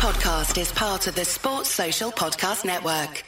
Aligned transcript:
podcast 0.00 0.58
is 0.58 0.72
part 0.72 1.06
of 1.08 1.14
the 1.14 1.26
Sports 1.26 1.68
Social 1.68 2.10
Podcast 2.10 2.64
Network. 2.64 3.22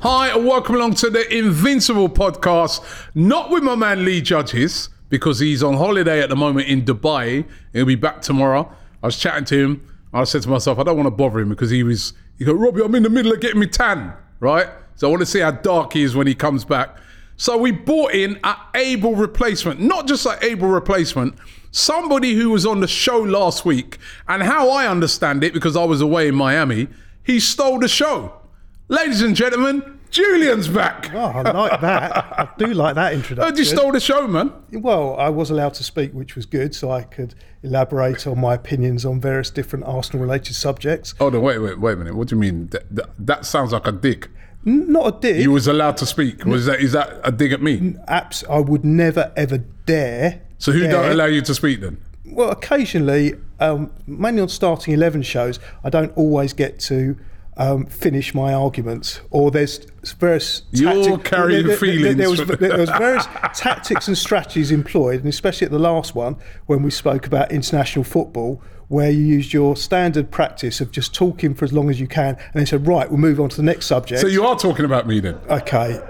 Hi, 0.00 0.28
and 0.28 0.46
welcome 0.46 0.76
along 0.76 0.94
to 0.94 1.10
the 1.10 1.26
Invincible 1.36 2.08
podcast. 2.08 2.80
Not 3.16 3.50
with 3.50 3.64
my 3.64 3.74
man 3.74 4.04
Lee 4.04 4.20
Judges, 4.20 4.90
because 5.08 5.40
he's 5.40 5.64
on 5.64 5.74
holiday 5.74 6.22
at 6.22 6.28
the 6.28 6.36
moment 6.36 6.68
in 6.68 6.84
Dubai. 6.84 7.44
He'll 7.72 7.84
be 7.84 7.96
back 7.96 8.22
tomorrow. 8.22 8.72
I 9.02 9.06
was 9.06 9.18
chatting 9.18 9.44
to 9.46 9.58
him. 9.58 9.96
I 10.12 10.22
said 10.22 10.42
to 10.42 10.48
myself, 10.48 10.78
I 10.78 10.84
don't 10.84 10.96
want 10.96 11.08
to 11.08 11.10
bother 11.10 11.40
him 11.40 11.48
because 11.48 11.70
he 11.70 11.82
was, 11.82 12.12
he 12.38 12.44
go, 12.44 12.52
Robbie, 12.52 12.82
I'm 12.82 12.94
in 12.94 13.02
the 13.02 13.10
middle 13.10 13.32
of 13.32 13.40
getting 13.40 13.58
me 13.58 13.66
tan, 13.66 14.12
right? 14.38 14.68
So 14.94 15.08
I 15.08 15.10
want 15.10 15.22
to 15.22 15.26
see 15.26 15.40
how 15.40 15.50
dark 15.50 15.94
he 15.94 16.04
is 16.04 16.14
when 16.14 16.28
he 16.28 16.36
comes 16.36 16.64
back. 16.64 16.98
So 17.36 17.56
we 17.56 17.72
bought 17.72 18.12
in 18.12 18.38
an 18.44 18.56
able 18.74 19.16
replacement, 19.16 19.80
not 19.80 20.06
just 20.06 20.24
an 20.26 20.36
able 20.42 20.68
replacement, 20.68 21.34
somebody 21.72 22.34
who 22.34 22.50
was 22.50 22.64
on 22.64 22.80
the 22.80 22.88
show 22.88 23.18
last 23.18 23.64
week. 23.64 23.98
And 24.28 24.42
how 24.42 24.70
I 24.70 24.86
understand 24.86 25.42
it, 25.42 25.52
because 25.52 25.76
I 25.76 25.84
was 25.84 26.00
away 26.00 26.28
in 26.28 26.34
Miami, 26.34 26.88
he 27.22 27.40
stole 27.40 27.80
the 27.80 27.88
show. 27.88 28.40
Ladies 28.88 29.22
and 29.22 29.34
gentlemen, 29.34 29.98
Julian's 30.10 30.68
back. 30.68 31.12
Oh, 31.12 31.18
I 31.18 31.42
like 31.50 31.80
that. 31.80 32.12
I 32.38 32.48
do 32.56 32.66
like 32.66 32.94
that 32.94 33.14
introduction. 33.14 33.50
Heard 33.50 33.58
you 33.58 33.64
stole 33.64 33.90
the 33.90 33.98
show, 33.98 34.28
man. 34.28 34.52
Well, 34.70 35.16
I 35.18 35.28
was 35.28 35.50
allowed 35.50 35.74
to 35.74 35.82
speak, 35.82 36.12
which 36.12 36.36
was 36.36 36.46
good, 36.46 36.72
so 36.72 36.92
I 36.92 37.02
could 37.02 37.34
elaborate 37.64 38.24
on 38.28 38.38
my 38.38 38.54
opinions 38.54 39.04
on 39.04 39.20
various 39.20 39.50
different 39.50 39.86
Arsenal-related 39.86 40.54
subjects. 40.54 41.14
Oh 41.18 41.30
no, 41.30 41.40
wait, 41.40 41.58
wait, 41.58 41.80
wait 41.80 41.94
a 41.94 41.96
minute. 41.96 42.14
What 42.14 42.28
do 42.28 42.36
you 42.36 42.40
mean? 42.40 42.68
That, 42.68 42.94
that, 42.94 43.10
that 43.18 43.46
sounds 43.46 43.72
like 43.72 43.88
a 43.88 43.92
dig. 43.92 44.30
Not 44.64 45.06
a 45.16 45.20
dig. 45.20 45.42
You 45.42 45.52
was 45.52 45.66
allowed 45.66 45.96
to 45.98 46.06
speak. 46.06 46.44
Was 46.44 46.66
that 46.66 46.80
is 46.80 46.92
that 46.92 47.20
a 47.22 47.30
dig 47.32 47.52
at 47.52 47.60
me? 47.62 47.96
Abs- 48.08 48.44
I 48.48 48.58
would 48.60 48.84
never 48.84 49.32
ever 49.36 49.58
dare. 49.86 50.40
So 50.58 50.72
who 50.72 50.80
dare. 50.80 50.90
don't 50.92 51.10
allow 51.12 51.26
you 51.26 51.42
to 51.42 51.54
speak 51.54 51.80
then? 51.80 51.98
Well, 52.24 52.50
occasionally, 52.50 53.34
um, 53.60 53.90
mainly 54.06 54.40
on 54.40 54.48
starting 54.48 54.94
eleven 54.94 55.22
shows, 55.22 55.60
I 55.84 55.90
don't 55.90 56.16
always 56.16 56.52
get 56.52 56.78
to. 56.80 57.16
Um, 57.56 57.86
finish 57.86 58.34
my 58.34 58.52
arguments, 58.52 59.20
or 59.30 59.52
there's 59.52 59.78
various. 60.18 60.62
You're 60.72 61.18
carrying 61.18 61.68
there, 61.68 61.68
there- 61.68 61.76
feelings 61.76 62.16
There 62.16 62.28
was, 62.28 62.40
there 62.58 62.78
was 62.78 62.90
various 62.90 63.26
tactics 63.54 64.08
and 64.08 64.18
strategies 64.18 64.72
employed, 64.72 65.20
and 65.20 65.28
especially 65.28 65.66
at 65.66 65.70
the 65.70 65.78
last 65.78 66.16
one 66.16 66.34
when 66.66 66.82
we 66.82 66.90
spoke 66.90 67.28
about 67.28 67.52
international 67.52 68.02
football, 68.02 68.60
where 68.94 69.10
you 69.10 69.22
used 69.22 69.52
your 69.52 69.76
standard 69.76 70.30
practice 70.30 70.80
of 70.80 70.90
just 70.90 71.12
talking 71.14 71.54
for 71.54 71.64
as 71.64 71.72
long 71.72 71.90
as 71.90 71.98
you 72.00 72.06
can, 72.06 72.36
and 72.36 72.54
then 72.54 72.66
said, 72.66 72.86
"Right, 72.86 73.08
we'll 73.10 73.18
move 73.20 73.40
on 73.40 73.48
to 73.50 73.56
the 73.56 73.62
next 73.62 73.86
subject." 73.86 74.20
So 74.20 74.26
you 74.28 74.46
are 74.46 74.56
talking 74.56 74.84
about 74.84 75.06
me 75.06 75.20
then. 75.20 75.34
okay, 75.50 76.00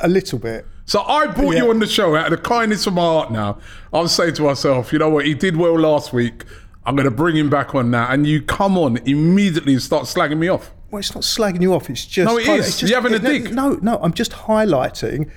a 0.00 0.08
little 0.08 0.38
bit. 0.38 0.66
So 0.86 1.00
I 1.00 1.28
brought 1.28 1.56
you 1.56 1.70
on 1.70 1.78
the 1.78 1.86
show 1.86 2.14
out 2.14 2.26
of 2.26 2.30
the 2.32 2.36
kindness 2.48 2.86
of 2.86 2.92
my 2.92 3.00
heart. 3.02 3.32
Now 3.32 3.58
I'm 3.92 4.08
saying 4.08 4.34
to 4.34 4.42
myself, 4.42 4.92
you 4.92 4.98
know 4.98 5.08
what? 5.08 5.24
He 5.24 5.32
did 5.34 5.56
well 5.56 5.78
last 5.78 6.12
week. 6.12 6.44
I'm 6.84 6.96
going 6.96 7.06
to 7.08 7.10
bring 7.10 7.34
him 7.36 7.48
back 7.48 7.74
on 7.74 7.90
now, 7.90 8.08
and 8.10 8.26
you 8.26 8.42
come 8.42 8.76
on 8.76 8.98
immediately 9.06 9.72
and 9.72 9.80
start 9.82 10.04
slagging 10.04 10.36
me 10.36 10.48
off. 10.48 10.70
Well, 10.90 11.00
it's 11.00 11.14
not 11.14 11.24
slagging 11.24 11.62
you 11.62 11.72
off. 11.72 11.88
It's 11.88 12.04
just 12.04 12.30
No, 12.30 12.36
it 12.36 12.46
it's 12.46 12.78
just- 12.80 12.90
You're 12.90 13.00
having 13.00 13.14
a 13.14 13.18
dig. 13.18 13.54
No, 13.54 13.78
no, 13.80 13.98
I'm 14.02 14.12
just 14.12 14.32
highlighting 14.32 15.30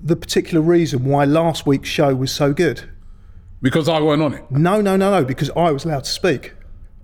the 0.00 0.14
particular 0.14 0.60
reason 0.62 1.04
why 1.04 1.24
last 1.24 1.66
week's 1.66 1.88
show 1.88 2.14
was 2.14 2.30
so 2.30 2.52
good. 2.52 2.88
Because 3.62 3.88
I 3.88 4.00
weren't 4.00 4.20
on 4.22 4.34
it. 4.34 4.50
No, 4.50 4.80
no, 4.80 4.96
no, 4.96 5.10
no, 5.20 5.24
because 5.24 5.48
I 5.56 5.70
was 5.70 5.84
allowed 5.84 6.04
to 6.04 6.10
speak 6.10 6.52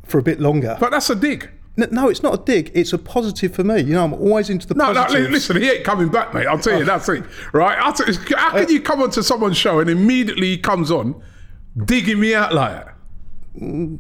for 0.05 0.19
a 0.19 0.23
bit 0.23 0.41
longer. 0.41 0.77
But 0.81 0.91
that's 0.91 1.09
a 1.09 1.15
dig. 1.15 1.49
N- 1.81 1.89
no, 1.93 2.09
it's 2.09 2.23
not 2.23 2.35
a 2.35 2.45
dig. 2.45 2.73
It's 2.75 2.93
a 2.93 2.99
positive 2.99 3.55
for 3.55 3.63
me. 3.63 3.81
You 3.83 3.93
know, 3.95 4.05
I'm 4.05 4.13
always 4.15 4.51
into 4.51 4.67
the 4.67 4.75
No, 4.75 4.93
no, 4.93 5.05
positives. 5.05 5.31
listen, 5.31 5.57
he 5.63 5.71
ain't 5.71 5.85
coming 5.85 6.09
back, 6.09 6.35
mate. 6.35 6.47
I'll 6.47 6.59
tell 6.59 6.79
you, 6.79 6.85
that's 6.85 7.09
it. 7.09 7.23
Right? 7.53 7.79
I'll 7.79 7.93
tell 7.93 8.09
you, 8.13 8.19
how 8.37 8.51
can 8.51 8.69
you 8.69 8.81
come 8.81 9.01
onto 9.01 9.23
someone's 9.23 9.57
show 9.57 9.79
and 9.79 9.89
immediately 9.89 10.49
he 10.49 10.59
comes 10.59 10.91
on 10.91 11.21
digging 11.85 12.19
me 12.19 12.35
out 12.35 12.53
like 12.53 12.85
that? 12.85 12.95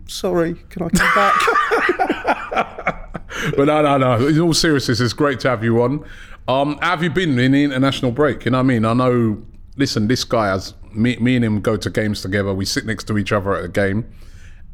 Sorry, 0.07 0.55
can 0.71 0.83
I 0.83 0.89
come 0.89 1.15
back? 1.15 1.35
But 3.57 3.67
no, 3.67 3.83
no, 3.83 3.99
no. 3.99 4.27
In 4.27 4.41
all 4.41 4.55
seriousness, 4.55 5.01
it's 5.01 5.13
great 5.13 5.39
to 5.41 5.51
have 5.51 5.63
you 5.63 5.81
on. 5.83 6.05
Um, 6.49 6.77
how 6.81 6.91
have 6.91 7.03
you 7.05 7.11
been 7.11 7.39
in 7.39 7.53
the 7.53 7.63
international 7.63 8.11
break? 8.11 8.45
You 8.45 8.51
know 8.51 8.59
what 8.59 8.65
I 8.65 8.67
mean? 8.67 8.85
I 8.85 8.95
know. 8.95 9.43
Listen, 9.77 10.09
this 10.09 10.25
guy 10.25 10.49
has 10.49 10.75
me, 10.93 11.17
me 11.17 11.37
and 11.37 11.45
him 11.45 11.61
go 11.61 11.77
to 11.77 11.91
games 11.91 12.23
together. 12.23 12.53
We 12.55 12.65
sit 12.65 12.87
next 12.87 13.05
to 13.05 13.19
each 13.19 13.33
other 13.33 13.55
at 13.55 13.65
a 13.65 13.69
game, 13.69 14.11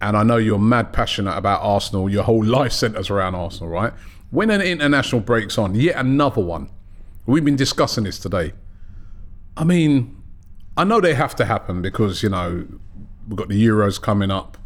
and 0.00 0.16
I 0.16 0.22
know 0.22 0.36
you're 0.36 0.58
mad 0.58 0.92
passionate 0.92 1.36
about 1.36 1.62
Arsenal. 1.62 2.08
Your 2.08 2.24
whole 2.24 2.44
life 2.58 2.72
centers 2.72 3.10
around 3.10 3.34
Arsenal, 3.34 3.68
right? 3.68 3.92
When 4.30 4.50
an 4.50 4.60
international 4.60 5.20
breaks 5.20 5.58
on, 5.58 5.74
yet 5.74 5.96
another 5.96 6.42
one. 6.42 6.70
We've 7.26 7.44
been 7.44 7.56
discussing 7.56 8.04
this 8.04 8.18
today. 8.18 8.52
I 9.56 9.64
mean, 9.64 10.22
I 10.76 10.84
know 10.84 11.00
they 11.00 11.14
have 11.14 11.34
to 11.36 11.44
happen 11.44 11.80
because 11.80 12.22
you 12.22 12.28
know 12.28 12.66
we've 13.28 13.36
got 13.36 13.48
the 13.48 13.66
Euros 13.66 14.00
coming 14.00 14.30
up. 14.30 14.58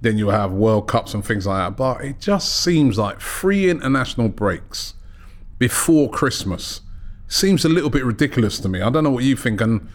Then 0.00 0.18
you'll 0.18 0.30
have 0.32 0.52
World 0.52 0.88
Cups 0.88 1.14
and 1.14 1.24
things 1.24 1.46
like 1.46 1.56
that. 1.56 1.76
But 1.76 2.04
it 2.04 2.20
just 2.20 2.62
seems 2.62 2.98
like 2.98 3.20
three 3.20 3.70
international 3.70 4.28
breaks 4.28 4.94
before 5.58 6.10
Christmas 6.10 6.82
seems 7.28 7.64
a 7.64 7.68
little 7.68 7.90
bit 7.90 8.04
ridiculous 8.04 8.58
to 8.60 8.68
me. 8.68 8.82
I 8.82 8.90
don't 8.90 9.04
know 9.04 9.10
what 9.10 9.24
you 9.24 9.36
think, 9.36 9.60
and 9.60 9.88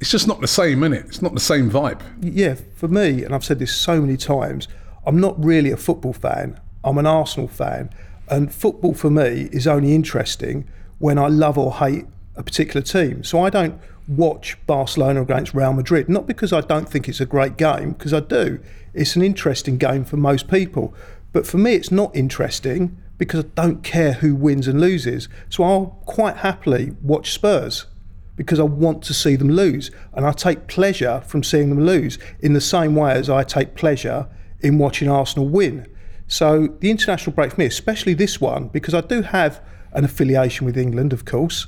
it's 0.00 0.10
just 0.10 0.28
not 0.28 0.40
the 0.40 0.48
same, 0.48 0.80
innit? 0.80 1.06
It's 1.06 1.22
not 1.22 1.34
the 1.34 1.40
same 1.40 1.70
vibe. 1.70 2.00
yeah, 2.20 2.54
for 2.74 2.88
me, 2.88 3.24
and 3.24 3.34
I've 3.34 3.44
said 3.44 3.58
this 3.58 3.74
so 3.74 4.00
many 4.00 4.16
times, 4.16 4.68
I'm 5.04 5.20
not 5.20 5.42
really 5.42 5.70
a 5.70 5.76
football 5.76 6.12
fan. 6.12 6.60
I'm 6.84 6.98
an 6.98 7.06
Arsenal 7.06 7.48
fan. 7.48 7.90
And 8.28 8.52
football 8.52 8.94
for 8.94 9.10
me 9.10 9.48
is 9.52 9.66
only 9.66 9.94
interesting 9.94 10.68
when 10.98 11.18
I 11.18 11.28
love 11.28 11.58
or 11.58 11.74
hate 11.74 12.06
a 12.36 12.42
particular 12.42 12.82
team. 12.82 13.24
So 13.24 13.40
I 13.40 13.50
don't 13.50 13.80
watch 14.06 14.56
Barcelona 14.66 15.22
against 15.22 15.54
Real 15.54 15.72
Madrid, 15.72 16.08
not 16.08 16.26
because 16.26 16.52
I 16.52 16.60
don't 16.60 16.88
think 16.88 17.08
it's 17.08 17.20
a 17.20 17.26
great 17.26 17.56
game, 17.56 17.92
because 17.92 18.14
I 18.14 18.20
do. 18.20 18.60
It's 18.94 19.16
an 19.16 19.22
interesting 19.22 19.78
game 19.78 20.04
for 20.04 20.16
most 20.16 20.48
people. 20.48 20.94
But 21.32 21.46
for 21.46 21.58
me, 21.58 21.74
it's 21.74 21.90
not 21.90 22.14
interesting 22.14 22.96
because 23.18 23.44
I 23.44 23.48
don't 23.54 23.82
care 23.82 24.14
who 24.14 24.34
wins 24.34 24.68
and 24.68 24.80
loses. 24.80 25.28
So 25.48 25.64
I'll 25.64 25.98
quite 26.06 26.38
happily 26.38 26.92
watch 27.02 27.32
Spurs 27.32 27.86
because 28.38 28.60
I 28.60 28.62
want 28.62 29.02
to 29.02 29.12
see 29.12 29.36
them 29.36 29.50
lose. 29.50 29.90
And 30.14 30.24
I 30.24 30.32
take 30.32 30.68
pleasure 30.68 31.22
from 31.26 31.42
seeing 31.42 31.68
them 31.68 31.84
lose 31.84 32.18
in 32.40 32.54
the 32.54 32.60
same 32.60 32.94
way 32.94 33.12
as 33.12 33.28
I 33.28 33.42
take 33.42 33.74
pleasure 33.74 34.28
in 34.60 34.78
watching 34.78 35.10
Arsenal 35.10 35.48
win. 35.48 35.86
So 36.28 36.68
the 36.78 36.90
international 36.90 37.34
break 37.34 37.52
for 37.52 37.60
me, 37.60 37.66
especially 37.66 38.14
this 38.14 38.40
one, 38.40 38.68
because 38.68 38.94
I 38.94 39.00
do 39.00 39.22
have 39.22 39.60
an 39.92 40.04
affiliation 40.04 40.66
with 40.66 40.78
England, 40.78 41.12
of 41.12 41.24
course, 41.24 41.66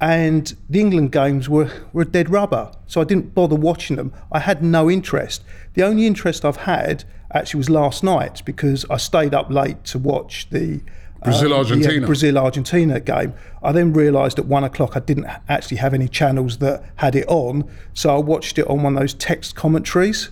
and 0.00 0.54
the 0.68 0.80
England 0.80 1.12
games 1.12 1.48
were, 1.48 1.70
were 1.92 2.02
a 2.02 2.06
dead 2.06 2.28
rubber. 2.28 2.72
So 2.86 3.00
I 3.00 3.04
didn't 3.04 3.34
bother 3.34 3.56
watching 3.56 3.96
them. 3.96 4.12
I 4.30 4.40
had 4.40 4.62
no 4.62 4.90
interest. 4.90 5.42
The 5.74 5.82
only 5.82 6.06
interest 6.06 6.44
I've 6.44 6.56
had 6.56 7.04
actually 7.32 7.58
was 7.58 7.70
last 7.70 8.04
night 8.04 8.42
because 8.44 8.84
I 8.90 8.98
stayed 8.98 9.32
up 9.32 9.48
late 9.50 9.82
to 9.84 9.98
watch 9.98 10.50
the 10.50 10.82
Brazil, 11.24 11.54
Argentina. 11.54 12.06
Brazil 12.06 12.38
Argentina 12.38 13.00
game. 13.00 13.34
I 13.62 13.72
then 13.72 13.92
realised 13.92 14.38
at 14.38 14.46
one 14.46 14.64
o'clock 14.64 14.96
I 14.96 15.00
didn't 15.00 15.26
actually 15.48 15.76
have 15.78 15.94
any 15.94 16.08
channels 16.08 16.58
that 16.58 16.82
had 16.96 17.14
it 17.14 17.26
on, 17.28 17.68
so 17.94 18.14
I 18.14 18.18
watched 18.18 18.58
it 18.58 18.66
on 18.68 18.82
one 18.82 18.96
of 18.96 19.00
those 19.00 19.14
text 19.14 19.54
commentaries 19.54 20.30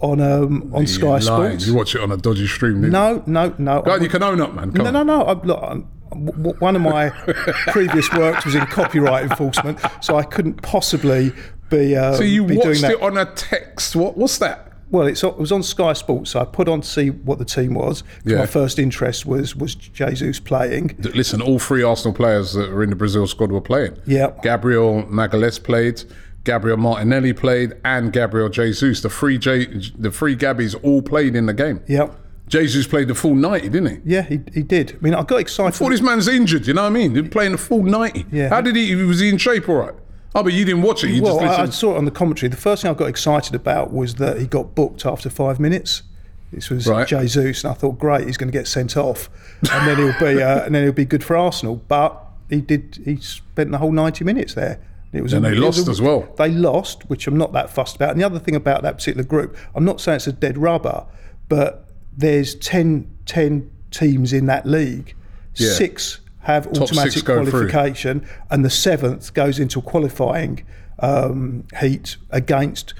on 0.00 0.20
um, 0.20 0.70
on 0.74 0.86
Sky 0.86 1.06
lying. 1.06 1.20
Sports. 1.22 1.66
You 1.66 1.74
watch 1.74 1.94
it 1.94 2.00
on 2.00 2.10
a 2.10 2.16
dodgy 2.16 2.46
stream, 2.46 2.80
didn't 2.80 2.84
you? 2.86 2.90
No, 2.90 3.22
no, 3.26 3.54
no. 3.58 3.82
God, 3.82 4.02
you 4.02 4.08
can 4.08 4.22
own 4.22 4.40
up, 4.40 4.54
man. 4.54 4.72
Come 4.72 4.84
no, 4.84 4.90
no, 4.90 5.02
no. 5.02 5.40
Look, 5.44 5.60
I'm, 5.62 5.86
w- 6.10 6.32
w- 6.32 6.56
one 6.58 6.74
of 6.74 6.82
my 6.82 7.10
previous 7.68 8.10
works 8.12 8.44
was 8.46 8.54
in 8.54 8.64
copyright 8.66 9.30
enforcement, 9.30 9.78
so 10.00 10.16
I 10.16 10.22
couldn't 10.22 10.62
possibly 10.62 11.32
be. 11.68 11.96
Uh, 11.96 12.14
So 12.14 12.22
you 12.24 12.44
be 12.44 12.56
watched 12.56 12.82
it 12.84 13.00
on 13.02 13.18
a 13.18 13.26
text. 13.26 13.94
What? 13.94 14.16
What's 14.16 14.38
that? 14.38 14.69
Well, 14.90 15.06
it's, 15.06 15.22
it 15.22 15.36
was 15.36 15.52
on 15.52 15.62
Sky 15.62 15.92
Sports, 15.92 16.30
so 16.30 16.40
I 16.40 16.44
put 16.44 16.68
on 16.68 16.80
to 16.80 16.86
see 16.88 17.10
what 17.10 17.38
the 17.38 17.44
team 17.44 17.74
was. 17.74 18.02
Yeah. 18.24 18.38
My 18.38 18.46
first 18.46 18.78
interest 18.78 19.24
was 19.24 19.54
was 19.54 19.74
Jesus 19.74 20.40
playing. 20.40 20.96
Listen, 21.14 21.40
all 21.40 21.58
three 21.58 21.82
Arsenal 21.82 22.12
players 22.14 22.54
that 22.54 22.70
were 22.70 22.82
in 22.82 22.90
the 22.90 22.96
Brazil 22.96 23.26
squad 23.26 23.52
were 23.52 23.60
playing. 23.60 23.96
Yeah. 24.06 24.32
Gabriel 24.42 25.04
Magalhaes 25.04 25.62
played, 25.62 26.02
Gabriel 26.44 26.76
Martinelli 26.76 27.32
played, 27.32 27.74
and 27.84 28.12
Gabriel 28.12 28.48
Jesus. 28.48 29.00
The 29.00 29.10
three 29.10 29.38
J, 29.38 29.66
the 29.96 30.10
three 30.10 30.36
Gabbies 30.36 30.74
all 30.82 31.02
played 31.02 31.36
in 31.36 31.46
the 31.46 31.54
game. 31.54 31.80
Yep. 31.86 32.16
Jesus 32.48 32.84
played 32.88 33.06
the 33.06 33.14
full 33.14 33.36
ninety, 33.36 33.68
didn't 33.68 33.90
he? 33.90 34.14
Yeah, 34.14 34.22
he, 34.22 34.40
he 34.52 34.64
did. 34.64 34.96
I 34.96 35.04
mean, 35.04 35.14
I 35.14 35.22
got 35.22 35.38
excited. 35.38 35.76
Thought 35.76 35.90
this 35.90 36.00
man's 36.02 36.26
injured. 36.26 36.66
You 36.66 36.74
know 36.74 36.82
what 36.82 36.88
I 36.88 36.90
mean? 36.90 37.14
He 37.14 37.20
was 37.20 37.30
playing 37.30 37.52
the 37.52 37.58
full 37.58 37.84
ninety. 37.84 38.26
Yeah. 38.32 38.48
How 38.48 38.60
did 38.60 38.74
he? 38.74 38.92
Was 38.96 39.20
he 39.20 39.28
in 39.28 39.38
shape? 39.38 39.68
All 39.68 39.76
right. 39.76 39.94
Oh, 40.34 40.42
but 40.44 40.52
you 40.52 40.64
didn't 40.64 40.82
watch 40.82 41.02
it. 41.02 41.10
You 41.10 41.22
well, 41.22 41.40
just 41.40 41.58
I, 41.58 41.62
I 41.64 41.66
saw 41.70 41.94
it 41.94 41.98
on 41.98 42.04
the 42.04 42.10
commentary. 42.10 42.48
The 42.48 42.56
first 42.56 42.82
thing 42.82 42.90
I 42.90 42.94
got 42.94 43.08
excited 43.08 43.54
about 43.54 43.92
was 43.92 44.14
that 44.16 44.38
he 44.38 44.46
got 44.46 44.74
booked 44.74 45.04
after 45.04 45.28
five 45.28 45.58
minutes. 45.58 46.02
This 46.52 46.68
was 46.70 46.86
Right. 46.86 47.06
Jesus, 47.06 47.64
and 47.64 47.70
I 47.70 47.74
thought, 47.74 47.98
great, 47.98 48.26
he's 48.26 48.36
going 48.36 48.50
to 48.50 48.56
get 48.56 48.66
sent 48.66 48.96
off, 48.96 49.28
and 49.72 49.86
then 49.88 49.96
he'll 49.98 50.18
be, 50.34 50.42
uh, 50.42 50.64
and 50.64 50.74
then 50.74 50.82
he'll 50.84 50.92
be 50.92 51.04
good 51.04 51.22
for 51.24 51.36
Arsenal. 51.36 51.76
But 51.88 52.20
he 52.48 52.60
did. 52.60 53.00
He 53.04 53.16
spent 53.16 53.70
the 53.70 53.78
whole 53.78 53.92
ninety 53.92 54.24
minutes 54.24 54.54
there. 54.54 54.80
It 55.12 55.22
was 55.22 55.32
And 55.32 55.44
a- 55.44 55.50
they 55.50 55.56
lost 55.56 55.88
a- 55.88 55.90
as 55.90 56.00
well. 56.00 56.32
They 56.38 56.50
lost, 56.50 57.08
which 57.10 57.26
I'm 57.26 57.36
not 57.36 57.52
that 57.52 57.70
fussed 57.70 57.96
about. 57.96 58.10
And 58.10 58.20
the 58.20 58.24
other 58.24 58.38
thing 58.38 58.54
about 58.54 58.82
that 58.82 58.96
particular 58.98 59.24
group, 59.24 59.56
I'm 59.74 59.84
not 59.84 60.00
saying 60.00 60.16
it's 60.16 60.26
a 60.28 60.32
dead 60.32 60.56
rubber, 60.56 61.04
but 61.48 61.88
there's 62.16 62.54
10, 62.54 63.10
10 63.26 63.68
teams 63.90 64.32
in 64.32 64.46
that 64.46 64.66
league. 64.66 65.14
Yeah. 65.56 65.70
Six 65.72 66.20
have 66.40 66.64
six 66.64 66.80
automatic 66.80 67.24
qualification, 67.24 68.26
and 68.50 68.64
the 68.64 68.70
seventh 68.70 69.34
goes 69.34 69.58
into 69.58 69.78
a 69.78 69.82
qualifying 69.82 70.64
um, 71.00 71.64
heat 71.80 72.16
against 72.30 72.94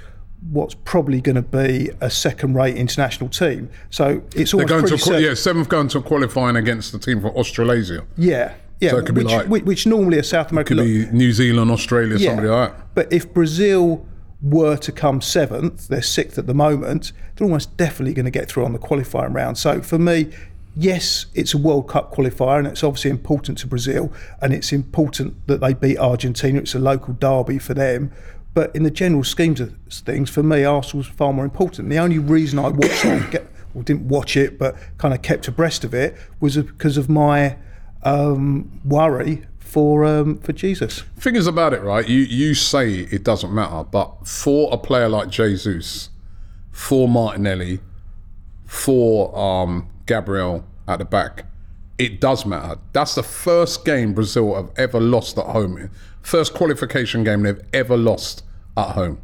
what's 0.49 0.73
probably 0.73 1.21
going 1.21 1.35
to 1.35 1.41
be 1.43 1.89
a 2.01 2.09
second-rate 2.09 2.75
international 2.75 3.29
team. 3.29 3.69
So 3.91 4.23
it's 4.35 4.53
almost 4.53 4.69
going 4.69 4.83
to 4.83 4.87
pretty 4.89 4.95
a, 5.01 5.03
qual- 5.05 5.13
certain- 5.15 5.23
yeah 5.29 5.33
seventh 5.35 5.69
going 5.69 5.87
to 5.89 6.01
qualifying 6.01 6.55
against 6.55 6.91
the 6.91 6.99
team 6.99 7.21
from 7.21 7.31
Australasia. 7.31 8.05
yeah, 8.17 8.55
yeah. 8.79 8.89
So 8.91 8.97
it 8.97 9.05
could 9.05 9.13
be 9.15 9.23
which, 9.23 9.31
like- 9.33 9.47
which, 9.65 9.85
normally 9.85 10.17
a 10.17 10.23
South 10.23 10.51
American 10.51 10.77
Could 10.77 10.83
be 10.83 11.05
New 11.11 11.31
Zealand, 11.31 11.69
Australia, 11.69 12.17
somebody 12.17 12.47
like 12.47 12.75
that. 12.75 12.95
But 12.95 13.13
if 13.13 13.31
Brazil 13.33 14.03
were 14.41 14.75
to 14.77 14.91
come 14.91 15.21
seventh, 15.21 15.87
they're 15.87 16.01
sixth 16.01 16.39
at 16.39 16.47
the 16.47 16.55
moment, 16.55 17.11
they're 17.35 17.45
almost 17.45 17.77
definitely 17.77 18.15
going 18.15 18.25
to 18.25 18.31
get 18.31 18.49
through 18.49 18.65
on 18.65 18.73
the 18.73 18.79
qualifying 18.79 19.33
round. 19.33 19.59
So 19.59 19.81
for 19.83 19.99
me, 19.99 20.31
yes, 20.75 21.25
it's 21.33 21.53
a 21.53 21.57
World 21.57 21.87
Cup 21.89 22.13
qualifier 22.13 22.59
and 22.59 22.67
it's 22.67 22.83
obviously 22.83 23.11
important 23.11 23.57
to 23.59 23.67
Brazil 23.67 24.11
and 24.41 24.53
it's 24.53 24.71
important 24.71 25.47
that 25.47 25.61
they 25.61 25.73
beat 25.73 25.97
Argentina. 25.97 26.59
It's 26.59 26.75
a 26.75 26.79
local 26.79 27.13
derby 27.13 27.59
for 27.59 27.73
them. 27.73 28.11
But 28.53 28.75
in 28.75 28.83
the 28.83 28.91
general 28.91 29.23
schemes 29.23 29.61
of 29.61 29.73
things, 29.89 30.29
for 30.29 30.43
me, 30.43 30.65
Arsenal's 30.65 31.07
far 31.07 31.31
more 31.31 31.45
important. 31.45 31.89
The 31.89 31.99
only 31.99 32.19
reason 32.19 32.59
I 32.59 32.67
watched 32.67 33.05
it, 33.05 33.47
well, 33.73 33.83
didn't 33.83 34.07
watch 34.07 34.35
it, 34.35 34.59
but 34.59 34.75
kind 34.97 35.13
of 35.13 35.21
kept 35.21 35.47
abreast 35.47 35.83
of 35.83 35.93
it, 35.93 36.17
was 36.41 36.57
because 36.57 36.97
of 36.97 37.09
my 37.09 37.57
um, 38.03 38.81
worry 38.83 39.45
for 39.59 40.03
um, 40.03 40.37
for 40.39 40.51
Jesus. 40.51 41.03
Thing 41.17 41.37
is 41.37 41.47
about 41.47 41.73
it, 41.73 41.81
right? 41.81 42.05
You 42.05 42.19
you 42.19 42.53
say 42.55 42.91
it 42.91 43.23
doesn't 43.23 43.53
matter, 43.53 43.85
but 43.85 44.27
for 44.27 44.67
a 44.73 44.77
player 44.77 45.07
like 45.07 45.29
Jesus, 45.29 46.09
for 46.71 47.07
Martinelli, 47.07 47.79
for 48.65 49.37
um, 49.37 49.87
Gabriel 50.05 50.65
at 50.87 50.99
the 50.99 51.05
back, 51.05 51.45
it 51.97 52.19
does 52.19 52.45
matter. 52.45 52.79
That's 52.93 53.15
the 53.15 53.23
first 53.23 53.85
game 53.85 54.13
Brazil 54.13 54.55
have 54.55 54.71
ever 54.77 54.99
lost 54.99 55.37
at 55.37 55.45
home. 55.45 55.89
First 56.21 56.53
qualification 56.53 57.23
game 57.23 57.43
they've 57.43 57.61
ever 57.73 57.97
lost 57.97 58.43
at 58.77 58.91
home. 58.91 59.19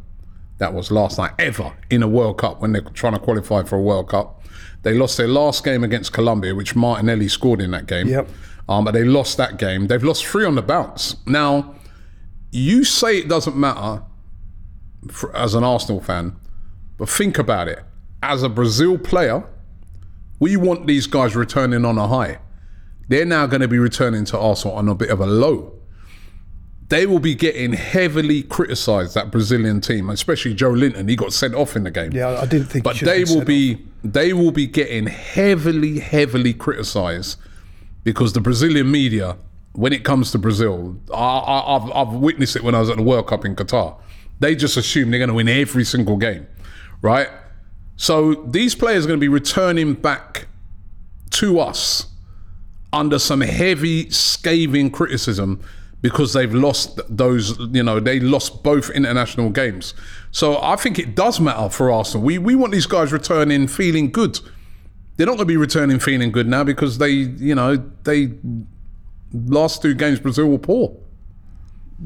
That 0.60 0.74
was 0.74 0.92
last 0.92 1.18
night 1.18 1.32
ever 1.40 1.74
in 1.90 2.02
a 2.02 2.08
World 2.08 2.40
Cup 2.40 2.62
when 2.62 2.72
they're 2.72 2.82
trying 2.82 3.14
to 3.14 3.20
qualify 3.20 3.64
for 3.64 3.78
a 3.78 3.82
World 3.82 4.10
Cup. 4.10 4.44
They 4.84 4.94
lost 4.94 5.18
their 5.18 5.28
last 5.28 5.64
game 5.64 5.84
against 5.84 6.14
Colombia, 6.14 6.56
which 6.56 6.76
Martinelli 6.76 7.28
scored 7.28 7.62
in 7.62 7.72
that 7.72 7.88
game. 7.88 8.08
Yep. 8.08 8.30
Um, 8.70 8.86
but 8.86 8.92
they 8.92 9.04
lost 9.04 9.38
that 9.38 9.58
game. 9.58 9.88
They've 9.88 10.04
lost 10.04 10.26
three 10.26 10.46
on 10.46 10.56
the 10.56 10.62
bounce. 10.62 11.16
Now, 11.26 11.76
you 12.52 12.84
say 12.84 13.18
it 13.18 13.28
doesn't 13.28 13.56
matter 13.56 14.04
for, 15.12 15.36
as 15.36 15.54
an 15.54 15.64
Arsenal 15.64 16.02
fan, 16.02 16.36
but 16.98 17.10
think 17.10 17.38
about 17.38 17.68
it. 17.68 17.80
As 18.22 18.44
a 18.44 18.50
Brazil 18.50 18.98
player, 18.98 19.46
we 20.40 20.56
want 20.56 20.88
these 20.88 21.08
guys 21.08 21.36
returning 21.36 21.86
on 21.86 21.98
a 21.98 22.08
high. 22.08 22.40
They're 23.08 23.26
now 23.26 23.48
going 23.48 23.62
to 23.62 23.68
be 23.68 23.80
returning 23.80 24.26
to 24.26 24.38
Arsenal 24.38 24.76
on 24.76 24.88
a 24.90 24.96
bit 24.96 25.10
of 25.10 25.20
a 25.20 25.26
low. 25.26 25.74
They 26.90 27.06
will 27.06 27.20
be 27.20 27.36
getting 27.36 27.74
heavily 27.74 28.44
criticised, 28.44 29.14
that 29.16 29.30
Brazilian 29.30 29.82
team, 29.82 30.10
especially 30.10 30.56
Joelinton. 30.56 31.10
He 31.10 31.16
got 31.18 31.34
sent 31.34 31.54
off 31.54 31.76
in 31.76 31.84
the 31.84 31.92
game. 31.92 32.12
Yeah, 32.14 32.40
I 32.40 32.46
didn't 32.46 32.68
think. 32.68 32.84
But 32.84 32.98
they 32.98 33.26
will 33.26 33.44
be 33.44 33.86
they 34.04 34.32
will 34.32 34.52
be 34.52 34.68
getting 34.68 35.08
heavily, 35.08 36.00
heavily 36.00 36.54
criticised 36.54 37.40
because 38.06 38.32
the 38.32 38.40
Brazilian 38.40 38.90
media, 38.90 39.36
when 39.74 39.92
it 39.92 40.06
comes 40.06 40.32
to 40.32 40.38
Brazil, 40.38 40.96
I, 41.14 41.18
I, 41.18 41.76
I've, 41.76 41.92
I've 41.92 42.14
witnessed 42.14 42.56
it 42.56 42.64
when 42.64 42.74
I 42.74 42.80
was 42.80 42.90
at 42.90 42.96
the 42.96 43.04
World 43.04 43.28
Cup 43.28 43.44
in 43.44 43.54
Qatar. 43.54 44.00
They 44.40 44.56
just 44.56 44.78
assume 44.78 45.12
they're 45.12 45.20
going 45.20 45.30
to 45.30 45.34
win 45.34 45.50
every 45.50 45.84
single 45.84 46.16
game, 46.16 46.48
right? 47.02 47.28
So 47.98 48.36
these 48.36 48.76
players 48.76 49.06
are 49.06 49.08
going 49.08 49.20
to 49.20 49.24
be 49.24 49.28
returning 49.28 49.94
back 49.94 50.48
to 51.32 51.60
us 51.60 52.06
under 52.94 53.20
some 53.20 53.42
heavy, 53.42 54.10
scathing 54.10 54.90
criticism 54.92 55.62
because 56.02 56.34
they've 56.34 56.54
lost 56.54 57.00
those, 57.10 57.58
you 57.74 57.82
know, 57.84 58.00
they 58.00 58.20
lost 58.20 58.64
both 58.64 58.90
international 58.92 59.50
games. 59.50 59.94
So 60.32 60.62
I 60.62 60.76
think 60.76 61.00
it 61.00 61.16
does 61.16 61.40
matter 61.40 61.70
for 61.70 61.92
Arsenal. 61.92 62.24
We 62.24 62.38
we 62.38 62.56
want 62.56 62.72
these 62.72 62.86
guys 62.86 63.12
returning 63.12 63.68
feeling 63.68 64.12
good. 64.12 64.40
They're 65.18 65.26
not 65.26 65.34
going 65.38 65.40
to 65.48 65.54
be 65.54 65.58
returning 65.58 66.00
feeling 66.00 66.32
good 66.32 66.48
now 66.48 66.64
because 66.64 67.00
they, 67.00 67.10
you 67.10 67.56
know, 67.56 67.78
they 68.04 68.34
last 69.34 69.82
two 69.82 69.96
games 69.96 70.20
Brazil 70.20 70.48
were 70.50 70.60
poor. 70.60 70.96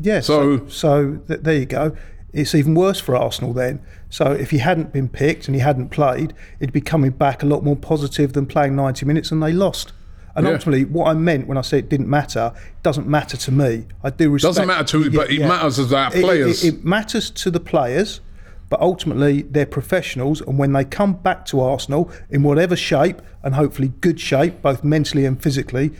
Yeah, 0.01 0.21
So- 0.21 0.59
so 0.59 0.67
so, 0.69 1.15
th- 1.27 1.41
there 1.41 1.55
you 1.57 1.65
go. 1.65 1.95
It's 2.33 2.55
even 2.55 2.75
worse 2.75 2.99
for 2.99 3.15
Arsenal 3.15 3.53
then. 3.53 3.81
So 4.09 4.31
if 4.31 4.51
he 4.51 4.59
hadn't 4.59 4.93
been 4.93 5.09
picked 5.09 5.47
and 5.47 5.55
he 5.55 5.61
hadn't 5.61 5.89
played, 5.89 6.33
it'd 6.59 6.73
be 6.73 6.81
coming 6.81 7.11
back 7.11 7.43
a 7.43 7.45
lot 7.45 7.63
more 7.63 7.75
positive 7.75 8.33
than 8.33 8.45
playing 8.45 8.75
90 8.75 9.05
minutes 9.05 9.31
and 9.31 9.41
they 9.43 9.51
lost. 9.51 9.91
And 10.33 10.45
Yeah. 10.47 10.53
ultimately, 10.53 10.85
what 10.85 11.07
I 11.09 11.13
meant 11.13 11.47
when 11.47 11.57
I 11.57 11.61
said 11.61 11.79
it 11.79 11.89
didn't 11.89 12.07
matter, 12.09 12.53
it 12.55 12.83
doesn't 12.83 13.05
matter 13.07 13.35
to 13.35 13.51
me. 13.51 13.85
I 14.01 14.11
do 14.11 14.29
respect. 14.29 14.49
Doesn't 14.55 14.67
matter 14.67 14.85
to, 14.85 14.99
me, 14.99 15.09
but 15.09 15.29
it 15.29 15.39
matters 15.41 15.77
as 15.77 15.91
our 15.91 16.09
It- 16.09 16.19
it- 16.19 16.23
players. 16.23 16.63
It, 16.63 16.85
matters 16.85 17.29
to 17.31 17.51
the 17.51 17.59
players, 17.59 18.21
but 18.69 18.79
ultimately 18.79 19.41
they're 19.41 19.65
professionals, 19.65 20.39
and 20.39 20.57
when 20.57 20.71
they 20.71 20.85
come 20.85 21.13
back 21.21 21.45
to 21.47 21.59
Arsenal 21.59 22.09
in 22.29 22.43
whatever 22.43 22.77
shape 22.77 23.21
and 23.43 23.55
hopefully 23.55 23.91
good 23.99 24.21
shape, 24.21 24.61
both 24.61 24.85
mentally 24.85 25.25
and 25.25 25.41
physically, 25.43 25.91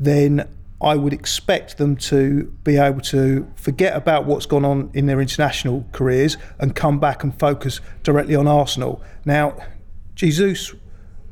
then 0.00 0.44
I 0.80 0.94
would 0.96 1.12
expect 1.12 1.78
them 1.78 1.96
to 1.96 2.44
be 2.62 2.76
able 2.76 3.00
to 3.02 3.50
forget 3.56 3.96
about 3.96 4.26
what's 4.26 4.44
gone 4.44 4.64
on 4.64 4.90
in 4.92 5.06
their 5.06 5.20
international 5.20 5.86
careers 5.92 6.36
and 6.58 6.74
come 6.74 6.98
back 7.00 7.22
and 7.24 7.38
focus 7.38 7.80
directly 8.02 8.34
on 8.34 8.46
Arsenal. 8.46 9.02
Now, 9.24 9.56
Jesus 10.14 10.74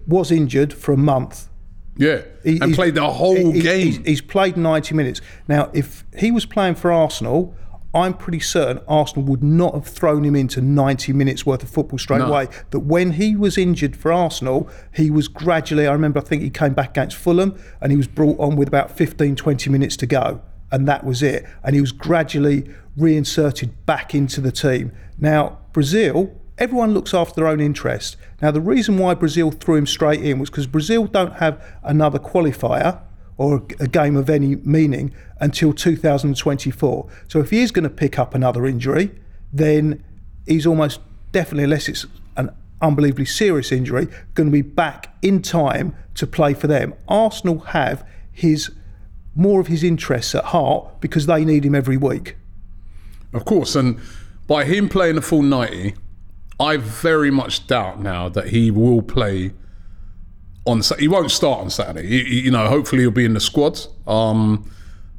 was 0.06 0.30
injured 0.30 0.72
for 0.72 0.92
a 0.92 0.96
month 0.96 1.48
yeah, 1.96 2.22
he- 2.42 2.58
and 2.60 2.74
played 2.74 2.94
the 2.94 3.08
whole 3.08 3.52
he- 3.52 3.60
game. 3.60 3.86
He's, 3.86 3.96
he's 3.98 4.20
played 4.20 4.56
90 4.56 4.94
minutes. 4.94 5.20
Now, 5.46 5.70
if 5.72 6.04
he 6.16 6.30
was 6.30 6.46
playing 6.46 6.74
for 6.76 6.90
Arsenal, 6.90 7.54
I'm 7.94 8.14
pretty 8.14 8.40
certain 8.40 8.82
Arsenal 8.88 9.24
would 9.26 9.42
not 9.42 9.74
have 9.74 9.86
thrown 9.86 10.24
him 10.24 10.34
into 10.34 10.60
90 10.60 11.12
minutes 11.12 11.46
worth 11.46 11.62
of 11.62 11.70
football 11.70 11.98
straight 11.98 12.18
No. 12.18 12.26
away. 12.26 12.48
That 12.70 12.80
when 12.80 13.12
he 13.12 13.36
was 13.36 13.56
injured 13.56 13.94
for 13.94 14.12
Arsenal, 14.12 14.68
he 14.92 15.10
was 15.10 15.28
gradually, 15.28 15.86
I 15.86 15.92
remember, 15.92 16.18
I 16.18 16.22
think 16.22 16.42
he 16.42 16.50
came 16.50 16.74
back 16.74 16.90
against 16.90 17.16
Fulham 17.16 17.54
and 17.80 17.92
he 17.92 17.96
was 17.96 18.08
brought 18.08 18.38
on 18.40 18.56
with 18.56 18.66
about 18.68 18.90
15, 18.90 19.36
20 19.36 19.70
minutes 19.70 19.96
to 19.98 20.06
go. 20.06 20.40
And 20.72 20.88
that 20.88 21.04
was 21.04 21.22
it. 21.22 21.44
And 21.62 21.74
he 21.76 21.80
was 21.80 21.92
gradually 21.92 22.68
reinserted 22.96 23.86
back 23.86 24.14
into 24.14 24.40
the 24.40 24.50
team. 24.50 24.90
Now, 25.18 25.58
Brazil, 25.72 26.32
everyone 26.58 26.94
looks 26.94 27.14
after 27.14 27.34
their 27.36 27.46
own 27.46 27.60
interest. 27.60 28.16
Now, 28.42 28.50
the 28.50 28.60
reason 28.60 28.98
why 28.98 29.14
Brazil 29.14 29.52
threw 29.52 29.76
him 29.76 29.86
straight 29.86 30.20
in 30.20 30.38
was 30.40 30.50
because 30.50 30.66
Brazil 30.66 31.06
don't 31.06 31.34
have 31.34 31.62
another 31.84 32.18
qualifier 32.18 32.98
or 33.36 33.64
a 33.80 33.88
game 33.88 34.16
of 34.16 34.30
any 34.30 34.56
meaning 34.56 35.14
until 35.40 35.72
2024. 35.72 37.08
So 37.28 37.40
if 37.40 37.50
he 37.50 37.62
is 37.62 37.70
going 37.70 37.82
to 37.82 37.90
pick 37.90 38.18
up 38.18 38.34
another 38.34 38.66
injury, 38.66 39.10
then 39.52 40.04
he's 40.46 40.66
almost 40.66 41.00
definitely, 41.32 41.64
unless 41.64 41.88
it's 41.88 42.06
an 42.36 42.50
unbelievably 42.80 43.24
serious 43.24 43.72
injury, 43.72 44.08
going 44.34 44.48
to 44.48 44.52
be 44.52 44.62
back 44.62 45.16
in 45.22 45.42
time 45.42 45.96
to 46.14 46.26
play 46.26 46.54
for 46.54 46.66
them. 46.66 46.94
Arsenal 47.08 47.60
have 47.60 48.06
his 48.30 48.70
more 49.36 49.60
of 49.60 49.66
his 49.66 49.82
interests 49.82 50.34
at 50.34 50.44
heart 50.44 51.00
because 51.00 51.26
they 51.26 51.44
need 51.44 51.64
him 51.64 51.74
every 51.74 51.96
week. 51.96 52.36
Of 53.32 53.44
course, 53.44 53.74
and 53.74 54.00
by 54.46 54.64
him 54.64 54.88
playing 54.88 55.16
a 55.16 55.22
full 55.22 55.42
90, 55.42 55.94
I 56.60 56.76
very 56.76 57.32
much 57.32 57.66
doubt 57.66 58.00
now 58.00 58.28
that 58.28 58.48
he 58.48 58.70
will 58.70 59.02
play 59.02 59.52
on. 60.66 60.82
He 60.98 61.08
won't 61.08 61.30
start 61.30 61.60
on 61.60 61.70
Saturday. 61.70 62.06
He- 62.06 62.40
you 62.40 62.50
know, 62.50 62.66
hopefully 62.68 63.02
he'll 63.02 63.10
be 63.10 63.24
in 63.24 63.34
the 63.34 63.40
squad. 63.40 63.80
Um, 64.06 64.70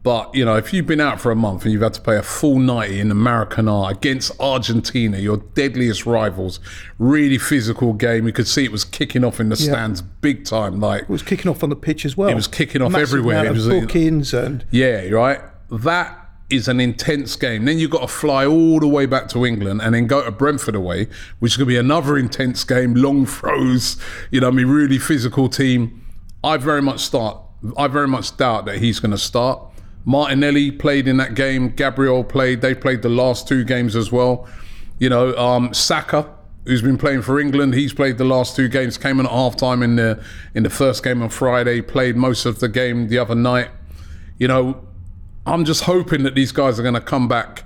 but 0.04 0.36
you 0.36 0.46
know, 0.46 0.56
if 0.56 0.72
you've 0.72 0.86
been 0.86 1.02
out 1.02 1.20
for 1.20 1.32
a 1.32 1.36
month 1.36 1.64
and 1.64 1.72
you've 1.72 1.82
had 1.82 1.96
to 1.96 2.02
play 2.02 2.16
a 2.16 2.22
full 2.22 2.60
90 2.60 3.00
in 3.00 3.10
the 3.10 3.16
Maracanã 3.16 3.90
against 3.92 4.32
Argentina, 4.40 5.18
your 5.18 5.38
deadliest 5.56 6.06
rivals, 6.06 6.60
really 7.00 7.40
physical 7.40 7.94
game. 7.94 8.28
You 8.28 8.34
could 8.34 8.48
see 8.48 8.64
it 8.66 8.72
was 8.72 8.84
kicking 8.86 9.24
off 9.24 9.40
in 9.40 9.50
the 9.50 9.56
stands 9.56 10.02
big 10.04 10.46
time. 10.46 10.80
Like 10.80 11.04
It 11.04 11.10
was 11.10 11.24
kicking 11.24 11.50
off 11.50 11.64
on 11.64 11.70
the 11.70 11.75
pitch 11.75 12.06
as 12.06 12.16
well. 12.16 12.30
It 12.30 12.36
was 12.36 12.48
kicking 12.48 12.84
off 12.84 12.92
Massive 12.92 13.10
everywhere. 13.10 13.40
amount 13.40 13.48
It 13.48 13.52
was- 13.54 13.68
bookings 13.68 14.34
and 14.34 14.64
Yeah, 14.70 15.10
right. 15.10 15.42
That 15.72 16.25
is 16.50 16.68
an 16.68 16.80
intense 16.80 17.36
game. 17.36 17.66
Then 17.66 17.80
you've 17.80 17.92
got 17.92 18.02
to 18.02 18.08
fly 18.08 18.46
all 18.46 18.80
the 18.80 18.88
way 18.88 19.06
back 19.06 19.28
to 19.30 19.46
England 19.46 19.82
and 19.82 19.96
then 19.96 20.08
go 20.08 20.24
to 20.24 20.32
Brentford 20.32 20.75
away, 20.75 21.08
which 21.40 21.54
is 21.54 21.58
going 21.58 21.68
to 21.68 21.74
be 21.74 21.78
another 21.78 22.18
intense 22.18 22.64
game, 22.64 22.94
long 22.94 23.25
throws. 23.25 23.98
You 24.32 24.42
know, 24.42 24.50
I 24.50 24.52
mean, 24.52 24.68
really 24.68 25.00
physical 25.00 25.50
team. 25.50 26.06
I 26.44 26.58
very 26.58 26.82
much 26.82 27.00
start. 27.00 27.42
I 27.78 27.88
very 27.88 28.08
much 28.08 28.38
doubt 28.38 28.66
that 28.66 28.78
he's 28.78 29.00
going 29.00 29.12
to 29.12 29.18
start. 29.18 29.60
Martinelli 30.06 30.72
played 30.72 31.08
in 31.08 31.18
that 31.18 31.34
game. 31.34 31.70
Gabriel 31.70 32.24
played. 32.24 32.62
They 32.62 32.75
played 32.75 33.02
the 33.02 33.10
last 33.10 33.48
two 33.48 33.64
games 33.64 33.96
as 33.96 34.12
well. 34.12 34.48
You 35.00 35.10
know, 35.10 35.36
um, 35.36 35.74
Saka, 35.74 36.30
who's 36.66 36.84
been 36.84 37.00
playing 37.00 37.24
for 37.24 37.40
England, 37.40 37.74
he's 37.74 37.92
played 37.92 38.20
the 38.20 38.25
last 38.25 38.56
two 38.56 38.68
games. 38.68 39.00
Came 39.00 39.20
in 39.20 39.25
at 39.25 39.32
half 39.32 39.56
time 39.56 39.82
in 39.82 39.96
the 39.96 40.24
in 40.54 40.62
the 40.62 40.70
first 40.70 41.04
game 41.04 41.24
on 41.24 41.30
Friday. 41.30 41.82
Played 41.82 42.16
most 42.16 42.46
of 42.46 42.60
the 42.60 42.70
game 42.70 43.08
the 43.08 43.18
other 43.18 43.34
night. 43.34 43.72
You 44.38 44.48
know, 44.48 44.86
I'm 45.46 45.66
just 45.66 45.84
hoping 45.84 46.24
that 46.24 46.36
these 46.36 46.52
guys 46.52 46.80
are 46.80 46.84
going 46.84 46.96
to 46.96 47.02
come 47.02 47.28
back, 47.28 47.64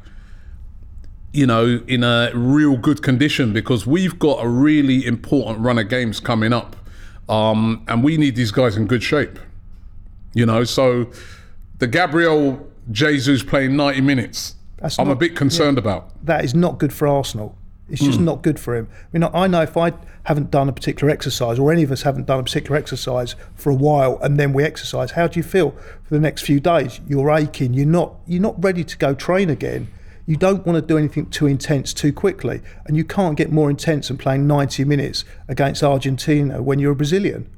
you 1.31 1.45
know, 1.45 1.81
in 1.87 2.03
a 2.03 2.31
real 2.33 2.77
good 2.77 3.01
condition 3.01 3.53
because 3.53 3.87
we've 3.87 4.19
got 4.19 4.43
a 4.43 4.47
really 4.49 5.05
important 5.05 5.59
run 5.59 5.77
of 5.79 5.87
games 5.89 6.19
coming 6.19 6.51
up, 6.51 6.75
um, 7.29 7.83
and 7.87 8.03
we 8.03 8.17
need 8.17 8.35
these 8.35 8.51
guys 8.51 8.75
in 8.75 8.85
good 8.87 9.03
shape. 9.03 9.39
You 10.33 10.45
know, 10.45 10.63
so 10.63 11.09
the 11.79 11.87
Gabriel 11.87 12.67
Jesus 12.91 13.43
playing 13.43 13.75
90 13.75 14.01
minutes, 14.01 14.55
That's 14.77 14.99
I'm 14.99 15.09
a 15.09 15.15
bit 15.15 15.35
concerned 15.35 15.77
about. 15.77 16.11
that 16.25 16.43
is 16.43 16.53
not 16.53 16.79
good 16.79 16.91
for 16.91 17.07
Arsenal. 17.07 17.55
It's 17.89 18.01
just 18.01 18.19
hmm. 18.19 18.25
not 18.25 18.41
good 18.41 18.59
for 18.59 18.75
him. 18.75 18.87
I 18.91 19.17
mean, 19.17 19.29
I 19.33 19.47
know 19.47 19.61
if 19.61 19.75
I 19.75 19.93
haven't 20.23 20.51
done 20.51 20.69
a 20.69 20.73
particular 20.73 21.11
exercise, 21.11 21.57
or 21.57 21.71
any 21.71 21.83
of 21.83 21.91
us 21.91 22.03
haven't 22.03 22.27
done 22.27 22.39
a 22.39 22.43
particular 22.43 22.77
exercise 22.77 23.35
for 23.55 23.71
a 23.71 23.75
while, 23.75 24.19
and 24.21 24.39
then 24.39 24.53
we 24.53 24.63
exercise, 24.63 25.11
how 25.11 25.27
do 25.27 25.39
you 25.39 25.43
feel 25.43 25.71
for 26.03 26.13
the 26.13 26.19
next 26.19 26.43
few 26.43 26.59
days? 26.59 26.99
You're 27.07 27.31
aching. 27.31 27.73
You're 27.73 27.85
not. 27.85 28.15
You're 28.27 28.41
not 28.41 28.63
ready 28.63 28.83
to 28.83 28.97
go 28.97 29.13
train 29.13 29.49
again. 29.49 29.87
You 30.25 30.35
don't 30.35 30.63
want 30.63 30.75
to 30.75 30.81
do 30.81 30.97
anything 30.97 31.31
too 31.31 31.47
intense 31.47 31.91
too 31.91 32.13
quickly, 32.13 32.61
and 32.85 32.95
you 32.95 33.03
can't 33.03 33.35
get 33.35 33.51
more 33.51 33.69
intense 33.69 34.09
than 34.09 34.17
playing 34.17 34.45
90 34.45 34.83
minutes 34.83 35.25
against 35.47 35.81
Argentina 35.81 36.61
when 36.61 36.77
you're 36.77 36.91
a 36.91 36.95
Brazilian, 36.95 37.49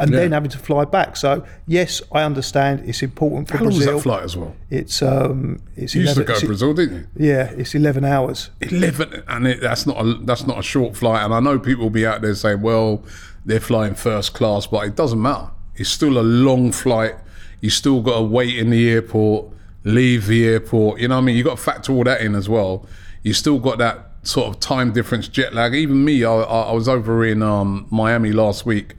and 0.00 0.10
Yeah. 0.10 0.20
then 0.20 0.32
having 0.32 0.50
to 0.50 0.58
fly 0.58 0.84
back. 0.84 1.16
So 1.16 1.44
yes, 1.66 2.02
I 2.12 2.22
understand 2.22 2.82
it's 2.86 3.02
important 3.02 3.48
for 3.48 3.56
How 3.58 3.64
long 3.64 3.68
was 3.74 3.76
Brazil. 3.78 3.96
that 3.98 4.02
flight 4.02 4.22
as 4.24 4.36
well? 4.36 4.54
It's 4.70 5.02
um, 5.02 5.60
it's 5.76 5.94
You 5.94 6.02
used 6.02 6.16
to 6.16 6.24
go 6.24 6.38
to 6.38 6.46
Brazil, 6.46 6.74
didn't 6.74 6.96
you? 7.16 7.28
yeah, 7.28 7.52
it's 7.56 7.74
11 7.74 8.04
hours. 8.04 8.50
Eleven, 8.60 9.22
and 9.28 9.46
it, 9.46 9.60
that's 9.60 9.86
not 9.86 9.96
a 10.04 10.14
that's 10.24 10.46
not 10.46 10.58
a 10.58 10.62
short 10.62 10.96
flight. 10.96 11.24
And 11.24 11.32
I 11.34 11.40
know 11.40 11.58
people 11.58 11.84
will 11.84 11.90
be 11.90 12.06
out 12.06 12.22
there 12.22 12.34
saying, 12.34 12.62
"Well, 12.62 13.02
they're 13.46 13.60
flying 13.60 13.94
first 13.94 14.34
class," 14.34 14.66
but 14.66 14.86
it 14.86 14.96
doesn't 14.96 15.20
matter. 15.20 15.48
It's 15.76 15.90
still 15.90 16.18
a 16.18 16.22
long 16.22 16.72
flight. 16.72 17.14
You 17.60 17.70
still 17.70 18.00
got 18.02 18.16
to 18.16 18.22
wait 18.22 18.56
in 18.58 18.70
the 18.70 18.88
airport, 18.90 19.46
leave 19.84 20.26
the 20.26 20.46
airport. 20.46 21.00
You 21.00 21.08
know 21.08 21.16
what 21.16 21.22
I 21.22 21.24
mean? 21.24 21.36
You 21.36 21.44
got 21.44 21.56
to 21.58 21.62
factor 21.62 21.92
all 21.92 22.04
that 22.04 22.20
in 22.22 22.34
as 22.34 22.48
well. 22.48 22.86
You 23.22 23.32
still 23.34 23.58
got 23.58 23.78
that 23.78 24.06
sort 24.22 24.48
of 24.48 24.60
time 24.60 24.92
difference, 24.92 25.28
jet 25.28 25.52
lag. 25.54 25.74
Even 25.74 26.04
me, 26.04 26.24
I, 26.24 26.32
I, 26.32 26.60
I 26.70 26.72
was 26.72 26.88
over 26.88 27.24
in 27.24 27.42
um, 27.42 27.86
Miami 27.90 28.32
last 28.32 28.64
week. 28.66 28.94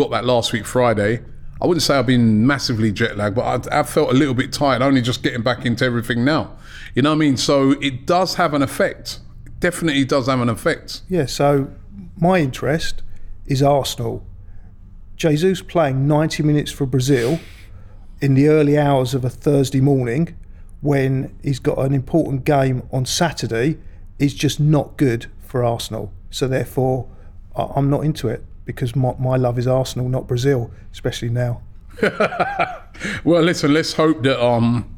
Got 0.00 0.10
back 0.10 0.24
last 0.24 0.54
week 0.54 0.64
Friday. 0.64 1.20
I 1.60 1.66
wouldn't 1.66 1.82
say 1.82 1.94
I've 1.94 2.06
been 2.06 2.46
massively 2.46 2.90
jet 2.90 3.18
lagged, 3.18 3.36
but 3.36 3.70
I, 3.70 3.80
I 3.80 3.82
felt 3.82 4.08
a 4.08 4.14
little 4.14 4.32
bit 4.32 4.50
tired, 4.50 4.80
only 4.80 5.02
just 5.02 5.22
getting 5.22 5.42
back 5.42 5.66
into 5.66 5.84
everything 5.84 6.24
now. 6.24 6.56
You 6.94 7.02
know 7.02 7.10
what 7.10 7.16
I 7.16 7.18
mean? 7.18 7.36
So 7.36 7.72
it 7.72 8.06
does 8.06 8.36
have 8.36 8.54
an 8.54 8.62
effect. 8.62 9.18
It 9.44 9.60
definitely 9.60 10.06
does 10.06 10.26
have 10.26 10.40
an 10.40 10.48
effect. 10.48 11.02
Yeah, 11.10 11.26
so 11.26 11.70
my 12.16 12.38
interest 12.38 13.02
is 13.44 13.62
Arsenal. 13.62 14.26
Jesus 15.16 15.60
playing 15.60 16.08
90 16.08 16.44
minutes 16.44 16.72
for 16.72 16.86
Brazil 16.86 17.38
in 18.22 18.32
the 18.32 18.48
early 18.48 18.78
hours 18.78 19.12
of 19.12 19.22
a 19.22 19.28
Thursday 19.28 19.82
morning 19.82 20.34
when 20.80 21.36
he's 21.42 21.58
got 21.58 21.76
an 21.76 21.92
important 21.92 22.46
game 22.46 22.88
on 22.90 23.04
Saturday 23.04 23.76
is 24.18 24.32
just 24.32 24.60
not 24.60 24.96
good 24.96 25.26
for 25.42 25.62
Arsenal. 25.62 26.10
So 26.30 26.48
therefore, 26.48 27.06
I'm 27.54 27.90
not 27.90 28.06
into 28.06 28.28
it 28.28 28.42
because 28.74 28.96
my, 28.96 29.14
my 29.18 29.36
love 29.36 29.58
is 29.58 29.66
Arsenal, 29.66 30.08
not 30.08 30.26
Brazil, 30.26 30.70
especially 30.92 31.30
now. 31.30 31.62
Well, 33.24 33.42
listen, 33.42 33.72
let's 33.72 33.94
hope 33.94 34.22
that 34.24 34.44
um, 34.44 34.94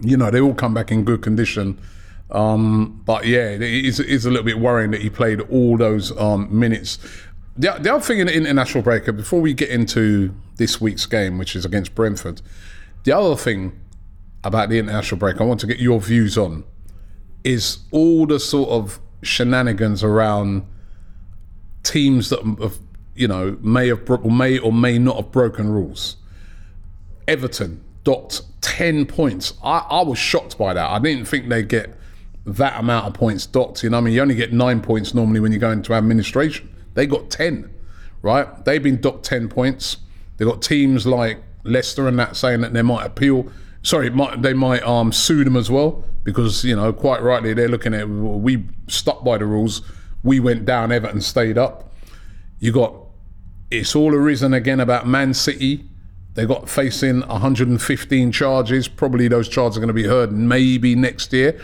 you 0.00 0.16
know, 0.16 0.30
they 0.30 0.40
all 0.40 0.54
come 0.54 0.74
back 0.74 0.90
in 0.90 1.04
good 1.04 1.22
condition. 1.22 1.78
Um, 2.30 3.02
but 3.04 3.26
yeah, 3.26 3.50
it 3.50 3.62
is, 3.62 4.00
it 4.00 4.08
is 4.08 4.24
a 4.24 4.30
little 4.30 4.44
bit 4.44 4.58
worrying 4.58 4.90
that 4.92 5.00
he 5.02 5.10
played 5.10 5.40
all 5.42 5.76
those 5.76 6.16
um, 6.18 6.48
minutes. 6.56 6.98
The, 7.56 7.72
the 7.80 7.94
other 7.94 8.04
thing 8.04 8.20
in 8.20 8.26
the 8.26 8.34
international 8.34 8.82
breakup, 8.82 9.16
before 9.16 9.40
we 9.40 9.52
get 9.52 9.68
into 9.68 10.34
this 10.56 10.80
week's 10.80 11.06
game, 11.06 11.38
which 11.38 11.56
is 11.56 11.64
against 11.64 11.94
Brentford, 11.94 12.40
the 13.04 13.12
other 13.12 13.36
thing 13.36 13.78
about 14.44 14.68
the 14.70 14.78
international 14.78 15.18
break 15.18 15.40
I 15.40 15.44
want 15.44 15.60
to 15.60 15.66
get 15.66 15.78
your 15.78 16.00
views 16.00 16.38
on 16.38 16.64
is 17.44 17.78
all 17.90 18.26
the 18.26 18.38
sort 18.38 18.70
of 18.70 19.00
shenanigans 19.22 20.02
around 20.02 20.66
teams 21.82 22.30
that 22.30 22.40
have, 22.60 22.78
you 23.14 23.28
know, 23.28 23.56
may 23.60 23.88
have 23.88 24.04
bro- 24.04 24.18
may 24.18 24.58
or 24.58 24.72
may 24.72 24.98
not 24.98 25.16
have 25.16 25.32
broken 25.32 25.70
rules. 25.70 26.16
Everton 27.26 27.82
docked 28.04 28.42
10 28.60 29.06
points. 29.06 29.54
I, 29.62 29.78
I 29.90 30.02
was 30.02 30.18
shocked 30.18 30.58
by 30.58 30.74
that. 30.74 30.90
I 30.90 30.98
didn't 30.98 31.26
think 31.26 31.48
they'd 31.48 31.68
get 31.68 31.94
that 32.46 32.78
amount 32.80 33.06
of 33.06 33.14
points 33.14 33.46
docked. 33.46 33.82
You 33.82 33.90
know, 33.90 33.98
I 33.98 34.00
mean, 34.00 34.14
you 34.14 34.22
only 34.22 34.34
get 34.34 34.52
nine 34.52 34.80
points 34.80 35.14
normally 35.14 35.40
when 35.40 35.52
you 35.52 35.58
go 35.58 35.70
into 35.70 35.94
administration. 35.94 36.68
They 36.94 37.06
got 37.06 37.30
10, 37.30 37.70
right? 38.22 38.64
They've 38.64 38.82
been 38.82 39.00
docked 39.00 39.24
10 39.24 39.48
points. 39.48 39.98
They've 40.36 40.48
got 40.48 40.62
teams 40.62 41.06
like 41.06 41.38
Leicester 41.64 42.08
and 42.08 42.18
that 42.18 42.36
saying 42.36 42.62
that 42.62 42.72
they 42.72 42.82
might 42.82 43.04
appeal. 43.04 43.50
Sorry, 43.82 44.10
might, 44.10 44.42
they 44.42 44.54
might 44.54 44.82
um, 44.82 45.12
sue 45.12 45.44
them 45.44 45.56
as 45.56 45.70
well 45.70 46.04
because, 46.24 46.64
you 46.64 46.76
know, 46.76 46.92
quite 46.92 47.22
rightly, 47.22 47.54
they're 47.54 47.68
looking 47.68 47.94
at 47.94 48.08
we 48.08 48.64
stuck 48.88 49.24
by 49.24 49.38
the 49.38 49.46
rules. 49.46 49.82
We 50.22 50.40
went 50.40 50.64
down, 50.64 50.92
Everton 50.92 51.20
stayed 51.20 51.56
up. 51.56 51.92
You 52.58 52.72
got 52.72 52.94
it's 53.70 53.94
all 53.94 54.14
arisen 54.14 54.52
again 54.52 54.80
about 54.80 55.06
Man 55.06 55.32
City. 55.32 55.84
They 56.34 56.46
got 56.46 56.68
facing 56.68 57.20
115 57.20 58.32
charges. 58.32 58.88
Probably 58.88 59.28
those 59.28 59.48
charges 59.48 59.76
are 59.76 59.80
going 59.80 59.88
to 59.88 59.94
be 59.94 60.04
heard 60.04 60.32
maybe 60.32 60.94
next 60.94 61.32
year. 61.32 61.60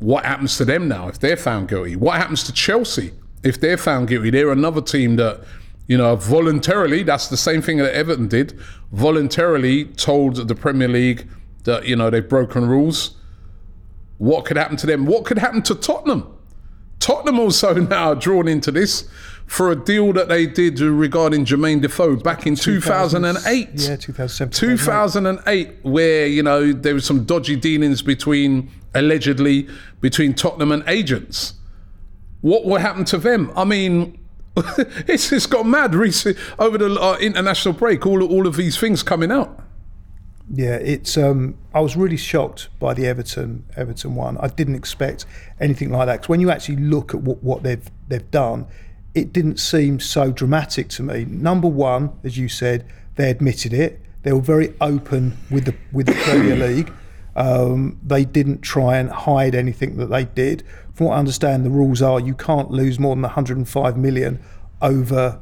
What 0.00 0.24
happens 0.24 0.56
to 0.58 0.64
them 0.64 0.88
now 0.88 1.08
if 1.08 1.18
they're 1.18 1.36
found 1.36 1.68
guilty? 1.68 1.96
What 1.96 2.16
happens 2.16 2.44
to 2.44 2.52
Chelsea 2.52 3.12
if 3.42 3.60
they're 3.60 3.76
found 3.76 4.08
guilty? 4.08 4.30
They're 4.30 4.52
another 4.52 4.80
team 4.80 5.16
that, 5.16 5.44
you 5.86 5.96
know, 5.96 6.16
voluntarily, 6.16 7.02
that's 7.02 7.28
the 7.28 7.36
same 7.36 7.62
thing 7.62 7.78
that 7.78 7.94
Everton 7.94 8.28
did, 8.28 8.58
voluntarily 8.92 9.86
told 9.86 10.36
the 10.48 10.54
Premier 10.54 10.88
League 10.88 11.28
that, 11.64 11.86
you 11.86 11.96
know, 11.96 12.10
they've 12.10 12.28
broken 12.28 12.68
rules. 12.68 13.16
What 14.18 14.44
could 14.44 14.56
happen 14.56 14.76
to 14.78 14.86
them? 14.86 15.06
What 15.06 15.24
could 15.24 15.38
happen 15.38 15.62
to 15.62 15.74
Tottenham? 15.74 16.33
Tottenham 17.04 17.38
also 17.38 17.74
now 17.74 18.14
drawn 18.14 18.48
into 18.48 18.70
this 18.70 19.06
for 19.44 19.70
a 19.70 19.76
deal 19.76 20.14
that 20.14 20.28
they 20.28 20.46
did 20.46 20.80
regarding 20.80 21.44
Jermaine 21.44 21.82
Defoe 21.82 22.16
back 22.16 22.46
in 22.46 22.56
2008. 22.56 23.68
Yeah, 23.74 23.96
2007. 23.96 24.50
2008, 24.50 25.70
where 25.82 26.26
you 26.26 26.42
know 26.42 26.72
there 26.72 26.94
was 26.94 27.04
some 27.04 27.24
dodgy 27.24 27.56
dealings 27.56 28.00
between 28.00 28.70
allegedly 28.94 29.68
between 30.00 30.32
Tottenham 30.32 30.72
and 30.72 30.82
agents. 30.88 31.54
What 32.40 32.64
will 32.64 32.78
happen 32.78 33.04
to 33.06 33.18
them? 33.18 33.52
I 33.54 33.64
mean, 33.64 34.18
it's 34.56 35.30
it's 35.30 35.46
got 35.46 35.66
mad 35.66 35.94
recent 35.94 36.38
over 36.58 36.78
the 36.78 36.98
uh, 36.98 37.18
international 37.18 37.74
break. 37.74 38.06
All 38.06 38.22
all 38.22 38.46
of 38.46 38.56
these 38.56 38.78
things 38.78 39.02
coming 39.02 39.30
out. 39.30 39.60
Yeah, 40.52 40.76
it's. 40.76 41.16
Um, 41.16 41.56
I 41.72 41.80
was 41.80 41.96
really 41.96 42.18
shocked 42.18 42.68
by 42.78 42.92
the 42.92 43.06
Everton 43.06 43.64
Everton 43.76 44.14
one. 44.14 44.36
I 44.38 44.48
didn't 44.48 44.74
expect 44.74 45.24
anything 45.58 45.90
like 45.90 46.06
that 46.06 46.16
because 46.16 46.28
when 46.28 46.40
you 46.40 46.50
actually 46.50 46.76
look 46.76 47.14
at 47.14 47.20
what, 47.22 47.42
what 47.42 47.62
they've 47.62 47.90
they've 48.08 48.30
done, 48.30 48.66
it 49.14 49.32
didn't 49.32 49.58
seem 49.58 50.00
so 50.00 50.32
dramatic 50.32 50.88
to 50.90 51.02
me. 51.02 51.24
Number 51.24 51.68
one, 51.68 52.18
as 52.24 52.36
you 52.36 52.48
said, 52.48 52.86
they 53.16 53.30
admitted 53.30 53.72
it. 53.72 54.02
They 54.22 54.32
were 54.32 54.40
very 54.40 54.74
open 54.82 55.36
with 55.50 55.64
the 55.64 55.74
with 55.92 56.06
the 56.06 56.14
Premier 56.14 56.56
League. 56.68 56.92
Um, 57.36 57.98
they 58.04 58.24
didn't 58.24 58.60
try 58.60 58.98
and 58.98 59.10
hide 59.10 59.54
anything 59.54 59.96
that 59.96 60.06
they 60.06 60.24
did. 60.24 60.62
From 60.92 61.06
what 61.06 61.14
I 61.14 61.18
understand, 61.18 61.64
the 61.64 61.70
rules 61.70 62.02
are 62.02 62.20
you 62.20 62.34
can't 62.34 62.70
lose 62.70 63.00
more 63.00 63.16
than 63.16 63.22
105 63.22 63.96
million 63.96 64.40
over 64.80 65.40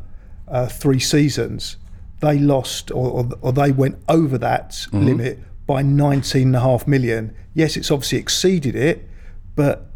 uh, 0.49 0.69
three 0.69 1.01
seasons. 1.01 1.77
They 2.23 2.39
lost, 2.39 2.91
or, 2.93 3.11
or, 3.11 3.29
or 3.43 3.53
they 3.53 3.73
went 3.73 3.99
over 4.09 4.39
that 4.39 4.71
mm-hmm. 4.71 5.05
limit 5.05 5.39
by 5.67 5.83
19.5 5.83 6.87
million. 6.87 7.37
Yes, 7.53 7.77
it's 7.77 7.91
obviously 7.91 8.19
exceeded 8.19 8.77
it, 8.77 9.09
but 9.57 9.91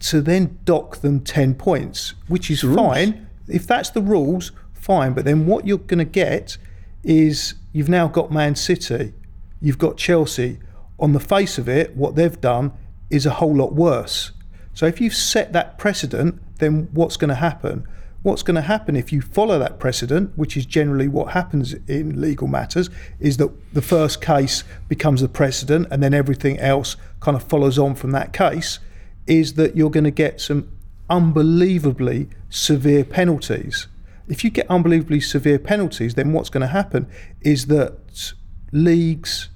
to 0.00 0.20
then 0.20 0.58
dock 0.64 0.98
them 0.98 1.20
10 1.20 1.54
points, 1.54 2.14
which 2.28 2.50
is 2.50 2.62
fine. 2.62 3.28
If 3.48 3.66
that's 3.66 3.90
the 3.90 4.02
rules, 4.02 4.52
fine. 4.74 5.14
But 5.14 5.24
then 5.24 5.46
what 5.46 5.66
you're 5.66 5.78
going 5.78 5.98
to 5.98 6.04
get 6.04 6.58
is 7.02 7.54
you've 7.72 7.88
now 7.88 8.08
got 8.08 8.30
Man 8.30 8.54
City, 8.54 9.14
you've 9.60 9.78
got 9.78 9.96
Chelsea. 9.96 10.58
On 10.98 11.14
the 11.14 11.20
face 11.20 11.56
of 11.56 11.66
it, 11.66 11.96
what 11.96 12.14
they've 12.14 12.40
done 12.40 12.72
is 13.08 13.24
a 13.24 13.30
whole 13.30 13.56
lot 13.56 13.72
worse. 13.74 14.32
So 14.74 14.84
if 14.84 15.00
you've 15.00 15.14
set 15.14 15.54
that 15.54 15.78
precedent, 15.78 16.40
then 16.58 16.88
what's 16.92 17.16
going 17.16 17.30
to 17.30 17.34
happen? 17.34 17.86
What's 18.22 18.42
going 18.42 18.56
to 18.56 18.60
happen 18.60 18.96
if 18.96 19.12
you 19.12 19.22
follow 19.22 19.58
that 19.58 19.78
precedent, 19.78 20.36
which 20.36 20.54
is 20.54 20.66
generally 20.66 21.08
what 21.08 21.32
happens 21.32 21.72
in 21.88 22.20
legal 22.20 22.48
matters, 22.48 22.90
is 23.18 23.38
that 23.38 23.50
the 23.72 23.80
first 23.80 24.20
case 24.20 24.62
becomes 24.88 25.22
the 25.22 25.28
precedent 25.28 25.88
and 25.90 26.02
then 26.02 26.12
everything 26.12 26.58
else 26.58 26.96
kind 27.20 27.34
of 27.34 27.42
follows 27.42 27.78
on 27.78 27.94
from 27.94 28.10
that 28.10 28.34
case, 28.34 28.78
is 29.26 29.54
that 29.54 29.74
you're 29.74 29.90
going 29.90 30.04
to 30.04 30.10
get 30.10 30.38
some 30.38 30.68
unbelievably 31.08 32.28
severe 32.50 33.04
penalties. 33.04 33.88
If 34.28 34.44
you 34.44 34.50
get 34.50 34.70
unbelievably 34.70 35.20
severe 35.20 35.58
penalties, 35.58 36.14
then 36.14 36.32
what's 36.32 36.50
going 36.50 36.60
to 36.60 36.66
happen 36.66 37.06
is 37.40 37.66
that 37.66 38.34
leagues, 38.70 39.48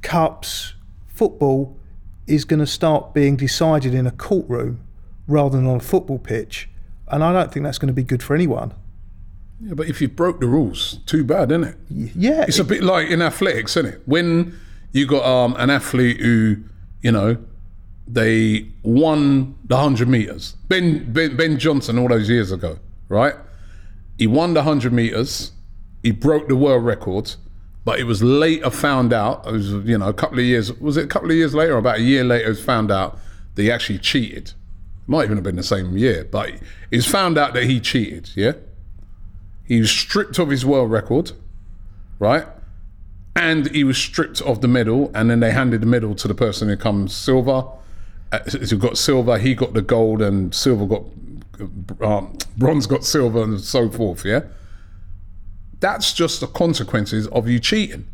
cups, 0.00 0.74
football 1.08 1.78
is 2.26 2.46
going 2.46 2.60
to 2.60 2.66
start 2.66 3.12
being 3.12 3.36
decided 3.36 3.92
in 3.92 4.06
a 4.06 4.10
courtroom 4.10 4.80
rather 5.28 5.58
than 5.58 5.66
on 5.66 5.76
a 5.76 5.80
football 5.80 6.18
pitch. 6.18 6.70
And 7.12 7.22
I 7.22 7.32
don't 7.32 7.52
think 7.52 7.64
that's 7.64 7.78
going 7.78 7.88
to 7.88 7.92
be 7.94 8.02
good 8.02 8.22
for 8.22 8.34
anyone. 8.34 8.72
Yeah, 9.60 9.74
but 9.74 9.86
if 9.88 10.00
you 10.00 10.08
broke 10.08 10.40
the 10.40 10.46
rules, 10.48 10.98
too 11.06 11.22
bad, 11.24 11.52
isn't 11.52 11.64
it? 11.64 11.76
Yeah, 11.88 12.44
It's 12.48 12.58
a 12.58 12.64
bit 12.64 12.82
like 12.82 13.08
in 13.08 13.22
athletics, 13.22 13.76
isn't 13.76 13.94
it? 13.94 14.02
When 14.06 14.58
you 14.90 15.06
got 15.06 15.24
um, 15.24 15.54
an 15.58 15.70
athlete 15.70 16.20
who, 16.20 16.56
you 17.00 17.12
know, 17.12 17.36
they 18.08 18.66
won 18.82 19.56
the 19.64 19.76
hundred 19.76 20.08
meters. 20.08 20.56
Ben, 20.68 21.12
ben 21.12 21.36
Ben 21.36 21.58
Johnson 21.58 21.98
all 21.98 22.08
those 22.08 22.28
years 22.28 22.50
ago, 22.50 22.78
right? 23.08 23.34
He 24.18 24.26
won 24.26 24.54
the 24.54 24.64
hundred 24.64 24.92
meters. 24.92 25.52
He 26.02 26.10
broke 26.10 26.48
the 26.48 26.56
world 26.56 26.84
record. 26.84 27.36
but 27.84 27.98
it 28.00 28.04
was 28.04 28.22
later 28.22 28.70
found 28.70 29.12
out. 29.12 29.46
It 29.46 29.52
was 29.52 29.70
you 29.70 29.96
know 29.98 30.08
a 30.08 30.12
couple 30.14 30.38
of 30.40 30.44
years. 30.44 30.72
Was 30.80 30.96
it 30.96 31.04
a 31.04 31.08
couple 31.08 31.30
of 31.30 31.36
years 31.36 31.54
later, 31.54 31.74
or 31.74 31.78
about 31.78 31.98
a 31.98 32.02
year 32.02 32.24
later? 32.24 32.46
It 32.46 32.48
was 32.48 32.64
found 32.64 32.90
out 32.90 33.18
that 33.54 33.62
he 33.62 33.70
actually 33.70 33.98
cheated. 33.98 34.52
Might 35.06 35.24
even 35.24 35.36
have 35.36 35.44
been 35.44 35.56
the 35.56 35.62
same 35.62 35.96
year, 35.96 36.24
but 36.24 36.50
it 36.50 36.62
was 36.96 37.06
found 37.06 37.36
out 37.36 37.54
that 37.54 37.64
he 37.64 37.80
cheated. 37.80 38.30
Yeah, 38.34 38.52
he 39.64 39.80
was 39.80 39.90
stripped 39.90 40.38
of 40.38 40.48
his 40.50 40.64
world 40.64 40.90
record, 40.90 41.32
right? 42.18 42.46
And 43.34 43.70
he 43.70 43.82
was 43.82 43.98
stripped 43.98 44.40
of 44.42 44.60
the 44.60 44.68
medal, 44.68 45.10
and 45.14 45.30
then 45.30 45.40
they 45.40 45.50
handed 45.50 45.80
the 45.80 45.86
medal 45.86 46.14
to 46.16 46.28
the 46.28 46.34
person 46.34 46.68
who 46.68 46.76
comes 46.76 47.14
silver. 47.14 47.64
Uh, 48.30 48.38
who 48.38 48.78
got 48.78 48.96
silver, 48.96 49.38
he 49.38 49.54
got 49.54 49.74
the 49.74 49.82
gold, 49.82 50.22
and 50.22 50.54
silver 50.54 50.86
got 50.86 51.02
um, 52.00 52.36
bronze, 52.56 52.86
got 52.86 53.04
silver, 53.04 53.42
and 53.42 53.60
so 53.60 53.90
forth. 53.90 54.24
Yeah, 54.24 54.42
that's 55.80 56.12
just 56.12 56.40
the 56.40 56.46
consequences 56.46 57.26
of 57.28 57.48
you 57.48 57.58
cheating. 57.58 58.06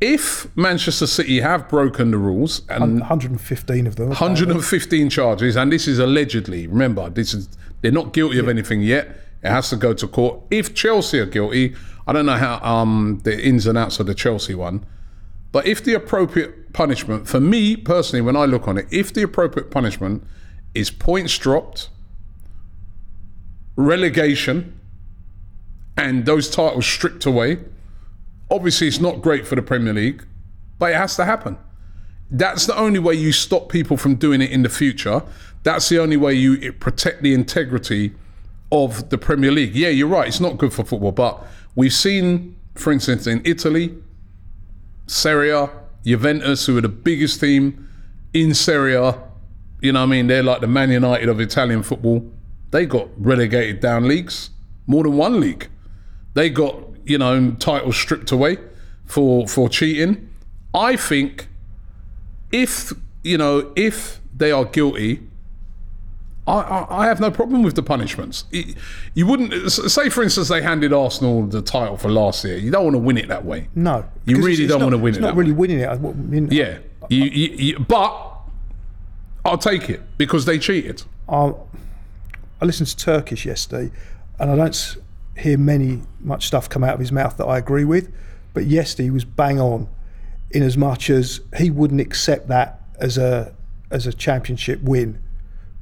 If 0.00 0.54
Manchester 0.56 1.06
City 1.06 1.40
have 1.40 1.68
broken 1.68 2.10
the 2.10 2.18
rules 2.18 2.62
and 2.68 3.00
115 3.00 3.86
of 3.86 3.96
them. 3.96 4.08
115 4.08 5.08
charges, 5.08 5.56
and 5.56 5.72
this 5.72 5.88
is 5.88 5.98
allegedly. 5.98 6.66
Remember, 6.66 7.08
this 7.08 7.32
is 7.32 7.48
they're 7.80 7.92
not 7.92 8.12
guilty 8.12 8.38
of 8.38 8.48
anything 8.48 8.82
yet. 8.82 9.08
It 9.42 9.50
has 9.50 9.70
to 9.70 9.76
go 9.76 9.94
to 9.94 10.06
court. 10.06 10.40
If 10.50 10.74
Chelsea 10.74 11.18
are 11.18 11.26
guilty, 11.26 11.74
I 12.06 12.12
don't 12.12 12.26
know 12.26 12.36
how 12.36 12.58
um, 12.62 13.20
the 13.24 13.42
ins 13.42 13.66
and 13.66 13.78
outs 13.78 13.98
of 13.98 14.06
the 14.06 14.14
Chelsea 14.14 14.54
one, 14.54 14.84
but 15.50 15.66
if 15.66 15.82
the 15.82 15.94
appropriate 15.94 16.74
punishment 16.74 17.26
for 17.26 17.40
me 17.40 17.74
personally, 17.76 18.20
when 18.20 18.36
I 18.36 18.44
look 18.44 18.68
on 18.68 18.76
it, 18.76 18.86
if 18.90 19.14
the 19.14 19.22
appropriate 19.22 19.70
punishment 19.70 20.24
is 20.74 20.90
points 20.90 21.38
dropped, 21.38 21.88
relegation, 23.76 24.78
and 25.96 26.26
those 26.26 26.50
titles 26.50 26.84
stripped 26.86 27.24
away, 27.24 27.60
obviously 28.50 28.88
it's 28.88 29.00
not 29.00 29.22
great 29.22 29.46
for 29.46 29.54
the 29.54 29.62
Premier 29.62 29.92
League, 29.92 30.24
but 30.78 30.92
it 30.92 30.96
has 30.96 31.16
to 31.16 31.24
happen. 31.24 31.58
That's 32.30 32.66
the 32.66 32.76
only 32.76 32.98
way 32.98 33.14
you 33.14 33.32
stop 33.32 33.68
people 33.68 33.96
from 33.96 34.16
doing 34.16 34.42
it 34.42 34.50
in 34.50 34.62
the 34.62 34.68
future. 34.68 35.22
That's 35.62 35.88
the 35.88 35.98
only 35.98 36.16
way 36.16 36.34
you 36.34 36.72
protect 36.72 37.22
the 37.22 37.34
integrity 37.34 38.14
of 38.72 39.10
the 39.10 39.18
Premier 39.18 39.52
League. 39.52 39.74
Yeah, 39.74 39.88
you're 39.88 40.08
right. 40.08 40.26
It's 40.28 40.40
not 40.40 40.58
good 40.58 40.72
for 40.72 40.84
football, 40.84 41.12
but 41.12 41.44
we've 41.74 41.92
seen, 41.92 42.56
for 42.74 42.92
instance, 42.92 43.26
in 43.26 43.42
Italy, 43.44 43.96
Serie 45.06 45.68
Juventus, 46.04 46.66
who 46.66 46.78
are 46.78 46.80
the 46.80 46.88
biggest 46.88 47.40
team 47.40 47.88
in 48.32 48.54
Serie. 48.54 48.92
You 49.80 49.92
know 49.92 50.00
what 50.00 50.06
I 50.06 50.06
mean? 50.06 50.26
They're 50.26 50.42
like 50.42 50.60
the 50.60 50.66
Man 50.66 50.90
United 50.90 51.28
of 51.28 51.40
Italian 51.40 51.82
football. 51.82 52.28
They 52.70 52.86
got 52.86 53.08
relegated 53.16 53.80
down 53.80 54.08
leagues, 54.08 54.50
more 54.86 55.04
than 55.04 55.16
one 55.16 55.40
league. 55.40 55.68
They 56.34 56.50
got, 56.50 56.76
you 57.06 57.18
know, 57.18 57.52
titles 57.52 57.96
stripped 57.96 58.30
away 58.32 58.58
for 59.04 59.46
for 59.48 59.68
cheating. 59.68 60.28
I 60.74 60.96
think 60.96 61.48
if, 62.52 62.92
you 63.22 63.38
know, 63.38 63.72
if 63.76 64.20
they 64.36 64.52
are 64.52 64.64
guilty, 64.64 65.22
I, 66.46 66.52
I, 66.60 67.02
I 67.04 67.06
have 67.06 67.18
no 67.18 67.30
problem 67.30 67.62
with 67.62 67.74
the 67.74 67.82
punishments. 67.82 68.44
It- 68.52 68.76
you 69.14 69.26
wouldn't 69.26 69.72
say, 69.72 70.10
for 70.10 70.22
instance, 70.22 70.48
they 70.48 70.62
handed 70.62 70.92
Arsenal 70.92 71.46
the 71.46 71.62
title 71.62 71.96
for 71.96 72.10
last 72.10 72.44
year. 72.44 72.56
You 72.56 72.70
don't 72.70 72.84
want 72.84 72.94
to 72.94 72.98
win 73.00 73.16
it 73.18 73.28
that 73.28 73.44
way. 73.44 73.68
No. 73.74 74.04
You 74.26 74.36
really 74.36 74.52
it's- 74.64 74.68
don't 74.68 74.80
not- 74.80 74.86
wanna 74.86 74.98
win 74.98 75.14
it's 75.14 75.18
it 75.18 75.22
not 75.22 75.34
really 75.36 75.52
way. 75.52 75.56
winning 75.58 75.78
it. 75.80 75.88
I 75.88 75.96
mean, 75.96 76.48
Yeah, 76.50 76.78
you, 77.08 77.24
you, 77.24 77.48
you, 77.56 77.78
but 77.80 78.32
I'll 79.44 79.58
take 79.58 79.88
it 79.90 80.02
because 80.18 80.44
they 80.44 80.58
cheated. 80.58 81.02
I, 81.28 81.52
I 82.60 82.64
listened 82.64 82.88
to 82.88 82.96
Turkish 82.96 83.44
yesterday, 83.46 83.90
and 84.38 84.50
I 84.50 84.56
don't 84.56 84.96
hear 85.36 85.58
many 85.58 86.02
much 86.20 86.46
stuff 86.46 86.68
come 86.68 86.82
out 86.82 86.94
of 86.94 87.00
his 87.00 87.12
mouth 87.12 87.36
that 87.36 87.46
I 87.46 87.58
agree 87.58 87.84
with. 87.84 88.12
But 88.54 88.66
yesterday 88.66 89.04
he 89.04 89.10
was 89.10 89.24
bang 89.24 89.60
on, 89.60 89.88
in 90.50 90.62
as 90.62 90.76
much 90.76 91.10
as 91.10 91.40
he 91.56 91.70
wouldn't 91.70 92.00
accept 92.00 92.48
that 92.48 92.80
as 92.98 93.18
a 93.18 93.54
as 93.90 94.06
a 94.06 94.12
championship 94.12 94.82
win, 94.82 95.22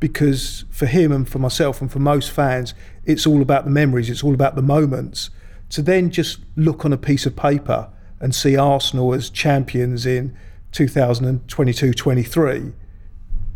because 0.00 0.64
for 0.70 0.86
him 0.86 1.12
and 1.12 1.28
for 1.28 1.38
myself 1.38 1.80
and 1.80 1.90
for 1.90 1.98
most 1.98 2.30
fans, 2.30 2.74
it's 3.04 3.26
all 3.26 3.40
about 3.40 3.64
the 3.64 3.70
memories. 3.70 4.10
It's 4.10 4.22
all 4.22 4.34
about 4.34 4.56
the 4.56 4.62
moments. 4.62 5.30
To 5.70 5.82
then 5.82 6.10
just 6.10 6.40
look 6.56 6.84
on 6.84 6.92
a 6.92 6.98
piece 6.98 7.26
of 7.26 7.36
paper 7.36 7.88
and 8.20 8.34
see 8.34 8.56
Arsenal 8.56 9.14
as 9.14 9.30
champions 9.30 10.06
in 10.06 10.36
2022-23 10.72 12.72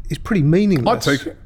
is 0.08 0.18
pretty 0.18 0.42
meaningless. 0.42 1.06
I'd 1.06 1.18
take 1.18 1.26
it. 1.26 1.36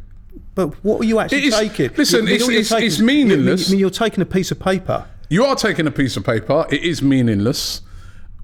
But 0.54 0.74
what 0.84 1.00
are 1.00 1.04
you 1.04 1.18
actually 1.18 1.50
taking? 1.50 1.90
listen, 1.96 2.24
You- 2.24 2.28
you 2.28 2.34
it's- 2.34 2.40
know 2.40 2.46
what 2.46 2.52
you're 2.52 2.60
it's- 2.60 2.68
taking? 2.68 2.86
it's 2.86 2.98
You- 2.98 3.04
you- 3.04 3.24
meaningless. 3.24 3.68
I 3.68 3.70
mean, 3.72 3.80
you're 3.80 3.90
taking 3.90 4.20
a 4.22 4.26
piece 4.26 4.50
of 4.50 4.58
paper. 4.58 5.06
You 5.30 5.44
are 5.44 5.56
taking 5.56 5.86
a 5.86 5.90
piece 5.90 6.16
of 6.16 6.24
paper. 6.24 6.66
It 6.70 6.82
is 6.82 7.00
meaningless. 7.02 7.80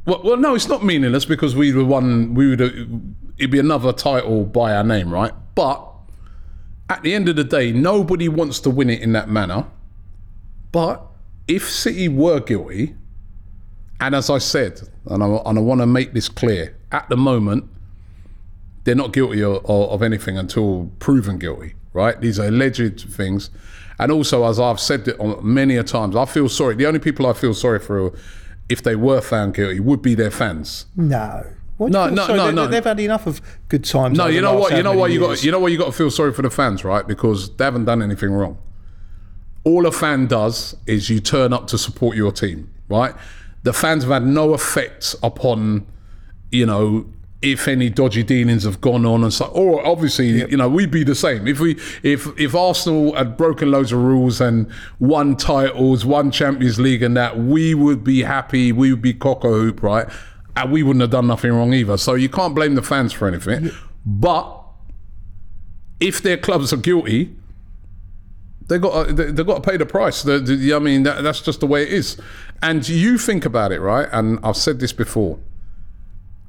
Well, 0.07 0.23
well, 0.25 0.37
no, 0.38 0.55
it's 0.55 0.68
not 0.68 0.83
meaningless 0.85 1.27
because 1.27 1.55
we 1.55 1.73
would 1.73 1.87
one. 1.87 2.35
We 2.35 2.49
would. 2.49 2.61
It'd 3.37 3.51
be 3.51 3.59
another 3.59 3.92
title 3.92 4.44
by 4.44 4.75
our 4.75 4.83
name, 4.85 5.12
right? 5.12 5.33
But 5.55 5.85
at 6.88 7.03
the 7.03 7.14
end 7.14 7.29
of 7.29 7.37
the 7.37 7.44
day, 7.44 7.73
nobody 7.73 8.27
wants 8.29 8.59
to 8.61 8.71
win 8.71 8.88
it 8.88 9.03
in 9.03 9.12
that 9.12 9.29
manner. 9.29 9.66
But 10.73 11.03
if 11.47 11.68
City 11.71 12.09
were 12.09 12.40
guilty, 12.40 12.94
and 14.01 14.14
as 14.14 14.31
I 14.31 14.38
said, 14.38 14.81
and 15.07 15.23
I, 15.23 15.27
and 15.44 15.59
I 15.59 15.61
want 15.61 15.83
to 15.83 15.87
make 15.87 16.14
this 16.14 16.31
clear, 16.31 16.75
at 16.90 17.07
the 17.11 17.16
moment, 17.18 17.64
they're 18.85 18.94
not 18.94 19.12
guilty 19.12 19.42
of, 19.42 19.62
of 19.66 20.03
anything 20.03 20.38
until 20.38 20.90
proven 21.01 21.37
guilty, 21.38 21.75
right? 21.99 22.19
These 22.21 22.39
are 22.39 22.47
alleged 22.47 23.01
things. 23.11 23.51
And 23.99 24.13
also, 24.13 24.45
as 24.49 24.61
I've 24.61 24.79
said 24.79 25.09
it 25.09 25.19
on 25.19 25.41
many 25.43 25.77
a 25.77 25.83
times, 25.83 26.15
I 26.15 26.25
feel 26.25 26.49
sorry. 26.49 26.77
The 26.77 26.87
only 26.87 27.01
people 27.01 27.27
I 27.27 27.33
feel 27.33 27.53
sorry 27.53 27.81
for, 27.81 28.13
if 28.69 28.81
they 28.83 28.95
were 28.95 29.21
found 29.21 29.55
guilty, 29.55 29.81
would 29.81 30.01
be 30.03 30.15
their 30.15 30.31
fans. 30.31 30.87
No. 30.97 31.45
What 31.79 31.91
No, 31.91 32.09
no, 32.09 32.27
sorry? 32.27 32.39
no, 32.39 32.47
They- 32.47 32.53
no. 32.53 32.67
They've 32.69 32.85
had 32.85 33.01
enough 33.01 33.27
of 33.27 33.41
good 33.69 33.85
times. 33.85 34.17
No, 34.17 34.27
you 34.29 34.41
know 34.41 34.55
what? 34.55 34.77
You 34.77 34.83
know 34.85 34.93
why 34.95 35.09
you 35.09 35.19
got? 35.21 35.43
You 35.45 35.51
know 35.51 35.59
why 35.59 35.69
you 35.69 35.79
got 35.79 35.87
to 35.87 35.93
feel 35.93 36.11
sorry 36.11 36.33
for 36.33 36.43
the 36.43 36.51
fans, 36.51 36.85
right? 36.85 37.07
Because 37.07 37.55
they 37.57 37.65
haven't 37.65 37.85
done 37.87 38.01
anything 38.03 38.31
wrong. 38.33 38.57
All 39.65 39.87
a 39.87 39.93
fan 39.93 40.29
does 40.29 40.77
is 40.87 41.11
you 41.11 41.19
turn 41.21 41.53
up 41.53 41.67
to 41.69 41.79
support 41.79 42.17
your 42.17 42.31
team, 42.33 42.71
right? 42.89 43.15
The 43.65 43.73
fans 43.73 44.05
have 44.05 44.13
had 44.13 44.25
no 44.27 44.55
effect 44.55 45.15
upon, 45.23 45.87
you 46.51 46.65
know, 46.67 47.07
if 47.40 47.68
any 47.68 47.88
dodgy 47.88 48.24
dealings 48.24 48.64
have 48.64 48.81
gone 48.81 49.07
on 49.07 49.22
and 49.22 49.33
so. 49.33 49.44
Or 49.46 49.87
obviously, 49.87 50.29
you 50.51 50.57
know, 50.57 50.68
we'd 50.68 50.90
be 50.90 51.05
the 51.05 51.14
same 51.14 51.46
if 51.46 51.61
we 51.61 51.79
if 52.03 52.27
if 52.38 52.55
Arsenal 52.55 53.14
had 53.14 53.37
broken 53.37 53.70
loads 53.70 53.92
of 53.92 54.01
rules 54.01 54.40
and 54.40 54.70
won 54.98 55.37
titles, 55.37 56.05
won 56.05 56.31
Champions 56.33 56.81
League, 56.81 57.03
and 57.03 57.16
that 57.16 57.38
we 57.38 57.74
would 57.74 58.03
be 58.03 58.22
happy. 58.22 58.72
We 58.72 58.90
would 58.92 59.03
be 59.03 59.14
cock 59.14 59.44
a 59.44 59.48
hoop, 59.48 59.83
right? 59.83 60.09
And 60.57 60.72
we 60.72 60.83
wouldn't 60.83 61.01
have 61.03 61.11
done 61.11 61.29
nothing 61.29 61.53
wrong 61.53 61.72
either. 61.72 61.96
So 61.96 62.14
you 62.14 62.29
can't 62.29 62.55
blame 62.55 62.74
the 62.74 62.83
fans 62.83 63.12
for 63.12 63.29
anything. 63.29 63.70
But 64.05 64.57
if 66.01 66.20
their 66.22 66.37
clubs 66.37 66.72
are 66.72 66.77
guilty, 66.79 67.37
they 68.68 68.79
got 68.79 69.14
they, 69.16 69.31
they've 69.31 69.46
got 69.46 69.62
to 69.62 69.70
pay 69.70 69.77
the 69.77 69.87
price. 69.87 70.22
The, 70.22 70.40
the- 70.40 70.74
I 70.74 70.81
mean, 70.81 71.05
that, 71.05 71.22
that's 71.22 71.40
just 71.40 71.61
the 71.61 71.66
way 71.66 71.85
it 71.85 71.92
is. 71.92 72.20
And 72.62 72.88
you 72.88 73.18
think 73.18 73.44
about 73.44 73.70
it, 73.70 73.81
right? 73.81 74.09
And 74.12 74.40
I've 74.42 74.57
said 74.57 74.81
this 74.81 74.92
before, 74.92 75.38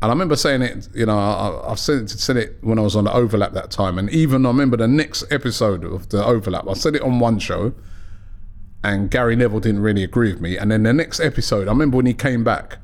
and 0.02 0.10
I 0.10 0.14
remember 0.14 0.36
saying 0.36 0.62
it. 0.62 0.88
You 0.94 1.06
know, 1.06 1.18
I, 1.18 1.72
I've 1.72 1.80
said, 1.80 2.10
said 2.10 2.38
it 2.38 2.58
when 2.62 2.80
I 2.80 2.82
was 2.82 2.96
on 2.96 3.04
the 3.04 3.14
overlap 3.14 3.54
that 3.54 3.70
time, 3.72 3.98
and 3.98 4.10
even 4.10 4.46
I 4.46 4.50
remember 4.50 4.78
the 4.78 4.88
next 4.88 5.26
episode 5.32 5.84
of 5.84 6.10
the 6.10 6.24
overlap. 6.24 6.68
I 6.68 6.74
said 6.74 6.96
it 6.96 7.02
on 7.02 7.20
one 7.20 7.40
show, 7.40 7.74
and 8.84 9.12
Gary 9.12 9.36
Neville 9.36 9.60
didn't 9.60 9.82
really 9.82 10.04
agree 10.04 10.32
with 10.32 10.42
me. 10.42 10.58
And 10.58 10.72
then 10.72 10.84
the 10.84 10.94
next 10.94 11.20
episode, 11.20 11.68
I 11.68 11.72
remember 11.72 11.98
when 11.98 12.06
he 12.06 12.14
came 12.14 12.44
back, 12.44 12.78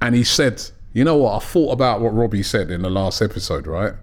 and 0.00 0.14
he 0.14 0.22
said, 0.24 0.62
"You 0.92 1.04
know 1.04 1.16
what? 1.16 1.36
I 1.36 1.38
thought 1.38 1.72
about 1.72 2.00
what 2.00 2.14
Robbie 2.14 2.42
said 2.42 2.70
in 2.70 2.82
the 2.82 2.90
last 2.90 3.22
episode, 3.22 3.66
right?" 3.66 3.94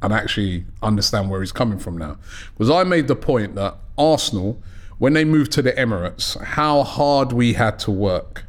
and 0.00 0.12
actually 0.12 0.64
understand 0.80 1.28
where 1.28 1.40
he's 1.40 1.52
coming 1.52 1.78
from 1.78 1.98
now. 1.98 2.16
Because 2.52 2.70
I 2.70 2.84
made 2.84 3.08
the 3.08 3.16
point 3.16 3.56
that 3.56 3.74
Arsenal, 3.98 4.62
when 4.98 5.12
they 5.12 5.24
moved 5.24 5.50
to 5.52 5.62
the 5.62 5.72
Emirates, 5.72 6.40
how 6.40 6.84
hard 6.84 7.32
we 7.32 7.54
had 7.54 7.78
to 7.80 7.90
work. 7.90 8.44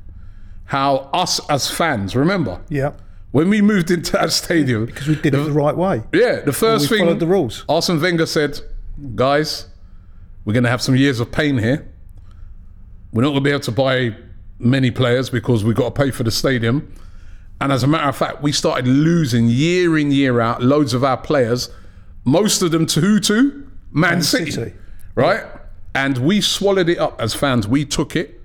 How 0.66 1.10
us 1.12 1.40
as 1.50 1.68
fans, 1.70 2.16
remember, 2.16 2.62
Yeah. 2.70 2.92
When 3.32 3.50
we 3.50 3.62
moved 3.62 3.92
into 3.92 4.12
that 4.14 4.32
stadium, 4.32 4.86
Because 4.86 5.08
we 5.08 5.16
did 5.16 5.34
it 5.34 5.38
the 5.44 5.52
right 5.52 5.76
way. 5.76 6.04
yeah, 6.14 6.42
the 6.42 6.54
first 6.54 6.90
we 6.90 6.98
thing 6.98 7.06
followed 7.06 7.20
the 7.20 7.28
rules. 7.28 7.64
Arsene 7.70 8.02
Wenger 8.02 8.26
said, 8.26 8.60
"Guys, 9.16 9.68
we're 10.46 10.54
going 10.54 10.64
to 10.64 10.70
have 10.70 10.82
some 10.82 10.96
years 10.96 11.20
of 11.20 11.32
pain 11.32 11.58
here. 11.58 11.88
We're 13.12 13.22
not 13.24 13.30
going 13.30 13.44
to 13.44 13.48
be 13.48 13.52
able 13.52 13.60
to 13.62 13.72
buy 13.72 14.16
many 14.60 14.92
players 14.92 15.30
because 15.30 15.64
we've 15.64 15.76
got 15.76 15.96
to 15.96 16.04
pay 16.04 16.12
for 16.12 16.24
the 16.24 16.32
stadium." 16.32 16.92
And 17.62 17.74
as 17.74 17.84
a 17.84 17.88
matter 17.88 18.08
of 18.08 18.16
fact, 18.16 18.42
we 18.42 18.52
started 18.54 18.88
losing 18.88 19.48
year 19.50 19.98
in 19.98 20.12
year 20.12 20.40
out 20.40 20.64
loads 20.64 20.94
of 20.94 21.04
our 21.04 21.18
players, 21.18 21.70
most 22.24 22.62
of 22.62 22.72
them 22.72 22.86
to 22.88 23.02
who 23.02 23.20
to 23.20 23.68
Man, 23.92 24.22
City, 24.22 24.52
City. 24.52 24.74
right? 25.16 25.44
And 25.94 26.18
we 26.20 26.40
swallowed 26.40 26.88
it 26.88 26.98
up 27.00 27.20
as 27.20 27.34
fans. 27.34 27.68
We 27.68 27.84
took 27.84 28.16
it. 28.16 28.39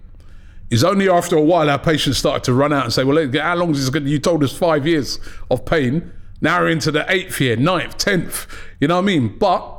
It's 0.75 0.83
only 0.83 1.09
after 1.09 1.37
a 1.37 1.41
while 1.41 1.71
our 1.71 1.79
patience 1.79 2.19
started 2.19 2.43
to 2.47 2.53
run 2.53 2.73
out 2.73 2.83
and 2.83 2.93
say, 2.93 3.05
well, 3.05 3.31
how 3.41 3.55
long 3.55 3.71
is 3.71 3.79
this 3.79 3.91
going 3.91 4.07
to, 4.07 4.11
you 4.11 4.19
told 4.19 4.43
us 4.43 4.53
five 4.53 4.89
years 4.89 5.21
of 5.49 5.65
pain. 5.65 6.13
Now 6.41 6.63
we're 6.63 6.71
into 6.71 6.91
the 6.91 7.09
eighth 7.09 7.41
year, 7.41 7.55
ninth, 7.55 7.97
tenth. 7.97 8.49
You 8.81 8.89
know 8.89 8.97
what 8.97 9.03
I 9.03 9.07
mean? 9.07 9.39
But 9.39 9.73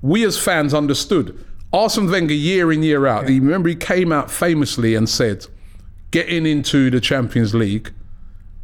we 0.00 0.24
as 0.24 0.38
fans 0.38 0.74
understood. 0.74 1.44
Arsene 1.72 2.08
Wenger, 2.08 2.34
year 2.34 2.70
in, 2.70 2.84
year 2.84 3.04
out, 3.04 3.28
he, 3.28 3.40
remember 3.40 3.68
he 3.68 3.74
came 3.74 4.12
out 4.12 4.30
famously 4.30 4.94
and 4.94 5.08
said, 5.08 5.48
getting 6.12 6.46
into 6.46 6.88
the 6.88 7.00
Champions 7.00 7.52
League 7.52 7.92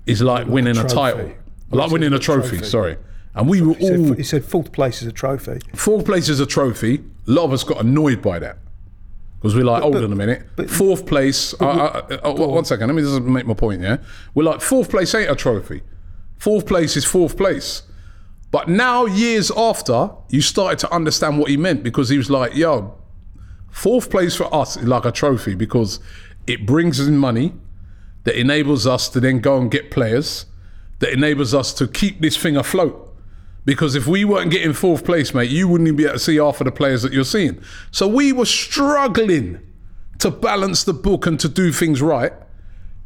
is 0.07 0.23
like, 0.23 0.47
winning 0.47 0.77
a, 0.77 0.83
trophy. 0.83 0.95
title, 0.95 1.33
like 1.73 1.91
winning 1.91 2.13
a 2.13 2.21
trophy, 2.21 2.59
trophy. 2.59 2.67
Sorry, 2.67 2.97
and 3.35 3.49
we 3.49 3.63
were 3.63 3.75
He 3.75 3.85
said, 3.85 3.99
all 3.99 4.13
he 4.13 4.23
said 4.23 4.45
fourth 4.45 4.71
place 4.71 5.03
is 5.03 5.09
a 5.09 5.13
trophy. 5.13 5.59
fourth 5.75 6.05
place 6.05 6.29
is 6.29 6.39
a 6.39 6.47
trophy. 6.47 7.03
A 7.27 7.31
lot 7.33 7.47
of 7.47 7.53
us 7.53 7.65
got 7.65 7.81
annoyed 7.81 8.23
by 8.23 8.39
that 8.39 8.59
because 9.39 9.55
we're 9.55 9.65
like, 9.65 9.83
hold 9.83 9.97
on 9.97 10.13
a 10.13 10.17
minute, 10.17 10.69
fourth 10.69 11.07
place. 11.07 11.55
uh, 11.61 11.65
uh, 11.65 12.21
uh, 12.25 12.33
one 12.33 12.65
second, 12.65 12.89
let 12.89 12.95
me 12.95 13.03
just 13.03 13.23
make 13.23 13.47
my 13.47 13.55
point. 13.55 13.83
Yeah, 13.83 13.99
we're 14.35 14.45
like 14.45 14.61
fourth 14.61 14.91
place 14.91 15.15
ain't 15.15 15.31
a 15.31 15.37
trophy. 15.37 15.83
Fourth 16.39 16.67
place 16.67 16.97
is 16.97 17.05
fourth 17.05 17.37
place. 17.37 17.83
But 18.51 18.69
now, 18.69 19.05
years 19.05 19.51
after, 19.51 20.11
you 20.31 20.41
started 20.41 20.79
to 20.81 20.93
understand 20.93 21.39
what 21.39 21.51
he 21.51 21.57
meant 21.57 21.83
because 21.83 22.09
he 22.09 22.17
was 22.17 22.31
like, 22.31 22.55
yo, 22.55 22.97
fourth 23.71 24.11
place 24.11 24.35
for 24.35 24.53
us 24.55 24.77
is 24.77 24.87
like 24.87 25.05
a 25.05 25.13
trophy 25.13 25.55
because 25.55 26.01
it 26.47 26.65
brings 26.65 26.99
in 26.99 27.19
money 27.19 27.53
that 28.25 28.39
enables 28.39 28.87
us 28.87 29.09
to 29.11 29.21
then 29.21 29.41
go 29.41 29.59
and 29.59 29.71
get 29.71 29.91
players, 29.91 30.47
that 31.01 31.13
enables 31.13 31.55
us 31.55 31.75
to 31.75 31.87
keep 31.87 32.21
this 32.21 32.37
thing 32.37 32.57
afloat. 32.57 33.08
Because 33.69 33.95
if 33.95 34.07
we 34.07 34.25
weren't 34.25 34.51
getting 34.51 34.73
fourth 34.73 35.05
place, 35.05 35.35
mate, 35.35 35.51
you 35.51 35.69
wouldn't 35.69 35.89
even 35.89 35.97
be 35.99 36.05
able 36.05 36.15
to 36.15 36.19
see 36.19 36.37
half 36.37 36.59
of 36.59 36.65
the 36.65 36.73
players 36.73 37.03
that 37.03 37.13
you're 37.13 37.23
seeing. 37.23 37.61
So 37.91 38.09
we 38.09 38.33
were 38.33 38.47
struggling 38.47 39.61
to 40.21 40.31
balance 40.31 40.85
the 40.85 40.95
book 40.95 41.27
and 41.27 41.39
to 41.39 41.51
do 41.51 41.71
things 41.71 42.01
right. 42.01 42.33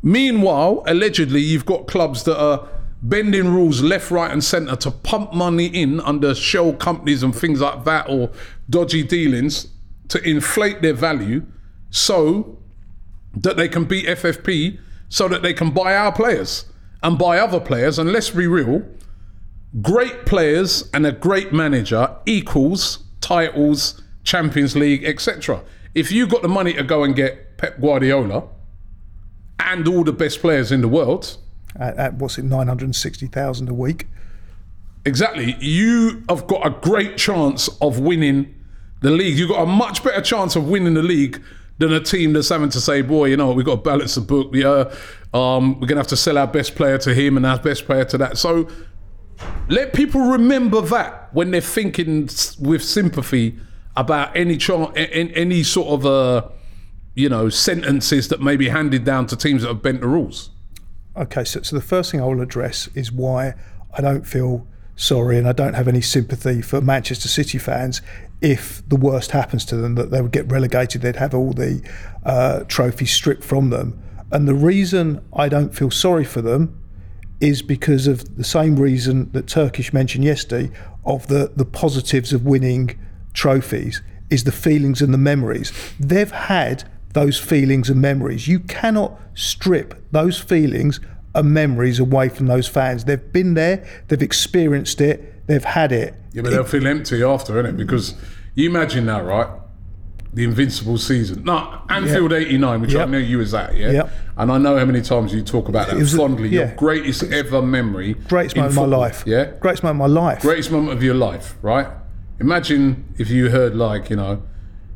Meanwhile, 0.04 0.84
allegedly, 0.86 1.40
you've 1.40 1.66
got 1.66 1.88
clubs 1.88 2.22
that 2.22 2.40
are 2.40 2.68
bending 3.02 3.52
rules 3.52 3.82
left, 3.82 4.12
right, 4.12 4.30
and 4.30 4.44
centre 4.44 4.76
to 4.76 4.92
pump 4.92 5.32
money 5.32 5.66
in 5.66 5.98
under 5.98 6.32
shell 6.32 6.74
companies 6.74 7.24
and 7.24 7.34
things 7.34 7.60
like 7.60 7.82
that 7.82 8.08
or 8.08 8.30
dodgy 8.70 9.02
dealings 9.02 9.66
to 10.10 10.22
inflate 10.22 10.80
their 10.80 10.94
value 10.94 11.44
so 11.90 12.56
that 13.34 13.56
they 13.56 13.68
can 13.68 13.84
beat 13.84 14.06
FFP, 14.06 14.78
so 15.08 15.26
that 15.26 15.42
they 15.42 15.54
can 15.54 15.72
buy 15.72 15.96
our 15.96 16.12
players 16.12 16.66
and 17.02 17.18
buy 17.18 17.40
other 17.40 17.58
players. 17.58 17.98
And 17.98 18.12
let's 18.12 18.30
be 18.30 18.46
real, 18.46 18.84
great 19.80 20.26
players 20.26 20.90
and 20.92 21.06
a 21.06 21.12
great 21.12 21.52
manager 21.52 22.14
equals 22.26 23.04
titles, 23.20 24.02
Champions 24.24 24.76
League, 24.76 25.04
etc. 25.04 25.62
If 25.94 26.10
you 26.12 26.26
got 26.26 26.42
the 26.42 26.48
money 26.48 26.72
to 26.74 26.82
go 26.82 27.04
and 27.04 27.14
get 27.14 27.56
Pep 27.58 27.80
Guardiola 27.80 28.48
and 29.60 29.86
all 29.88 30.04
the 30.04 30.12
best 30.12 30.40
players 30.40 30.72
in 30.72 30.80
the 30.80 30.88
world, 30.88 31.38
At, 31.78 31.96
at 31.96 32.14
what's 32.14 32.36
it, 32.38 32.44
nine 32.44 32.66
hundred 32.66 32.86
and 32.86 32.96
sixty 32.96 33.26
thousand 33.26 33.68
a 33.68 33.74
week? 33.74 34.06
exactly, 35.04 35.56
you 35.58 36.22
have 36.28 36.46
got 36.46 36.64
a 36.64 36.70
great 36.70 37.16
chance 37.16 37.68
of 37.80 37.98
winning 37.98 38.54
the 39.00 39.10
league. 39.10 39.36
You've 39.36 39.48
got 39.48 39.62
a 39.62 39.66
much 39.66 40.04
better 40.04 40.20
chance 40.20 40.54
of 40.54 40.68
winning 40.68 40.94
the 40.94 41.02
league 41.02 41.42
than 41.78 41.92
a 41.92 41.98
team 41.98 42.32
that's 42.34 42.50
having 42.50 42.68
to 42.70 42.80
say, 42.80 43.02
boy, 43.02 43.24
you 43.26 43.36
know, 43.36 43.50
we've 43.52 43.66
got 43.66 43.76
to 43.76 43.82
balance 43.82 44.14
the 44.14 44.20
book. 44.20 44.50
Yeah, 44.54 44.94
um, 45.34 45.74
we're 45.80 45.88
going 45.88 45.96
to 45.96 45.96
have 45.96 46.06
to 46.08 46.16
sell 46.16 46.38
our 46.38 46.46
best 46.46 46.76
player 46.76 46.98
to 46.98 47.12
him 47.14 47.36
and 47.36 47.44
our 47.44 47.58
best 47.58 47.84
player 47.86 48.04
to 48.04 48.18
that. 48.18 48.38
So 48.38 48.68
let 49.68 49.92
people 49.92 50.20
remember 50.20 50.80
that 50.80 51.32
when 51.32 51.50
they're 51.50 51.60
thinking 51.60 52.28
with 52.60 52.82
sympathy 52.82 53.58
about 53.96 54.34
any 54.36 54.58
any 55.10 55.62
sort 55.62 55.88
of 55.88 56.06
uh, 56.06 56.48
you 57.14 57.28
know 57.28 57.48
sentences 57.48 58.28
that 58.28 58.40
may 58.40 58.56
be 58.56 58.68
handed 58.68 59.04
down 59.04 59.26
to 59.26 59.36
teams 59.36 59.62
that 59.62 59.68
have 59.68 59.82
bent 59.82 60.00
the 60.00 60.08
rules. 60.08 60.50
Okay, 61.16 61.44
so, 61.44 61.60
so 61.62 61.76
the 61.76 61.82
first 61.82 62.10
thing 62.10 62.20
I 62.20 62.24
will 62.24 62.40
address 62.40 62.88
is 62.94 63.12
why 63.12 63.54
I 63.96 64.00
don't 64.00 64.26
feel 64.26 64.66
sorry 64.96 65.38
and 65.38 65.46
I 65.46 65.52
don't 65.52 65.74
have 65.74 65.88
any 65.88 66.00
sympathy 66.00 66.62
for 66.62 66.80
Manchester 66.80 67.28
City 67.28 67.58
fans 67.58 68.00
if 68.42 68.86
the 68.88 68.96
worst 68.96 69.30
happens 69.30 69.64
to 69.66 69.76
them, 69.76 69.94
that 69.94 70.10
they 70.10 70.20
would 70.20 70.32
get 70.32 70.50
relegated, 70.50 71.00
they'd 71.00 71.16
have 71.16 71.32
all 71.32 71.52
the 71.52 71.80
uh, 72.24 72.64
trophies 72.64 73.12
stripped 73.12 73.44
from 73.44 73.70
them. 73.70 74.02
And 74.32 74.48
the 74.48 74.54
reason 74.54 75.24
I 75.32 75.48
don't 75.48 75.74
feel 75.74 75.90
sorry 75.90 76.24
for 76.24 76.42
them 76.42 76.81
is 77.42 77.60
because 77.60 78.06
of 78.06 78.36
the 78.36 78.44
same 78.44 78.76
reason 78.76 79.30
that 79.32 79.48
Turkish 79.48 79.92
mentioned 79.92 80.24
yesterday 80.24 80.70
of 81.04 81.26
the, 81.26 81.52
the 81.56 81.64
positives 81.64 82.32
of 82.32 82.46
winning 82.46 82.98
trophies 83.34 84.00
is 84.30 84.44
the 84.44 84.52
feelings 84.52 85.02
and 85.02 85.12
the 85.12 85.18
memories. 85.18 85.72
They've 85.98 86.30
had 86.30 86.88
those 87.14 87.38
feelings 87.38 87.90
and 87.90 88.00
memories. 88.00 88.46
You 88.46 88.60
cannot 88.60 89.20
strip 89.34 90.00
those 90.12 90.38
feelings 90.38 91.00
and 91.34 91.52
memories 91.52 91.98
away 91.98 92.28
from 92.28 92.46
those 92.46 92.68
fans. 92.68 93.04
They've 93.04 93.32
been 93.32 93.54
there, 93.54 93.84
they've 94.06 94.22
experienced 94.22 95.00
it, 95.00 95.46
they've 95.48 95.64
had 95.64 95.90
it. 95.90 96.14
Yeah, 96.32 96.42
but 96.42 96.50
they'll 96.50 96.64
feel 96.64 96.86
empty 96.86 97.24
after, 97.24 97.54
innit? 97.54 97.76
Because 97.76 98.14
you 98.54 98.70
imagine 98.70 99.06
that, 99.06 99.24
right? 99.24 99.48
The 100.34 100.44
invincible 100.44 100.96
season. 100.96 101.44
No, 101.44 101.82
Anfield 101.90 102.32
'89, 102.32 102.80
which 102.80 102.94
I 102.94 103.04
know 103.04 103.18
you 103.18 103.38
was 103.38 103.52
at, 103.52 103.76
yeah. 103.76 103.90
Yep. 103.90 104.10
And 104.38 104.50
I 104.50 104.56
know 104.56 104.78
how 104.78 104.84
many 104.86 105.02
times 105.02 105.34
you 105.34 105.42
talk 105.42 105.68
about 105.68 105.88
that 105.88 105.96
was 105.96 106.14
fondly. 106.14 106.48
Your 106.48 106.68
greatest 106.74 107.24
ever 107.24 107.60
memory. 107.60 108.14
Greatest 108.14 108.56
moment 108.56 108.78
of 108.78 108.88
my 108.88 108.96
life. 108.96 109.24
Yeah. 109.26 109.52
Greatest 109.60 109.82
moment 109.82 110.02
of 110.02 110.10
my 110.10 110.20
life. 110.20 110.40
Greatest 110.40 110.70
moment 110.70 110.92
of 110.96 111.02
your 111.02 111.14
life, 111.14 111.56
right? 111.60 111.86
Imagine 112.40 113.12
if 113.18 113.28
you 113.28 113.50
heard 113.50 113.76
like 113.76 114.08
you 114.08 114.16
know, 114.16 114.42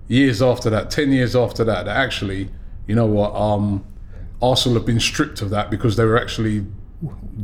years 0.08 0.40
after 0.40 0.70
that, 0.70 0.90
ten 0.90 1.12
years 1.12 1.36
after 1.36 1.64
that, 1.64 1.84
that 1.84 1.96
actually, 1.96 2.48
you 2.86 2.94
know 2.94 3.06
what, 3.06 3.34
um, 3.34 3.84
Arsenal 4.40 4.78
have 4.78 4.86
been 4.86 5.00
stripped 5.00 5.42
of 5.42 5.50
that 5.50 5.70
because 5.70 5.96
they 5.96 6.04
were 6.04 6.18
actually 6.18 6.64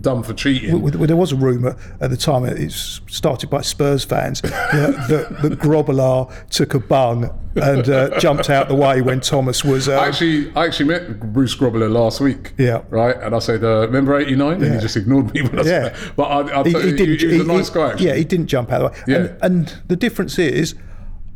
done 0.00 0.22
for 0.22 0.32
cheating. 0.32 0.80
Well, 0.80 0.90
there 1.06 1.16
was 1.16 1.32
a 1.32 1.36
rumour 1.36 1.76
at 2.00 2.10
the 2.10 2.16
time, 2.16 2.44
it's 2.44 3.00
started 3.08 3.50
by 3.50 3.60
Spurs 3.60 4.04
fans, 4.04 4.40
that, 4.40 5.06
that, 5.08 5.42
that 5.42 5.58
Grobbelaar 5.58 6.48
took 6.48 6.74
a 6.74 6.80
bung 6.80 7.38
and 7.54 7.88
uh, 7.88 8.18
jumped 8.18 8.48
out 8.48 8.68
the 8.68 8.74
way 8.74 9.02
when 9.02 9.20
Thomas 9.20 9.62
was. 9.62 9.88
Uh, 9.88 9.98
I 9.98 10.08
actually, 10.08 10.50
I 10.56 10.64
actually 10.64 10.86
met 10.86 11.20
Bruce 11.34 11.54
Grobbelaar 11.54 11.92
last 11.92 12.20
week. 12.20 12.54
Yeah. 12.56 12.82
Right, 12.88 13.14
and 13.16 13.34
I 13.34 13.40
said, 13.40 13.62
uh, 13.62 13.80
"Remember 13.86 14.18
'89?" 14.18 14.62
And 14.62 14.74
he 14.74 14.80
just 14.80 14.96
ignored 14.96 15.32
me 15.34 15.42
when 15.42 15.58
I 15.58 15.62
said 15.62 15.82
Yeah. 15.82 15.88
that. 15.90 16.16
But 16.16 16.22
I, 16.24 16.60
I 16.60 16.64
he, 16.64 16.70
he 16.70 16.96
didn't. 16.96 17.18
he, 17.20 17.26
was 17.26 17.34
a 17.34 17.38
he- 17.38 17.44
nice 17.44 17.70
guy. 17.70 17.90
Actually. 17.90 18.06
Yeah, 18.06 18.14
he 18.14 18.24
didn't 18.24 18.46
jump 18.46 18.72
out 18.72 18.80
of 18.82 18.94
the 19.06 19.12
way. 19.12 19.18
Yeah. 19.18 19.26
And, 19.42 19.68
and 19.68 19.82
the 19.88 19.96
difference 19.96 20.38
is, 20.38 20.74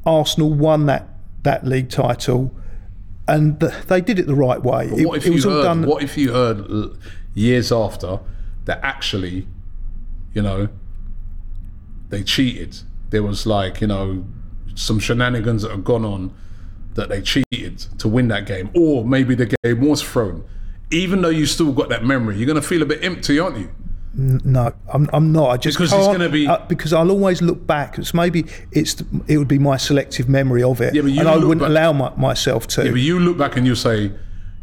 Arsenal 0.06 0.54
won 0.54 0.86
that 0.86 1.08
that 1.42 1.66
league 1.66 1.90
title, 1.90 2.50
and 3.28 3.60
the, 3.60 3.74
they 3.88 4.00
did 4.00 4.18
it 4.18 4.26
the 4.26 4.34
right 4.34 4.62
way. 4.62 4.86
It, 4.86 5.06
what 5.06 5.18
if 5.18 5.26
it 5.26 5.34
you 5.34 5.42
heard? 5.42 5.62
done. 5.64 5.86
What 5.86 6.02
if 6.02 6.16
you 6.16 6.32
heard 6.32 6.96
years 7.36 7.70
after 7.70 8.18
that 8.64 8.80
actually, 8.82 9.46
you 10.34 10.42
know, 10.42 10.68
they 12.08 12.22
cheated? 12.24 12.78
There 13.10 13.22
was 13.22 13.46
like 13.46 13.80
you 13.80 13.86
know 13.86 14.24
some 14.74 14.98
shenanigans 14.98 15.62
that 15.62 15.70
had 15.70 15.84
gone 15.84 16.04
on 16.04 16.32
that 16.94 17.08
they 17.08 17.20
cheated 17.22 17.78
to 17.98 18.08
win 18.08 18.28
that 18.28 18.46
game, 18.46 18.70
or 18.74 19.04
maybe 19.04 19.34
the 19.34 19.54
game 19.62 19.80
was 19.82 20.02
thrown. 20.02 20.44
Even 20.90 21.20
though 21.22 21.28
you 21.30 21.46
still 21.46 21.72
got 21.72 21.88
that 21.90 22.04
memory, 22.04 22.36
you're 22.36 22.46
going 22.46 22.60
to 22.60 22.66
feel 22.66 22.80
a 22.80 22.86
bit 22.86 23.02
empty, 23.04 23.38
aren't 23.40 23.58
you? 23.58 23.70
No, 24.14 24.72
I'm, 24.94 25.10
I'm 25.12 25.30
not. 25.32 25.50
I 25.50 25.56
just 25.58 25.76
Because 25.76 25.92
it's 25.92 26.06
can't, 26.06 26.18
gonna 26.18 26.30
be- 26.30 26.46
uh, 26.46 26.58
because 26.68 26.92
I'll 26.94 27.10
always 27.10 27.42
look 27.42 27.66
back. 27.66 27.98
It's 27.98 28.14
maybe 28.14 28.46
it's 28.72 28.94
the, 28.94 29.04
it 29.26 29.36
would 29.36 29.48
be 29.48 29.58
my 29.58 29.76
selective 29.76 30.26
memory 30.28 30.62
of 30.62 30.80
it, 30.80 30.94
Yeah, 30.94 31.02
but 31.02 31.10
you 31.12 31.20
and 31.20 31.28
I 31.28 31.36
wouldn't 31.36 31.60
back- 31.60 31.68
allow 31.68 31.92
my, 31.92 32.14
myself 32.16 32.66
to. 32.68 32.84
Yeah, 32.84 32.92
but 32.92 33.00
you 33.00 33.18
look 33.20 33.36
back 33.36 33.56
and 33.58 33.66
you 33.66 33.74
say, 33.74 34.10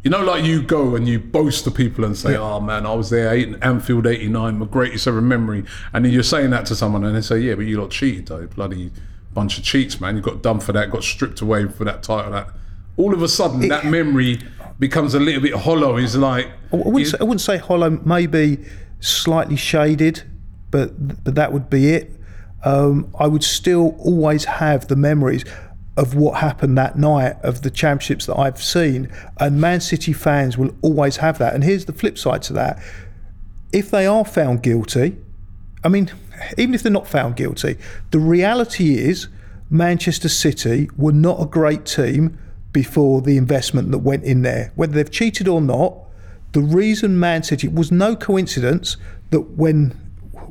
you 0.03 0.11
know, 0.11 0.21
like 0.21 0.43
you 0.43 0.61
go 0.61 0.95
and 0.95 1.07
you 1.07 1.17
boast 1.17 1.63
to 1.63 1.71
people 1.71 2.03
and 2.03 2.17
say, 2.17 2.35
"Oh 2.35 2.59
man, 2.59 2.85
I 2.85 2.93
was 2.93 3.09
there, 3.09 3.33
eight, 3.33 3.55
Anfield 3.61 4.05
'89, 4.05 4.59
my 4.59 4.65
greatest 4.65 5.07
ever 5.07 5.21
memory," 5.21 5.63
and 5.93 6.03
then 6.03 6.11
you're 6.11 6.23
saying 6.23 6.49
that 6.49 6.65
to 6.67 6.75
someone, 6.75 7.05
and 7.05 7.15
they 7.15 7.21
say, 7.21 7.39
"Yeah, 7.39 7.55
but 7.55 7.65
you 7.65 7.79
lot 7.79 7.91
cheated, 7.91 8.27
though, 8.27 8.45
bloody 8.47 8.91
bunch 9.33 9.57
of 9.57 9.63
cheats, 9.63 10.01
man. 10.01 10.17
You 10.17 10.21
got 10.21 10.43
done 10.43 10.59
for 10.59 10.73
that, 10.73 10.91
got 10.91 11.03
stripped 11.03 11.39
away 11.39 11.67
for 11.67 11.85
that 11.85 12.03
title." 12.03 12.31
That 12.33 12.49
all 12.97 13.13
of 13.13 13.21
a 13.21 13.29
sudden, 13.29 13.69
that 13.69 13.85
memory 13.85 14.41
becomes 14.77 15.13
a 15.13 15.19
little 15.19 15.41
bit 15.41 15.53
hollow. 15.53 15.95
Is 15.95 16.17
like, 16.17 16.47
I 16.73 16.75
wouldn't, 16.75 17.07
say, 17.07 17.17
I 17.21 17.23
wouldn't 17.23 17.41
say 17.41 17.57
hollow, 17.57 17.89
maybe 17.89 18.59
slightly 18.99 19.55
shaded, 19.55 20.23
but 20.69 21.23
but 21.23 21.35
that 21.35 21.53
would 21.53 21.69
be 21.69 21.91
it. 21.91 22.11
Um, 22.65 23.13
I 23.17 23.27
would 23.27 23.43
still 23.43 23.95
always 23.99 24.45
have 24.45 24.87
the 24.87 24.95
memories 24.95 25.45
of 25.95 26.15
what 26.15 26.39
happened 26.39 26.77
that 26.77 26.97
night 26.97 27.36
of 27.43 27.62
the 27.62 27.69
championships 27.69 28.25
that 28.25 28.38
I've 28.38 28.62
seen, 28.62 29.12
and 29.39 29.62
Man 29.62 29.79
City 29.79 30.13
fans 30.13 30.58
will 30.58 30.73
always 30.82 31.17
have 31.17 31.38
that. 31.38 31.53
And 31.53 31.63
here's 31.63 31.86
the 31.86 31.93
flip 31.93 32.17
side 32.17 32.41
to 32.43 32.53
that: 32.53 32.82
if 33.71 33.91
they 33.91 34.06
are 34.06 34.25
found 34.25 34.63
guilty, 34.63 35.17
I 35.84 35.89
mean, 35.89 36.12
even 36.58 36.73
if 36.73 36.84
they're 36.84 36.91
not 36.91 37.08
found 37.08 37.36
guilty, 37.36 37.77
the 38.12 38.19
reality 38.19 38.95
is 38.97 39.27
Manchester 39.69 40.29
City 40.29 40.89
were 40.97 41.12
not 41.12 41.41
a 41.41 41.45
great 41.45 41.86
team 41.86 42.39
before 42.71 43.21
the 43.21 43.38
investment 43.38 43.91
that 43.91 43.99
went 43.99 44.23
in 44.23 44.41
there. 44.41 44.71
Whether 44.75 44.93
they've 44.93 45.12
cheated 45.12 45.47
or 45.47 45.62
not, 45.62 45.95
the 46.53 46.62
reason 46.62 47.19
Man 47.19 47.43
City 47.43 47.67
was 47.67 47.91
no 47.91 48.15
coincidence 48.15 48.97
that 49.29 49.41
when 49.41 49.91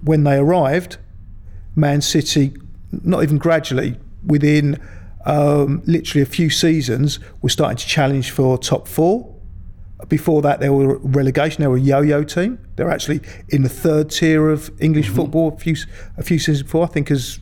when 0.02 0.24
they 0.24 0.36
arrived, 0.36 0.98
Man 1.74 2.00
City, 2.00 2.52
not 3.04 3.22
even 3.22 3.38
gradually, 3.38 3.96
within 4.24 4.80
um, 5.24 5.82
literally 5.86 6.22
a 6.22 6.26
few 6.26 6.50
seasons, 6.50 7.18
were 7.40 7.48
starting 7.48 7.76
to 7.76 7.86
challenge 7.86 8.30
for 8.30 8.58
top 8.58 8.88
four. 8.88 9.28
Before 10.08 10.42
that, 10.42 10.58
they 10.58 10.68
were 10.68 10.98
relegation. 10.98 11.62
They 11.62 11.68
were 11.68 11.76
a 11.76 11.80
yo-yo 11.80 12.24
team. 12.24 12.58
They're 12.76 12.90
actually 12.90 13.20
in 13.48 13.62
the 13.62 13.68
third 13.68 14.10
tier 14.10 14.50
of 14.50 14.70
English 14.80 15.08
football. 15.08 15.54
A 15.54 15.56
few 15.58 15.76
a 16.16 16.22
few 16.24 16.38
seasons 16.40 16.64
before, 16.64 16.84
I 16.84 16.88
think, 16.88 17.10
as 17.10 17.38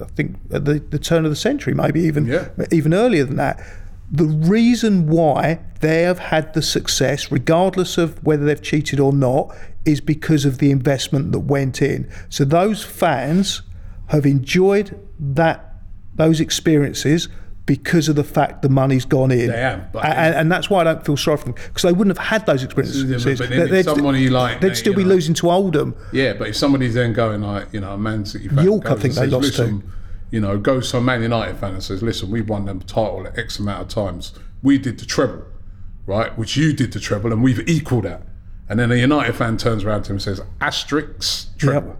I 0.00 0.04
think 0.04 0.36
at 0.52 0.64
the, 0.66 0.74
the 0.78 0.98
turn 1.00 1.24
of 1.24 1.30
the 1.30 1.36
century, 1.36 1.74
maybe 1.74 2.00
even 2.02 2.26
Yeah. 2.26 2.48
even 2.70 2.94
earlier 2.94 3.24
than 3.24 3.36
that. 3.36 3.60
the 4.08 4.24
reason 4.24 5.08
why 5.08 5.58
they 5.80 6.02
have 6.02 6.20
had 6.20 6.54
the 6.54 6.62
success, 6.62 7.32
regardless 7.32 7.98
of 7.98 8.22
whether 8.24 8.44
they've 8.44 8.62
cheated 8.62 9.00
or 9.00 9.12
not, 9.12 9.52
is 9.84 10.00
because 10.00 10.44
of 10.44 10.58
the 10.58 10.70
investment 10.70 11.32
that 11.32 11.40
went 11.40 11.82
in. 11.82 12.08
So 12.28 12.44
those 12.44 12.84
fans 12.84 13.62
have 14.08 14.24
enjoyed 14.24 14.96
that 15.18 15.75
those 16.16 16.40
experiences 16.40 17.28
because 17.66 18.08
of 18.08 18.14
the 18.14 18.22
fact 18.24 18.62
the 18.62 18.68
money's 18.68 19.04
gone 19.04 19.32
in. 19.32 19.48
They 19.48 19.58
have, 19.60 19.90
but- 19.92 20.04
and, 20.04 20.34
and 20.36 20.52
that's 20.52 20.70
why 20.70 20.82
I 20.82 20.84
don't 20.84 21.04
feel 21.04 21.16
sorry 21.16 21.36
for 21.38 21.44
them 21.46 21.54
because 21.54 21.82
they 21.82 21.92
wouldn't 21.92 22.16
have 22.16 22.26
had 22.26 22.46
those 22.46 22.62
experiences. 22.62 23.02
But 23.38 23.48
then 23.50 23.74
if 23.74 23.84
somebody 23.84 24.30
like 24.30 24.60
they'd 24.60 24.76
still 24.76 24.94
be 24.94 25.02
know- 25.02 25.10
losing 25.10 25.34
to 25.34 25.50
Oldham. 25.50 25.96
Yeah, 26.12 26.34
but 26.34 26.48
if 26.48 26.56
somebody's 26.56 26.94
then 26.94 27.12
going 27.12 27.42
like, 27.42 27.72
you 27.72 27.80
know, 27.80 27.92
a 27.92 27.98
Man 27.98 28.24
City 28.24 28.48
fan 28.48 28.64
York, 28.64 28.86
I 28.86 28.90
think 28.94 29.04
and 29.04 29.12
they 29.14 29.20
says, 29.22 29.32
lost 29.32 29.44
listen, 29.58 29.92
you 30.30 30.40
know, 30.40 30.58
goes 30.58 30.90
to 30.92 30.98
a 30.98 31.00
Man 31.00 31.22
United 31.22 31.56
fan 31.58 31.72
and 31.74 31.82
says, 31.82 32.02
listen, 32.04 32.30
we 32.30 32.40
won 32.40 32.66
them 32.66 32.80
title 32.80 33.26
at 33.26 33.36
X 33.38 33.58
amount 33.58 33.82
of 33.82 33.88
times. 33.88 34.32
We 34.62 34.78
did 34.78 34.98
the 35.00 35.06
treble, 35.06 35.44
right? 36.06 36.36
Which 36.38 36.56
you 36.56 36.72
did 36.72 36.92
the 36.92 37.00
treble, 37.00 37.32
and 37.32 37.42
we've 37.42 37.68
equalled 37.68 38.04
that. 38.04 38.22
And 38.68 38.78
then 38.78 38.90
a 38.92 38.96
United 38.96 39.34
fan 39.34 39.56
turns 39.56 39.82
around 39.84 40.02
to 40.04 40.10
him 40.10 40.16
and 40.16 40.22
says, 40.22 40.40
asterisk 40.60 41.56
treble, 41.58 41.88
Yep. 41.90 41.98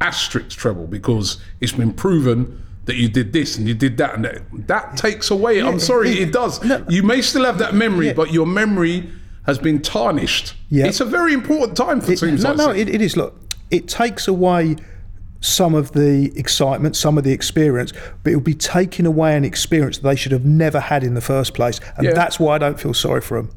asterisk 0.00 0.56
treble, 0.58 0.86
because 0.86 1.38
it's 1.60 1.72
been 1.72 1.92
proven 1.92 2.62
that 2.88 2.96
you 2.96 3.08
did 3.08 3.32
this 3.34 3.56
and 3.58 3.68
you 3.68 3.74
did 3.74 3.98
that, 3.98 4.14
and 4.16 4.24
that, 4.24 4.42
that 4.66 4.96
takes 4.96 5.30
away. 5.30 5.60
I'm 5.62 5.78
sorry, 5.78 6.10
it- 6.10 6.28
it 6.28 6.32
does. 6.32 6.64
no. 6.64 6.84
you 6.88 7.02
may 7.02 7.20
still 7.22 7.44
have 7.44 7.58
that 7.58 7.74
memory, 7.74 8.06
Yeah. 8.08 8.14
but 8.14 8.32
your 8.32 8.46
memory 8.46 9.08
has 9.46 9.58
been 9.58 9.80
tarnished. 9.80 10.54
Yeah. 10.70 10.86
It's 10.86 11.00
a 11.00 11.04
very 11.04 11.34
important 11.34 11.76
time 11.76 12.00
for 12.00 12.12
It- 12.12 12.18
teams 12.18 12.42
no, 12.42 12.50
like 12.52 12.58
no, 12.58 12.70
it, 12.70 12.88
it 12.88 13.00
is. 13.02 13.14
Look, 13.16 13.38
it 13.70 13.88
takes 13.88 14.26
away 14.26 14.76
some 15.40 15.74
of 15.74 15.92
the 15.92 16.32
excitement, 16.36 16.96
some 16.96 17.18
of 17.18 17.24
the 17.24 17.32
experience, 17.32 17.92
but 18.24 18.32
it 18.32 18.36
will 18.36 18.42
be 18.42 18.54
taking 18.54 19.04
away 19.06 19.36
an 19.36 19.44
experience 19.44 19.98
that 19.98 20.08
they 20.08 20.16
should 20.16 20.32
have 20.32 20.44
never 20.46 20.80
had 20.80 21.04
in 21.04 21.12
the 21.14 21.20
first 21.20 21.52
place, 21.54 21.78
and 21.98 22.06
Yeah. 22.06 22.14
that's 22.14 22.40
why 22.40 22.54
I 22.56 22.58
don't 22.58 22.80
feel 22.80 22.94
sorry 22.94 23.20
for 23.20 23.36
them. 23.36 23.50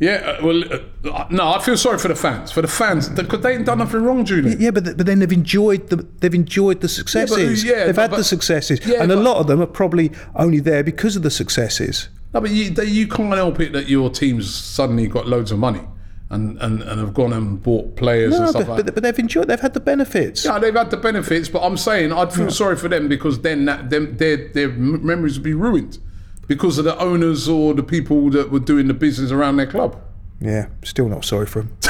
Yeah, 0.00 0.36
uh, 0.40 0.44
well, 0.44 0.62
uh, 0.72 1.26
no, 1.30 1.52
I 1.54 1.60
feel 1.62 1.76
sorry 1.76 1.98
for 1.98 2.08
the 2.08 2.16
fans. 2.16 2.50
For 2.50 2.62
the 2.62 2.68
fans, 2.68 3.08
because 3.08 3.40
they 3.42 3.54
ain't 3.54 3.66
done 3.66 3.78
nothing 3.78 4.02
wrong, 4.02 4.24
Julian. 4.24 4.60
Yeah, 4.60 4.72
but, 4.72 4.84
but 4.96 5.06
then 5.06 5.20
they've 5.20 5.32
enjoyed 5.32 5.88
the 5.88 5.96
they've 6.20 6.34
enjoyed 6.34 6.80
the 6.80 6.88
successes. 6.88 7.62
yeah, 7.64 7.86
they've 7.86 7.94
but- 7.94 8.02
had 8.02 8.10
but- 8.10 8.16
the 8.18 8.24
successes, 8.24 8.84
yeah, 8.86 9.02
and 9.02 9.12
a 9.12 9.16
lot 9.16 9.36
of 9.36 9.46
them 9.46 9.60
are 9.62 9.66
probably 9.66 10.10
only 10.34 10.58
there 10.60 10.82
because 10.82 11.14
of 11.16 11.22
the 11.22 11.30
successes. 11.30 12.08
No, 12.32 12.40
but 12.40 12.50
you, 12.50 12.70
they, 12.70 12.86
you 12.86 13.06
can't 13.06 13.32
help 13.34 13.60
it 13.60 13.72
that 13.72 13.88
your 13.88 14.10
team's 14.10 14.52
suddenly 14.52 15.06
got 15.06 15.28
loads 15.28 15.52
of 15.52 15.58
money 15.60 15.82
and, 16.30 16.58
and, 16.58 16.82
and 16.82 16.98
have 16.98 17.14
gone 17.14 17.32
and 17.32 17.62
bought 17.62 17.94
players 17.94 18.34
and 18.34 18.46
No, 18.46 18.50
stuff 18.50 18.62
but, 18.66 18.68
like 18.72 18.84
but, 18.86 18.94
but 18.94 19.02
they've 19.04 19.18
enjoyed. 19.20 19.46
They've 19.46 19.60
had 19.60 19.72
the 19.74 19.78
benefits. 19.78 20.44
Yeah, 20.44 20.58
they've 20.58 20.74
had 20.74 20.90
the 20.90 20.96
benefits, 20.96 21.48
but 21.48 21.62
I'm 21.62 21.76
saying 21.76 22.12
I'd 22.12 22.32
feel 22.32 22.50
sorry 22.50 22.74
for 22.74 22.88
them 22.88 23.06
because 23.06 23.42
then 23.42 23.66
that, 23.66 23.90
them, 23.90 24.16
their, 24.16 24.48
their 24.48 24.68
memories 24.70 25.34
would 25.38 25.44
be 25.44 25.54
ruined 25.54 25.98
because 26.46 26.78
of 26.78 26.84
the 26.84 26.98
owners 26.98 27.48
or 27.48 27.74
the 27.74 27.82
people 27.82 28.30
that 28.30 28.50
were 28.50 28.60
doing 28.60 28.86
the 28.88 28.94
business 28.94 29.30
around 29.30 29.56
their 29.56 29.66
club. 29.66 30.00
Yeah, 30.40 30.66
still 30.82 31.08
not 31.08 31.24
sorry 31.24 31.46
for 31.46 31.62
them. 31.62 31.76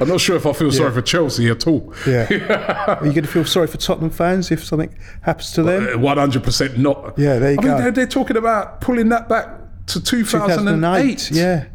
I'm 0.00 0.08
not 0.08 0.20
sure 0.20 0.36
if 0.36 0.46
I 0.46 0.52
feel 0.52 0.72
sorry 0.72 0.92
for 0.92 1.02
Chelsea 1.02 1.48
at 1.48 1.66
all. 1.66 1.92
Yeah. 2.06 2.26
Are 3.00 3.06
you 3.06 3.12
going 3.12 3.24
to 3.24 3.28
feel 3.30 3.44
sorry 3.44 3.66
for 3.66 3.76
Tottenham 3.76 4.10
fans 4.10 4.50
if 4.50 4.64
something 4.64 4.94
happens 5.22 5.52
to 5.52 5.62
them? 5.62 5.88
Uh, 5.94 5.98
One 5.98 6.18
hundred 6.18 6.42
percent 6.42 6.78
not. 6.78 7.18
Yeah, 7.18 7.38
there 7.38 7.52
you 7.52 7.58
I 7.58 7.62
go. 7.62 7.68
Mean, 7.68 7.78
they're, 7.82 7.90
they're 7.92 8.06
talking 8.06 8.36
about 8.36 8.80
pulling 8.80 9.08
that 9.10 9.28
back 9.28 9.48
to 9.86 10.00
2008. 10.02 11.30
Yeah, 11.30 11.66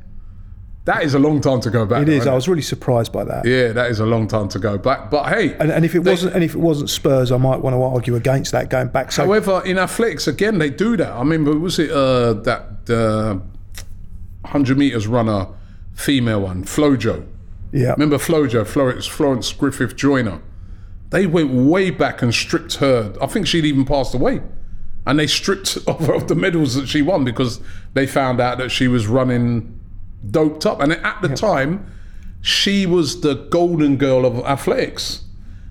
that 0.91 1.03
is 1.03 1.13
a 1.13 1.19
long 1.19 1.39
time 1.41 1.59
to 1.61 1.69
go 1.69 1.85
back. 1.85 2.01
it 2.01 2.05
though, 2.07 2.11
is. 2.13 2.27
I 2.27 2.33
was 2.33 2.47
really 2.47 2.61
surprised 2.61 3.11
by 3.13 3.23
that. 3.23 3.45
Yeah, 3.45 3.71
that 3.73 3.91
is 3.91 3.99
a 3.99 4.05
long 4.05 4.27
time 4.27 4.47
to 4.49 4.59
go 4.59 4.77
back. 4.77 5.09
But 5.11 5.29
hey, 5.29 5.53
And, 5.59 5.71
and 5.71 5.85
if 5.85 5.93
it 5.95 6.03
they- 6.03 6.11
wasn't, 6.11 6.33
and 6.35 6.43
if 6.43 6.53
it 6.55 6.59
wasn't 6.59 6.89
Spurs, 6.89 7.31
I 7.31 7.37
might 7.37 7.61
want 7.61 7.75
to 7.75 7.81
argue 7.81 8.15
against 8.15 8.51
that 8.53 8.69
going 8.69 8.87
back. 8.89 9.11
So 9.11 9.23
However, 9.25 9.61
in 9.65 9.77
athletics, 9.77 10.27
again, 10.27 10.57
they 10.57 10.69
do 10.69 10.97
that. 10.97 11.11
I 11.11 11.19
remember, 11.19 11.57
was 11.57 11.79
it 11.79 11.91
uh, 11.91 12.33
that 12.33 12.61
uh, 12.89 13.39
100 14.41 14.77
metres 14.77 15.07
runner, 15.07 15.47
female 15.93 16.41
one, 16.41 16.63
Flojo? 16.63 17.25
yeah, 17.71 17.91
Remember 17.91 18.17
Flojo, 18.17 18.65
Florence, 18.65 19.05
Florence 19.05 19.51
Griffith 19.53 19.95
Joyner? 19.95 20.41
They 21.11 21.25
went 21.27 21.51
way 21.51 21.89
back 21.91 22.21
and 22.21 22.33
stripped 22.33 22.75
her. 22.75 23.13
I 23.21 23.27
think 23.27 23.47
she'd 23.47 23.65
even 23.65 23.85
passed 23.85 24.13
away. 24.13 24.41
And 25.07 25.17
they 25.19 25.27
stripped 25.27 25.77
of 25.87 25.99
her 26.07 26.13
of 26.13 26.27
the 26.27 26.35
medals 26.35 26.75
that 26.75 26.87
she 26.87 27.01
won 27.01 27.23
because 27.25 27.61
they 27.93 28.05
found 28.05 28.39
out 28.39 28.57
that 28.59 28.69
she 28.69 28.87
was 28.87 29.07
running 29.07 29.78
doped 30.29 30.65
up. 30.65 30.81
And 30.81 30.93
at 30.93 31.21
the 31.21 31.29
time, 31.29 31.91
she 32.41 32.85
was 32.85 33.21
the 33.21 33.35
golden 33.35 33.97
girl 33.97 34.25
of 34.25 34.37
athletics. 34.45 35.23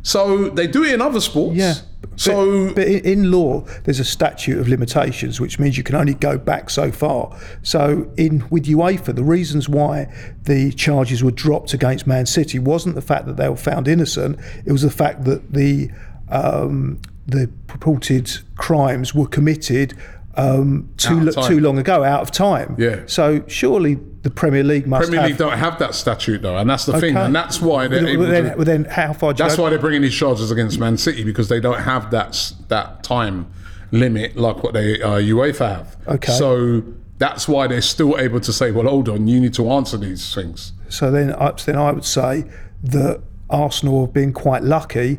So 0.02 0.48
they 0.48 0.66
do 0.66 0.84
it 0.84 0.94
in 0.94 1.02
other 1.02 1.20
sports. 1.20 1.56
Yeah. 1.56 1.74
So 2.16 2.72
But 2.74 2.88
in, 2.88 3.04
in 3.04 3.30
law, 3.30 3.60
there's 3.84 4.00
a 4.00 4.04
statute 4.04 4.58
of 4.58 4.68
limitations, 4.68 5.40
which 5.40 5.58
means 5.58 5.76
you 5.76 5.84
can 5.84 5.94
only 5.94 6.14
go 6.14 6.38
back 6.38 6.70
so 6.70 6.90
far. 6.90 7.36
So, 7.62 8.10
in 8.16 8.44
with 8.50 8.64
UEFA, 8.64 9.14
the 9.14 9.22
reasons 9.22 9.68
why 9.68 10.12
the 10.44 10.72
charges 10.72 11.22
were 11.22 11.30
dropped 11.30 11.74
against 11.74 12.06
Man 12.06 12.26
City 12.26 12.58
wasn't 12.58 12.94
the 12.94 13.02
fact 13.02 13.26
that 13.26 13.36
they 13.36 13.48
were 13.48 13.56
found 13.56 13.86
innocent; 13.86 14.38
it 14.64 14.72
was 14.72 14.82
the 14.82 14.90
fact 14.90 15.24
that 15.24 15.52
the 15.52 15.90
um, 16.28 17.00
the 17.26 17.50
purported 17.66 18.30
crimes 18.56 19.14
were 19.14 19.28
committed 19.28 19.96
um, 20.38 20.88
too 20.96 21.30
too 21.32 21.60
long 21.60 21.78
ago, 21.78 22.04
out 22.04 22.22
of 22.22 22.30
time. 22.30 22.76
Yeah. 22.78 23.02
So 23.06 23.44
surely 23.48 23.96
the 24.22 24.30
Premier 24.30 24.62
League 24.62 24.86
must 24.86 25.04
Premier 25.04 25.20
have. 25.20 25.30
League 25.30 25.38
don't 25.38 25.58
have 25.58 25.78
that 25.80 25.94
statute 25.94 26.42
though, 26.42 26.56
and 26.56 26.70
that's 26.70 26.86
the 26.86 27.00
thing, 27.00 27.16
and 27.16 27.34
that's 27.34 27.60
why 27.60 27.88
they're 27.88 28.18
Well, 28.18 28.28
then, 28.28 28.56
to, 28.56 28.64
then 28.64 28.84
how 28.84 29.12
far 29.12 29.34
That's 29.34 29.56
go? 29.56 29.64
why 29.64 29.70
they're 29.70 29.78
bringing 29.78 30.02
these 30.02 30.14
charges 30.14 30.50
against 30.50 30.78
Man 30.78 30.96
City 30.96 31.24
because 31.24 31.48
they 31.48 31.60
don't 31.60 31.80
have 31.80 32.10
that 32.12 32.52
that 32.68 33.02
time 33.02 33.50
limit 33.90 34.36
like 34.36 34.62
what 34.62 34.74
they 34.74 35.02
uh, 35.02 35.18
UEFA 35.18 35.76
have. 35.76 35.96
Okay. 36.06 36.32
So 36.32 36.82
that's 37.18 37.48
why 37.48 37.66
they're 37.66 37.80
still 37.82 38.16
able 38.18 38.40
to 38.40 38.52
say, 38.52 38.70
"Well, 38.70 38.86
hold 38.86 39.08
on, 39.08 39.26
you 39.26 39.40
need 39.40 39.54
to 39.54 39.70
answer 39.70 39.96
these 39.96 40.34
things." 40.34 40.72
So 40.88 41.10
then, 41.10 41.34
I, 41.34 41.50
then 41.50 41.76
I 41.76 41.90
would 41.92 42.04
say 42.04 42.44
that 42.84 43.22
Arsenal 43.50 44.06
have 44.06 44.14
been 44.14 44.32
quite 44.32 44.62
lucky 44.62 45.18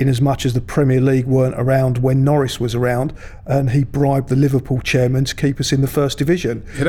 in 0.00 0.08
as 0.08 0.20
much 0.20 0.46
as 0.46 0.54
the 0.54 0.60
Premier 0.62 1.00
League 1.00 1.26
weren't 1.26 1.54
around 1.58 1.98
when 1.98 2.24
Norris 2.24 2.58
was 2.58 2.74
around 2.74 3.12
and 3.44 3.70
he 3.70 3.84
bribed 3.84 4.30
the 4.30 4.34
Liverpool 4.36 4.80
chairman 4.80 5.26
to 5.26 5.36
keep 5.36 5.60
us 5.60 5.72
in 5.72 5.82
the 5.82 5.86
first 5.86 6.16
division. 6.16 6.64
You're 6.78 6.88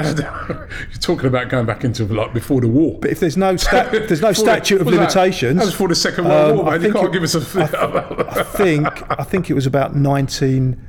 talking 1.02 1.26
about 1.28 1.50
going 1.50 1.66
back 1.66 1.84
into 1.84 2.06
like 2.06 2.34
before 2.34 2.62
the 2.62 2.70
war. 2.70 3.00
But 3.02 3.12
if 3.12 3.20
there's 3.20 3.36
no 3.36 3.58
sta- 3.58 3.90
if 3.94 4.08
there's 4.08 4.22
no 4.22 4.30
Before 4.30 4.46
the- 4.46 4.52
statute 4.52 4.80
of 4.82 4.86
that? 4.88 4.92
limitations, 4.94 5.58
That 5.58 5.66
was 5.66 5.74
before 5.74 5.90
the 5.90 5.96
Second 5.96 6.26
World 6.30 6.52
um, 6.52 6.58
War, 6.66 6.70
I 6.74 6.78
man. 6.78 6.88
You 6.88 6.94
can't 6.94 7.08
it- 7.08 7.14
give 7.14 7.24
us 7.24 7.36
a. 7.36 7.62
I 8.32 8.44
think 8.56 8.88
I 9.20 9.24
think 9.26 9.50
it 9.50 9.54
was 9.54 9.66
about 9.66 9.94
19. 9.96 10.88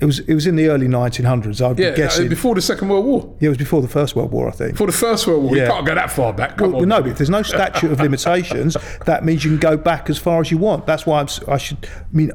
It 0.00 0.04
was 0.04 0.20
it 0.20 0.34
was 0.34 0.46
in 0.46 0.54
the 0.54 0.68
early 0.68 0.86
1900s. 0.86 1.60
I'd 1.60 1.78
yeah, 1.78 1.90
be 1.90 1.96
guessing. 1.96 2.28
before 2.28 2.54
the 2.54 2.62
Second 2.62 2.88
World 2.88 3.04
War. 3.04 3.36
yeah, 3.40 3.46
it 3.46 3.48
was 3.48 3.58
before 3.58 3.82
the 3.82 3.88
First 3.88 4.14
World 4.14 4.30
War, 4.30 4.46
I 4.48 4.52
think. 4.52 4.72
Before 4.72 4.86
the 4.86 4.92
First 4.92 5.26
World 5.26 5.42
War, 5.42 5.56
you 5.56 5.62
Yeah. 5.62 5.68
can't 5.68 5.84
go 5.86 5.94
that 5.94 6.10
far 6.12 6.32
back. 6.32 6.56
Come 6.56 6.72
Well, 6.72 6.82
on. 6.82 6.88
no, 6.88 7.02
but 7.02 7.10
if 7.10 7.18
there's 7.18 7.30
no 7.30 7.42
statute 7.42 7.90
of 7.90 8.00
limitations, 8.00 8.76
that 9.06 9.24
means 9.24 9.44
you 9.44 9.50
can 9.50 9.58
go 9.58 9.76
back 9.76 10.08
as 10.08 10.16
far 10.16 10.40
as 10.40 10.50
you 10.52 10.58
want. 10.58 10.86
That's 10.86 11.04
why 11.04 11.20
I'm, 11.20 11.26
I 11.48 11.56
should. 11.58 11.78
I 11.82 12.16
mean, 12.16 12.30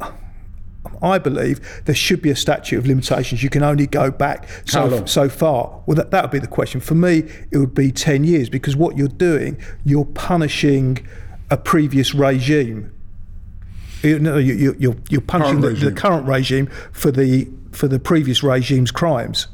I 1.02 1.17
believe 1.17 1.62
there 1.86 1.95
should 1.95 2.21
be 2.21 2.30
a 2.32 2.36
statute 2.36 2.78
of 2.78 2.86
limitations. 2.86 3.43
You 3.43 3.49
can 3.49 3.63
only 3.63 3.88
go 3.88 4.12
back 4.12 4.47
so 4.65 5.06
so 5.06 5.30
far. 5.30 5.82
Well, 5.86 5.95
that 5.95 6.12
that 6.12 6.23
would 6.23 6.32
be 6.32 6.39
the 6.39 6.47
question 6.47 6.82
for 6.82 6.95
me. 6.95 7.23
It 7.52 7.58
would 7.58 7.73
be 7.73 7.91
ten 7.91 8.23
years 8.26 8.49
because 8.49 8.76
what 8.76 8.97
you're 8.97 9.08
doing, 9.08 9.58
you're 9.86 10.06
punishing 10.06 11.06
a 11.49 11.58
previous 11.58 12.13
regime. 12.13 12.92
You 14.04 14.20
know, 14.20 14.38
you, 14.38 14.54
you, 14.54 14.76
you're 14.78 14.96
you're 15.10 15.22
punishing 15.22 15.62
Current 15.62 15.80
the, 15.80 15.89
the 15.89 15.96
current 15.96 16.28
regime 16.28 16.68
for 16.92 17.10
the 17.12 17.50
for 17.72 17.88
the 17.88 18.00
previous 18.00 18.44
regime's 18.44 18.92
crimes. 18.92 19.48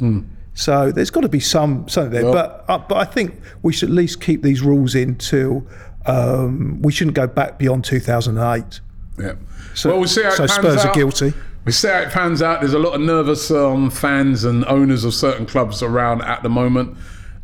So 0.55 0.91
there's 0.91 1.09
got 1.09 1.21
to 1.21 1.29
be 1.29 1.39
some 1.39 1.87
something 1.87 2.11
there. 2.11 2.23
Well- 2.25 2.33
but 2.33 2.65
uh, 2.67 2.77
but 2.79 2.97
I 2.97 3.05
think 3.05 3.39
we 3.61 3.71
should 3.71 3.89
at 3.89 3.95
least 3.95 4.19
keep 4.21 4.41
these 4.41 4.61
rules 4.61 4.95
in 4.95 5.15
till 5.15 5.65
um, 6.05 6.81
we 6.81 6.91
shouldn't 6.91 7.15
go 7.15 7.27
back 7.27 7.57
beyond 7.59 7.85
2008. 7.85 8.79
Yeah. 9.19 9.33
well, 9.85 9.99
we'll 9.99 10.07
see 10.07 10.23
how 10.23 10.31
so 10.31 10.47
Spurs 10.47 10.77
out. 10.83 10.87
are 10.87 10.93
guilty. 10.93 11.33
We 11.65 11.71
see 11.73 11.87
how 11.89 11.99
it 11.99 12.09
pans 12.09 12.41
out. 12.41 12.61
There's 12.61 12.73
a 12.73 12.79
lot 12.79 12.93
of 12.95 13.01
nervous 13.01 13.51
um, 13.51 13.89
fans 13.91 14.43
and 14.45 14.65
owners 14.65 15.03
of 15.03 15.13
certain 15.13 15.45
clubs 15.45 15.83
around 15.83 16.21
at 16.23 16.41
the 16.41 16.49
moment. 16.49 16.97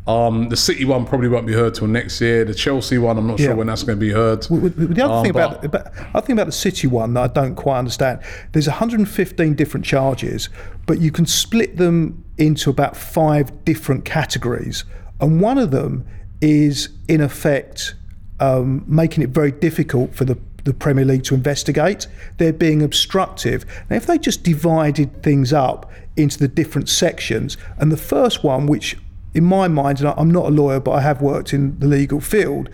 Um, 0.06 0.48
the 0.48 0.56
City 0.56 0.84
one 0.84 1.04
probably 1.04 1.28
won't 1.28 1.46
be 1.46 1.52
heard 1.52 1.74
till 1.74 1.88
next 1.88 2.20
year. 2.20 2.44
The 2.44 2.54
Chelsea 2.54 2.96
one, 2.96 3.18
I'm 3.18 3.26
not 3.26 3.40
Yeah. 3.40 3.46
sure 3.46 3.56
when 3.56 3.66
that's 3.66 3.82
going 3.82 3.98
to 3.98 4.00
be 4.04 4.12
heard. 4.12 4.46
With- 4.48 4.94
The 4.94 5.04
other 5.04 5.14
Um, 5.14 5.22
thing 5.22 5.30
about, 5.30 5.64
about 5.64 5.88
other 6.14 6.24
thing 6.26 6.34
about 6.34 6.46
the 6.46 6.52
City 6.52 6.86
one 6.86 7.14
that 7.14 7.20
I 7.22 7.26
don't 7.26 7.56
quite 7.56 7.78
understand, 7.78 8.20
there's 8.52 8.68
115 8.68 9.54
different 9.54 9.84
charges, 9.84 10.48
but 10.86 11.00
you 11.00 11.10
can 11.10 11.26
split 11.26 11.76
them 11.76 12.22
into 12.38 12.70
about 12.70 12.96
five 12.96 13.50
different 13.64 14.04
categories, 14.04 14.84
and 15.20 15.40
one 15.40 15.58
of 15.58 15.72
them 15.72 16.04
is 16.40 16.90
in 17.08 17.20
effect 17.20 17.94
um, 18.38 18.84
making 18.86 19.22
it 19.24 19.30
very 19.30 19.50
difficult 19.50 20.14
for 20.14 20.24
the 20.24 20.36
the 20.64 20.74
Premier 20.74 21.04
League 21.04 21.22
to 21.22 21.32
investigate. 21.34 22.08
They're 22.38 22.52
being 22.52 22.82
obstructive. 22.82 23.64
Now, 23.88 23.94
if 23.96 24.06
they 24.06 24.18
just 24.18 24.42
divided 24.42 25.22
things 25.22 25.52
up 25.52 25.88
into 26.16 26.38
the 26.40 26.48
different 26.48 26.88
sections, 26.88 27.56
and 27.78 27.92
the 27.92 27.96
first 27.96 28.42
one, 28.42 28.66
which 28.66 28.96
in 29.36 29.44
my 29.44 29.68
mind, 29.68 30.00
and 30.00 30.08
I'm 30.16 30.30
not 30.30 30.46
a 30.46 30.50
lawyer, 30.50 30.80
but 30.80 30.92
I 30.92 31.02
have 31.02 31.20
worked 31.20 31.52
in 31.52 31.78
the 31.78 31.86
legal 31.86 32.20
field, 32.20 32.70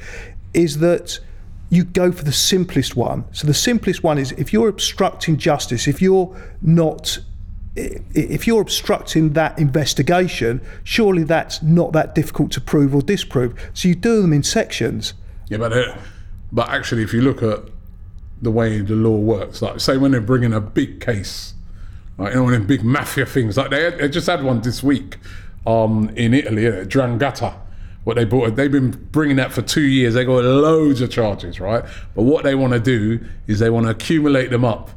is 0.55 0.79
that 0.79 1.19
you 1.71 1.83
go 1.83 2.13
for 2.13 2.23
the 2.23 2.33
simplest 2.33 2.95
one. 2.95 3.25
So 3.33 3.49
the 3.49 3.55
simplest 3.55 4.05
one 4.05 4.17
is 4.17 4.31
if 4.33 4.53
you're 4.53 4.69
obstructing 4.69 5.39
justice, 5.39 5.89
if 5.89 6.01
you're 6.01 6.35
not 6.63 7.19
if 7.75 8.47
you're 8.47 8.61
obstructing 8.61 9.33
that 9.33 9.59
investigation, 9.59 10.61
surely 10.85 11.25
that's 11.25 11.63
not 11.63 11.93
that 11.95 12.15
difficult 12.15 12.53
to 12.53 12.61
prove 12.61 12.95
or 12.95 13.01
disprove. 13.01 13.59
So 13.73 13.89
you 13.89 13.95
do 13.95 14.21
them 14.21 14.35
in 14.35 14.43
sections. 14.43 15.15
Yeah, 15.49 15.57
but 15.57 15.73
uh, 15.73 15.97
but 16.53 16.69
actually, 16.69 17.03
if 17.03 17.15
you 17.15 17.23
look 17.23 17.43
at 17.43 17.61
the 18.43 18.51
way 18.51 18.83
the 18.83 18.95
law 18.95 19.17
works, 19.17 19.63
like 19.63 19.81
say 19.81 19.97
when 19.97 20.13
they're 20.13 20.21
bringing 20.21 20.53
a 20.53 20.61
big 20.61 21.01
case, 21.01 21.55
like 22.19 22.35
you 22.35 22.47
know, 22.47 22.55
of 22.55 22.67
big 22.67 22.85
mafia 22.85 23.25
things, 23.25 23.57
like 23.57 23.71
they, 23.71 23.91
they 23.91 24.09
just 24.09 24.27
had 24.27 24.45
one 24.45 24.61
this 24.61 24.83
week 24.83 25.17
um, 25.67 26.11
in 26.17 26.35
Italy, 26.35 26.67
uh, 26.67 26.85
'Ndrangheta. 26.85 27.55
What 28.05 28.17
they 28.17 28.25
brought, 28.25 28.57
they've 28.57 28.73
been 28.73 28.91
bringing 29.13 29.37
that 29.37 29.53
for 29.53 29.63
two 29.63 29.83
years. 29.83 30.15
They 30.15 30.25
got 30.25 30.43
loads 30.43 31.01
of 31.01 31.11
charges, 31.11 31.61
right? 31.61 31.85
But 32.17 32.23
what 32.25 32.43
they 32.43 32.57
want 32.57 32.73
to 32.73 32.81
do 32.81 33.25
is 33.47 33.61
they 33.61 33.71
want 33.71 33.87
to 33.87 33.91
accumulate 33.91 34.51
them 34.51 34.65
up, 34.65 34.91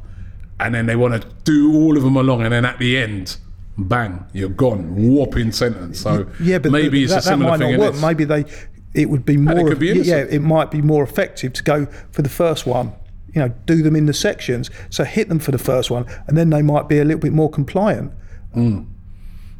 and 0.58 0.74
then 0.74 0.86
they 0.86 0.96
want 0.96 1.22
to 1.22 1.28
do 1.44 1.72
all 1.72 1.96
of 1.96 2.02
them 2.02 2.16
along, 2.16 2.42
and 2.42 2.52
then 2.52 2.64
at 2.64 2.78
the 2.80 2.98
end, 2.98 3.36
bang, 3.78 4.24
you're 4.32 4.48
gone, 4.48 4.92
whopping 5.14 5.52
sentence. 5.52 6.00
So 6.00 6.26
Yeah, 6.40 6.58
but 6.58 6.72
maybe 6.72 7.04
it's 7.04 7.12
that, 7.12 7.20
a 7.20 7.22
similar 7.22 7.52
that 7.52 7.58
might 7.60 7.66
thing. 7.66 7.78
not 7.78 7.92
work. 7.92 8.02
Maybe 8.02 8.24
they, 8.24 8.44
it 8.92 9.08
would 9.08 9.24
be 9.24 9.36
more. 9.36 9.72
be 9.76 9.86
yeah, 10.00 10.16
it 10.28 10.42
might 10.42 10.72
be 10.72 10.82
more 10.82 11.04
effective 11.04 11.52
to 11.52 11.62
go 11.62 11.86
for 12.10 12.22
the 12.22 12.28
first 12.28 12.66
one. 12.66 12.92
You 13.32 13.42
know, 13.42 13.54
do 13.66 13.82
them 13.82 13.94
in 13.94 14.06
the 14.06 14.14
sections. 14.14 14.70
So 14.90 15.04
hit 15.04 15.28
them 15.28 15.38
for 15.38 15.52
the 15.52 15.58
first 15.58 15.92
one, 15.92 16.06
and 16.26 16.36
then 16.36 16.50
they 16.50 16.62
might 16.62 16.88
be 16.88 16.98
a 16.98 17.04
little 17.04 17.20
bit 17.20 17.32
more 17.34 17.50
compliant. 17.50 18.10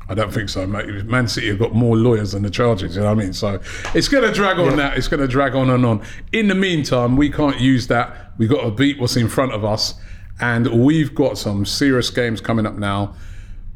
I 0.09 0.15
don't 0.15 0.33
think 0.33 0.49
so, 0.49 0.67
mate. 0.67 1.05
Man 1.07 1.27
City 1.27 1.49
have 1.49 1.59
got 1.59 1.75
more 1.75 1.97
lawyers 1.97 2.33
than 2.33 2.43
the 2.45 2.51
charges, 2.51 2.95
you 2.95 3.03
know 3.03 3.09
what 3.09 3.19
I 3.19 3.25
mean? 3.25 3.33
So 3.33 3.61
it's 3.95 4.09
going 4.09 4.23
to 4.23 4.33
drag 4.33 4.59
on 4.59 4.77
that. 4.77 4.97
It's 4.97 5.09
going 5.09 5.21
to 5.21 5.29
drag 5.29 5.55
on 5.57 5.69
and 5.69 5.85
on. 5.85 6.03
In 6.33 6.47
the 6.47 6.55
meantime, 6.55 7.17
we 7.17 7.29
can't 7.29 7.61
use 7.61 7.89
that. 7.89 8.33
We've 8.39 8.49
got 8.49 8.63
to 8.63 8.71
beat 8.71 9.01
what's 9.01 9.17
in 9.17 9.29
front 9.29 9.53
of 9.53 9.65
us. 9.65 9.95
And 10.41 10.85
we've 10.85 11.15
got 11.15 11.39
some 11.39 11.67
serious 11.67 12.11
games 12.11 12.41
coming 12.41 12.67
up 12.67 12.75
now. 12.75 13.15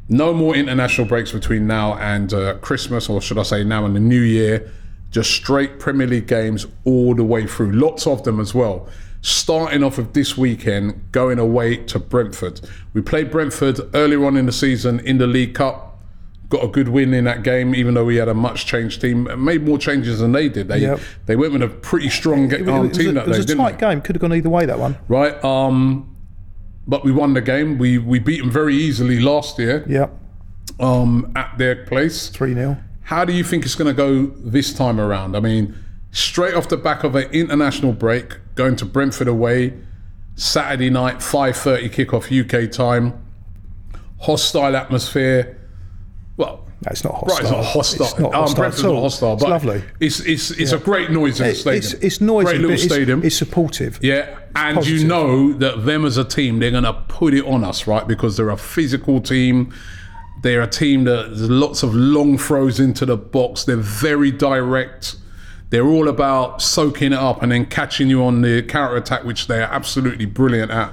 No 0.07 0.33
more 0.33 0.55
international 0.55 1.07
breaks 1.07 1.31
between 1.31 1.67
now 1.67 1.95
and 1.97 2.33
uh, 2.33 2.57
Christmas, 2.59 3.09
or 3.09 3.21
should 3.21 3.37
I 3.37 3.43
say 3.43 3.63
now 3.63 3.85
and 3.85 3.95
the 3.95 3.99
new 3.99 4.21
year. 4.21 4.71
Just 5.09 5.31
straight 5.31 5.79
Premier 5.79 6.07
League 6.07 6.27
games 6.27 6.65
all 6.85 7.13
the 7.13 7.23
way 7.25 7.45
through. 7.45 7.73
Lots 7.73 8.07
of 8.07 8.23
them 8.23 8.39
as 8.39 8.53
well. 8.53 8.87
Starting 9.21 9.83
off 9.83 9.97
with 9.97 10.13
this 10.13 10.37
weekend, 10.37 11.11
going 11.11 11.39
away 11.39 11.77
to 11.77 11.99
Brentford. 11.99 12.61
We 12.93 13.01
played 13.01 13.31
Brentford 13.31 13.81
earlier 13.93 14.25
on 14.25 14.37
in 14.37 14.45
the 14.45 14.51
season 14.51 15.01
in 15.01 15.17
the 15.17 15.27
League 15.27 15.55
Cup 15.55 15.90
got 16.51 16.63
a 16.63 16.67
good 16.67 16.89
win 16.89 17.13
in 17.15 17.23
that 17.23 17.41
game, 17.41 17.73
even 17.73 17.95
though 17.95 18.05
we 18.05 18.17
had 18.17 18.27
a 18.27 18.33
much 18.35 18.67
changed 18.67 19.01
team. 19.01 19.27
Made 19.43 19.63
more 19.65 19.79
changes 19.79 20.19
than 20.19 20.33
they 20.33 20.47
did. 20.49 20.67
They 20.67 20.79
Yep. 20.79 20.99
they 21.25 21.35
went 21.35 21.53
with 21.53 21.63
a 21.63 21.67
pretty 21.67 22.09
strong 22.09 22.47
ga- 22.49 22.57
It, 22.57 22.69
um, 22.69 22.91
team 22.91 23.09
a, 23.09 23.13
that 23.13 23.23
it 23.23 23.27
was 23.29 23.45
day, 23.47 23.53
a 23.53 23.55
tight 23.57 23.79
they? 23.79 23.87
game. 23.89 24.01
Could 24.01 24.15
have 24.15 24.21
gone 24.21 24.33
either 24.33 24.49
way. 24.49 24.65
That 24.67 24.77
one. 24.77 24.97
Right. 25.07 25.43
Um, 25.43 26.15
but 26.87 27.03
we 27.03 27.11
won 27.11 27.33
the 27.33 27.41
game. 27.41 27.77
We 27.79 27.97
we 27.97 28.19
beat 28.19 28.41
them 28.41 28.51
very 28.51 28.75
easily 28.75 29.19
last 29.19 29.57
year 29.57 29.83
Yeah, 29.87 30.07
um, 30.79 31.31
at 31.35 31.57
their 31.57 31.75
place. 31.85 32.27
three 32.29 32.53
0 32.53 32.77
How 33.03 33.25
do 33.25 33.33
you 33.33 33.43
think 33.43 33.65
it's 33.65 33.75
going 33.75 33.87
to 33.87 33.97
go 33.97 34.25
this 34.43 34.73
time 34.73 34.99
around? 34.99 35.35
I 35.35 35.39
mean, 35.39 35.73
straight 36.11 36.53
off 36.53 36.67
the 36.69 36.77
back 36.77 37.03
of 37.03 37.15
an 37.15 37.29
international 37.31 37.93
break, 37.93 38.37
going 38.55 38.75
to 38.77 38.85
Brentford 38.85 39.27
away, 39.27 39.73
Saturday 40.35 40.89
night, 40.89 41.17
5.30 41.19 41.89
kickoff 41.91 42.29
UK 42.31 42.69
time, 42.71 43.13
hostile 44.19 44.75
atmosphere. 44.75 45.57
Well, 46.41 46.65
It's 46.87 47.03
not 47.03 47.13
hostile. 47.13 47.29
Right, 47.35 47.41
it's 47.43 47.51
not 47.51 47.63
hostile. 47.65 48.05
It's 48.07 48.19
not 48.19 48.33
Um, 48.33 48.41
hostile 48.41 48.55
Brentford's 48.61 48.83
at 48.83 48.87
all. 48.87 48.93
not 48.95 49.01
hostile, 49.03 49.33
It's 49.35 49.43
lovely. 49.43 49.83
It's 49.99 50.19
it's 50.21 50.51
it's 50.51 50.71
a 50.71 50.79
great 50.79 51.11
noise 51.11 51.39
in 51.39 51.47
the 51.47 51.53
stadium. 51.55 51.77
It's, 51.83 51.93
it's 51.93 52.21
noisy, 52.21 52.45
Great 52.45 52.61
little 52.61 52.71
it's, 52.73 52.83
stadium. 52.83 53.23
it's 53.23 53.35
supportive. 53.35 53.99
yeah, 54.01 54.39
and 54.55 54.83
you 54.85 55.05
know 55.07 55.53
that 55.53 55.85
them 55.85 56.05
as 56.05 56.17
a 56.17 56.23
team, 56.23 56.57
they're 56.59 56.71
going 56.71 56.83
to 56.83 56.93
put 57.07 57.33
it 57.35 57.45
on 57.45 57.63
us, 57.63 57.85
right? 57.85 58.07
Because 58.07 58.35
they're 58.37 58.49
a 58.49 58.57
physical 58.57 59.21
team. 59.21 59.71
They're 60.41 60.63
a 60.63 60.67
team 60.67 61.03
that 61.03 61.27
there's 61.35 61.49
lots 61.51 61.83
of 61.83 61.93
long 61.93 62.39
throws 62.39 62.79
into 62.79 63.05
the 63.05 63.15
box. 63.17 63.63
They're 63.65 63.77
very 63.77 64.31
direct. 64.31 65.17
They're 65.69 65.85
all 65.87 66.07
about 66.09 66.63
soaking 66.63 67.13
it 67.13 67.19
up 67.19 67.43
and 67.43 67.51
then 67.51 67.67
catching 67.67 68.09
you 68.09 68.23
on 68.23 68.41
the 68.41 68.63
counter 68.63 68.97
attack, 68.97 69.23
which 69.23 69.45
they 69.47 69.59
are 69.61 69.71
absolutely 69.71 70.25
brilliant 70.25 70.71
at. 70.71 70.91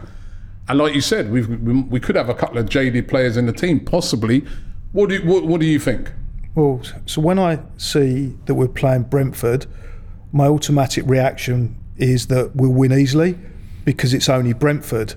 And 0.69 0.79
like 0.79 0.95
you 0.95 1.01
said, 1.01 1.33
we've, 1.33 1.49
we 1.49 1.81
we 1.95 1.99
could 1.99 2.15
have 2.15 2.29
a 2.29 2.35
couple 2.35 2.59
of 2.59 2.69
jaded 2.69 3.09
players 3.09 3.39
in 3.39 3.47
the 3.47 3.55
team, 3.55 3.81
possibly. 3.81 4.45
What 4.93 5.11
do 5.11 5.27
what, 5.27 5.45
what 5.45 5.61
do 5.61 5.67
you 5.67 5.79
think? 5.79 6.13
Well, 6.55 6.83
so 7.07 7.21
when 7.21 7.39
I 7.39 7.61
see 7.77 8.37
that 8.47 8.55
we're 8.55 8.69
playing 8.69 9.05
Brentford, 9.05 9.67
my 10.33 10.47
automatic 10.47 11.05
reaction 11.07 11.77
is 11.97 12.29
that 12.29 12.57
we'll 12.57 12.73
win 12.73 12.93
easily 12.93 13.39
because 13.85 14.15
it's 14.15 14.29
only 14.29 14.53
Brentford. 14.53 15.15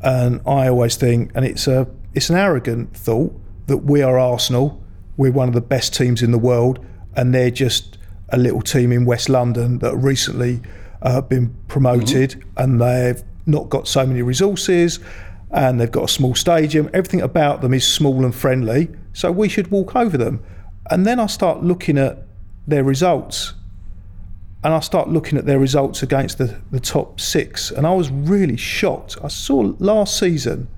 And 0.00 0.40
I 0.46 0.68
always 0.68 0.96
think, 0.96 1.32
and 1.34 1.44
it's 1.44 1.66
a 1.66 1.88
it's 2.14 2.30
an 2.30 2.36
arrogant 2.36 2.96
thought 2.96 3.32
that 3.66 3.78
we 3.78 4.02
are 4.02 4.18
Arsenal, 4.18 4.82
we're 5.16 5.32
one 5.32 5.48
of 5.48 5.54
the 5.54 5.60
best 5.60 5.94
teams 5.94 6.22
in 6.22 6.30
the 6.30 6.38
world, 6.38 6.84
and 7.16 7.34
they're 7.34 7.50
just 7.50 7.98
a 8.30 8.38
little 8.38 8.62
team 8.62 8.92
in 8.92 9.04
West 9.04 9.28
London 9.28 9.78
that 9.80 9.96
recently 9.96 10.60
uh, 11.02 11.20
been 11.20 11.54
promoted, 11.68 12.42
and 12.56 12.80
they've 12.80 13.22
not 13.46 13.68
got 13.68 13.88
so 13.88 14.06
many 14.06 14.22
resources, 14.22 15.00
and 15.50 15.80
they've 15.80 15.90
got 15.90 16.04
a 16.04 16.12
small 16.12 16.34
stadium. 16.34 16.90
Everything 16.92 17.20
about 17.20 17.62
them 17.62 17.72
is 17.74 17.86
small 17.86 18.24
and 18.24 18.34
friendly, 18.34 18.88
so 19.12 19.32
we 19.32 19.48
should 19.48 19.70
walk 19.70 19.96
over 19.96 20.16
them. 20.16 20.42
And 20.90 21.06
then 21.06 21.18
I 21.18 21.26
start 21.26 21.62
looking 21.62 21.98
at 21.98 22.24
their 22.66 22.84
results 22.84 23.54
and 24.64 24.74
I 24.74 24.80
start 24.80 25.08
looking 25.08 25.38
at 25.38 25.46
their 25.46 25.58
results 25.58 26.02
against 26.02 26.38
the, 26.38 26.60
the 26.70 26.80
top 26.80 27.20
six, 27.20 27.70
and 27.70 27.86
I 27.86 27.94
was 27.94 28.10
really 28.10 28.56
shocked. 28.56 29.16
I 29.22 29.28
saw 29.28 29.74
last 29.78 30.18
season 30.18 30.68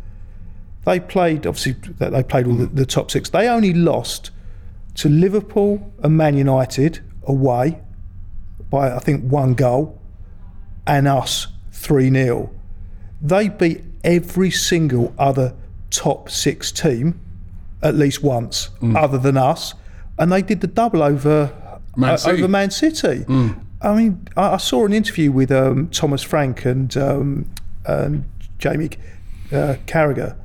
they 0.87 0.98
played 0.98 1.46
obviously 1.46 1.72
they 1.98 2.22
played 2.22 2.46
all 2.46 2.54
the, 2.54 2.66
the 2.66 2.87
top 2.87 3.11
six. 3.11 3.30
They 3.30 3.48
only 3.48 3.74
lost 3.74 4.30
to 4.96 5.09
Liverpool 5.09 5.92
and 6.02 6.16
Man 6.16 6.37
United 6.37 7.00
away 7.24 7.80
by 8.70 8.94
I 8.94 8.98
think 8.98 9.24
one 9.24 9.54
goal, 9.54 10.00
and 10.87 11.09
us 11.09 11.48
three 11.72 12.11
0 12.11 12.50
They 13.20 13.48
beat 13.48 13.83
every 14.04 14.50
single 14.50 15.14
other 15.18 15.54
top 15.90 16.30
six 16.30 16.70
team 16.72 17.20
at 17.82 17.94
least 17.94 18.22
once, 18.22 18.68
other 18.96 19.18
than 19.18 19.36
us, 19.36 19.74
and 20.18 20.30
they 20.30 20.42
did 20.42 20.60
the 20.60 20.66
double 20.66 21.02
over 21.02 21.80
Man 21.96 22.10
uh, 22.14 22.18
over 22.30 22.48
Man 22.48 22.70
City. 22.70 23.24
I 23.82 23.94
mean, 23.94 24.28
I, 24.36 24.54
I 24.54 24.56
saw 24.58 24.84
an 24.84 24.92
interview 24.92 25.32
with 25.32 25.50
um, 25.50 25.88
Thomas 25.88 26.22
Frank 26.22 26.64
and 26.66 26.94
um, 26.96 27.50
and 27.86 28.24
Jamie 28.58 28.90
uh, 29.52 29.76
Carragher 29.86 30.36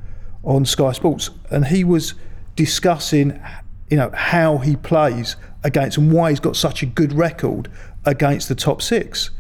on 0.44 0.66
Sky 0.66 0.92
Sports, 0.94 1.30
and 1.52 1.68
he 1.68 1.84
was 1.84 2.14
discussing, 2.56 3.42
you 3.90 3.98
know, 3.98 4.12
how 4.14 4.60
he 4.60 4.76
plays 4.78 5.36
against 5.64 5.98
and 5.98 6.12
why 6.14 6.30
he's 6.30 6.40
got 6.40 6.56
such 6.56 6.82
a 6.82 6.86
good 6.86 7.12
record 7.12 7.70
against 8.06 8.48
the 8.48 8.56
top 8.56 8.82
six. 8.82 9.32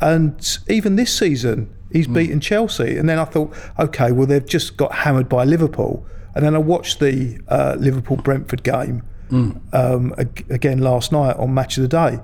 And 0.00 0.58
even 0.68 0.96
this 0.96 1.16
season, 1.16 1.72
he's 1.92 2.06
beaten 2.06 2.40
Chelsea. 2.40 2.96
And 2.96 3.08
then 3.08 3.18
I 3.18 3.24
thought, 3.24 3.54
okay, 3.78 4.12
well, 4.12 4.26
they've 4.26 4.44
just 4.46 4.76
got 4.76 4.92
hammered 4.92 5.28
by 5.28 5.44
Liverpool. 5.44 6.06
And 6.34 6.44
then 6.44 6.54
I 6.54 6.58
watched 6.58 7.00
the 7.00 7.38
uh, 7.48 7.76
Liverpool 7.78 8.18
Brentford 8.18 8.62
game 8.62 9.02
um, 9.72 10.14
ag- 10.18 10.44
again 10.50 10.78
last 10.80 11.12
night 11.12 11.36
on 11.36 11.54
Match 11.54 11.76
of 11.78 11.82
the 11.82 11.88
Day. 11.88 12.18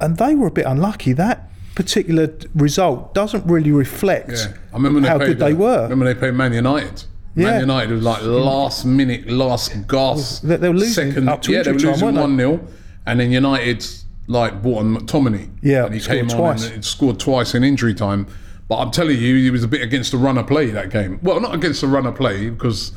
And 0.00 0.16
they 0.16 0.34
were 0.34 0.46
a 0.46 0.50
bit 0.50 0.66
unlucky. 0.66 1.12
That 1.12 1.48
particular 1.74 2.34
result 2.54 3.14
doesn't 3.14 3.46
really 3.46 3.70
reflect 3.70 4.30
Yeah, 4.30 4.54
I 4.72 4.76
remember 4.76 5.06
how 5.06 5.18
they 5.18 5.26
good 5.26 5.38
they 5.38 5.52
uh, 5.52 5.56
were. 5.56 5.82
Remember 5.84 6.06
they 6.12 6.18
played 6.18 6.34
Man 6.34 6.52
United. 6.52 7.04
Yeah. 7.36 7.50
Man 7.52 7.60
United 7.60 7.90
was 7.92 8.02
like 8.02 8.22
last 8.22 8.84
minute, 8.84 9.28
last 9.28 9.86
gasp. 9.86 10.42
They- 10.42 10.56
they 10.56 10.68
were 10.68 10.74
losing 10.74 11.10
second, 11.10 11.28
up 11.28 11.42
to 11.42 11.52
yeah, 11.52 11.62
they 11.62 11.72
were 11.72 11.78
losing 11.78 12.14
one 12.14 12.36
0 12.36 12.66
and 13.06 13.20
then 13.20 13.30
United 13.30 13.86
like 14.26 14.62
bought 14.62 14.78
on 14.80 14.96
McTominay. 14.96 15.50
Yeah, 15.62 15.86
and 15.86 15.94
he 15.94 16.00
came 16.00 16.28
twice. 16.28 16.66
on 16.66 16.72
and 16.74 16.84
scored 16.84 17.18
twice 17.20 17.54
in 17.54 17.62
injury 17.64 17.94
time. 17.94 18.26
But 18.70 18.76
I'm 18.78 18.90
telling 18.92 19.18
you, 19.18 19.34
he 19.36 19.50
was 19.50 19.64
a 19.64 19.68
bit 19.68 19.82
against 19.82 20.12
the 20.12 20.16
run 20.16 20.38
of 20.38 20.46
play 20.46 20.70
that 20.70 20.88
game. 20.90 21.18
Well, 21.22 21.40
not 21.40 21.54
against 21.54 21.82
the 21.82 21.88
run 21.88 22.06
of 22.06 22.14
play 22.14 22.48
because 22.48 22.92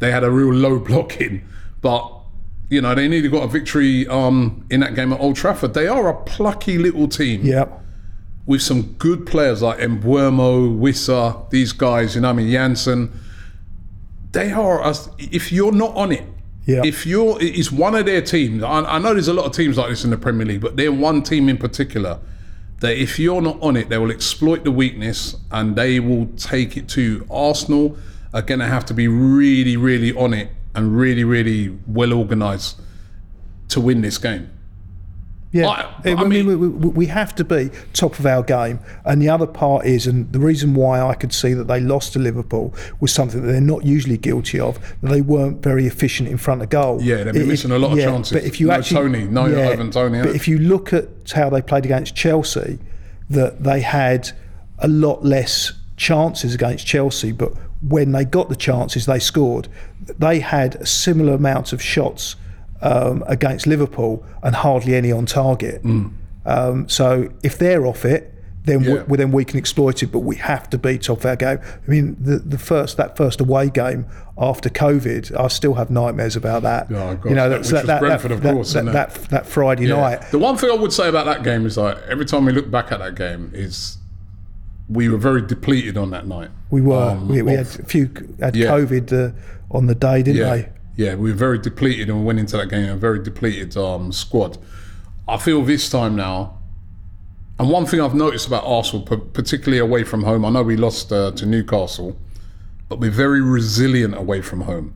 they 0.00 0.10
had 0.10 0.24
a 0.24 0.30
real 0.30 0.52
low 0.52 0.78
blocking, 0.88 1.48
but. 1.80 2.10
You 2.70 2.80
know, 2.80 2.94
they 2.94 3.06
nearly 3.08 3.28
got 3.28 3.42
a 3.44 3.46
victory 3.46 4.08
um, 4.08 4.66
in 4.70 4.80
that 4.80 4.94
game 4.94 5.12
at 5.12 5.20
Old 5.20 5.36
Trafford. 5.36 5.74
They 5.74 5.86
are 5.86 6.08
a 6.08 6.14
plucky 6.24 6.78
little 6.78 7.06
team 7.06 7.42
Yeah. 7.44 7.66
with 8.46 8.62
some 8.62 8.94
good 8.94 9.26
players 9.26 9.60
like 9.60 9.78
Mbeumo, 9.80 10.78
Wissa, 10.80 11.48
these 11.50 11.72
guys, 11.72 12.14
you 12.14 12.22
know, 12.22 12.28
what 12.28 12.40
I 12.40 12.42
mean, 12.42 12.50
Janssen. 12.50 13.12
They 14.32 14.50
are, 14.50 14.82
as 14.82 15.10
if 15.18 15.52
you're 15.52 15.72
not 15.72 15.94
on 15.94 16.10
it, 16.10 16.24
Yeah. 16.64 16.80
if 16.84 17.04
you're, 17.06 17.36
it's 17.40 17.70
one 17.70 17.94
of 17.94 18.06
their 18.06 18.22
teams. 18.22 18.62
I, 18.62 18.80
I 18.80 18.98
know 18.98 19.12
there's 19.12 19.28
a 19.28 19.34
lot 19.34 19.44
of 19.44 19.52
teams 19.52 19.76
like 19.76 19.90
this 19.90 20.02
in 20.02 20.10
the 20.10 20.16
Premier 20.18 20.46
League, 20.46 20.62
but 20.62 20.76
they're 20.76 20.90
one 20.90 21.22
team 21.22 21.50
in 21.50 21.58
particular 21.58 22.18
that 22.84 22.98
if 22.98 23.18
you're 23.18 23.40
not 23.40 23.60
on 23.62 23.76
it, 23.76 23.88
they 23.88 23.98
will 23.98 24.10
exploit 24.10 24.62
the 24.64 24.70
weakness 24.70 25.36
and 25.50 25.74
they 25.74 26.00
will 26.00 26.26
take 26.36 26.76
it 26.76 26.88
to 26.90 27.26
Arsenal. 27.30 27.96
Are 28.32 28.42
going 28.42 28.60
to 28.60 28.66
have 28.66 28.84
to 28.86 28.94
be 28.94 29.06
really, 29.06 29.76
really 29.76 30.12
on 30.12 30.34
it 30.34 30.50
and 30.74 30.96
really, 30.96 31.22
really 31.22 31.78
well 31.86 32.12
organised 32.12 32.80
to 33.68 33.80
win 33.80 34.00
this 34.00 34.18
game. 34.18 34.50
Yeah, 35.54 35.68
I, 35.68 36.10
I, 36.10 36.14
I 36.14 36.24
mean, 36.24 36.46
mean, 36.46 36.46
we, 36.46 36.68
we, 36.68 36.88
we 36.88 37.06
have 37.06 37.32
to 37.36 37.44
be 37.44 37.70
top 37.92 38.18
of 38.18 38.26
our 38.26 38.42
game. 38.42 38.80
And 39.04 39.22
the 39.22 39.28
other 39.28 39.46
part 39.46 39.86
is, 39.86 40.04
and 40.08 40.30
the 40.32 40.40
reason 40.40 40.74
why 40.74 41.00
I 41.00 41.14
could 41.14 41.32
see 41.32 41.54
that 41.54 41.68
they 41.68 41.78
lost 41.78 42.14
to 42.14 42.18
Liverpool 42.18 42.74
was 42.98 43.12
something 43.12 43.40
that 43.40 43.52
they're 43.52 43.60
not 43.60 43.86
usually 43.86 44.18
guilty 44.18 44.58
of. 44.58 44.80
They 45.00 45.20
weren't 45.20 45.62
very 45.62 45.86
efficient 45.86 46.28
in 46.28 46.38
front 46.38 46.62
of 46.62 46.70
goal. 46.70 47.00
Yeah, 47.00 47.22
they've 47.22 47.34
been 47.34 47.46
missing 47.46 47.70
a 47.70 47.78
lot 47.78 47.92
of 47.92 47.98
yeah, 47.98 48.06
chances. 48.06 48.32
But 48.32 48.42
if 48.42 48.58
you 48.58 48.66
No 48.66 48.72
actually, 48.72 49.00
Tony, 49.00 49.24
no 49.26 49.44
Ivan 49.44 49.92
Toney, 49.92 50.22
But 50.22 50.30
eh? 50.30 50.34
if 50.34 50.48
you 50.48 50.58
look 50.58 50.92
at 50.92 51.06
how 51.30 51.50
they 51.50 51.62
played 51.62 51.84
against 51.84 52.16
Chelsea, 52.16 52.80
that 53.30 53.62
they 53.62 53.80
had 53.80 54.32
a 54.80 54.88
lot 54.88 55.24
less 55.24 55.72
chances 55.96 56.52
against 56.52 56.84
Chelsea, 56.84 57.30
but 57.30 57.52
when 57.80 58.10
they 58.10 58.24
got 58.24 58.48
the 58.48 58.56
chances, 58.56 59.06
they 59.06 59.20
scored. 59.20 59.68
They 60.18 60.40
had 60.40 60.74
a 60.74 60.86
similar 60.86 61.34
amount 61.34 61.72
of 61.72 61.80
shots 61.80 62.34
um, 62.84 63.24
against 63.26 63.66
Liverpool 63.66 64.24
and 64.44 64.54
hardly 64.54 64.94
any 64.94 65.10
on 65.10 65.26
target. 65.26 65.82
Um, 66.46 66.88
so 66.88 67.30
if 67.42 67.58
they're 67.58 67.86
off 67.86 68.04
it, 68.04 68.30
then 68.66 68.80
Mm. 68.80 68.84
Yeah. 68.96 69.02
we, 69.08 69.16
then 69.18 69.30
we 69.32 69.44
can 69.44 69.58
exploit 69.58 70.02
it. 70.02 70.06
But 70.10 70.20
we 70.20 70.36
have 70.36 70.70
to 70.70 70.78
beat 70.78 71.02
top 71.02 71.18
of 71.18 71.26
our 71.26 71.36
game. 71.36 71.58
I 71.62 71.90
mean, 71.90 72.16
the 72.18 72.38
the 72.38 72.56
first 72.56 72.96
that 72.96 73.14
first 73.16 73.40
away 73.40 73.68
game 73.68 74.06
after 74.38 74.70
COVID, 74.70 75.38
I 75.38 75.48
still 75.48 75.74
have 75.74 75.90
nightmares 75.90 76.34
about 76.34 76.62
that. 76.62 76.86
Oh, 76.90 77.18
you 77.28 77.34
know, 77.34 77.48
that- 77.50 77.62
that's 77.64 77.72
which 77.72 77.86
was 77.86 77.98
Brentford, 78.00 78.30
of 78.32 78.42
that, 78.42 78.54
course, 78.54 78.72
that, 78.72 78.84
that, 78.86 79.14
that 79.30 79.46
Friday 79.46 79.86
yeah. 79.86 79.96
night. 79.96 80.30
The 80.30 80.38
one 80.38 80.56
thing 80.56 80.70
I 80.70 80.76
would 80.76 80.92
say 80.94 81.08
about 81.08 81.26
that 81.26 81.42
game 81.42 81.66
is 81.66 81.76
like 81.76 81.98
every 82.08 82.24
time 82.24 82.46
we 82.46 82.52
look 82.52 82.70
back 82.70 82.90
at 82.90 83.00
that 83.00 83.14
game 83.16 83.50
is 83.54 83.98
we 84.88 85.08
were 85.10 85.18
very 85.18 85.42
depleted 85.42 85.96
on 85.98 86.10
that 86.10 86.26
night. 86.26 86.50
We 86.70 86.80
were. 86.80 87.10
Um, 87.10 87.28
we, 87.28 87.42
we 87.42 87.52
had 87.52 87.66
a 87.66 87.84
few 87.84 88.10
had 88.40 88.56
Yeah. 88.56 88.68
COVID 88.70 89.12
uh, 89.12 89.32
on 89.70 89.86
the 89.86 89.94
day, 89.94 90.22
didn't 90.22 90.40
yeah, 90.40 90.56
they? 90.56 90.68
Yeah, 90.96 91.14
we 91.14 91.30
were 91.30 91.36
very 91.36 91.58
depleted 91.58 92.08
and 92.08 92.18
we 92.18 92.24
went 92.24 92.38
into 92.38 92.56
that 92.56 92.68
game 92.68 92.88
a 92.88 92.96
very 92.96 93.22
depleted 93.22 93.76
um, 93.76 94.12
squad. 94.12 94.58
I 95.26 95.38
feel 95.38 95.62
this 95.62 95.88
time 95.88 96.16
now, 96.16 96.58
and 97.58 97.70
one 97.70 97.86
thing 97.86 98.00
I've 98.00 98.14
noticed 98.14 98.46
about 98.46 98.64
Arsenal, 98.64 99.02
particularly 99.02 99.78
away 99.78 100.04
from 100.04 100.24
home, 100.24 100.44
I 100.44 100.50
know 100.50 100.62
we 100.62 100.76
lost 100.76 101.12
uh, 101.12 101.30
to 101.32 101.46
Newcastle, 101.46 102.16
but 102.88 102.98
we're 102.98 103.10
very 103.10 103.40
resilient 103.40 104.16
away 104.16 104.42
from 104.42 104.62
home. 104.62 104.94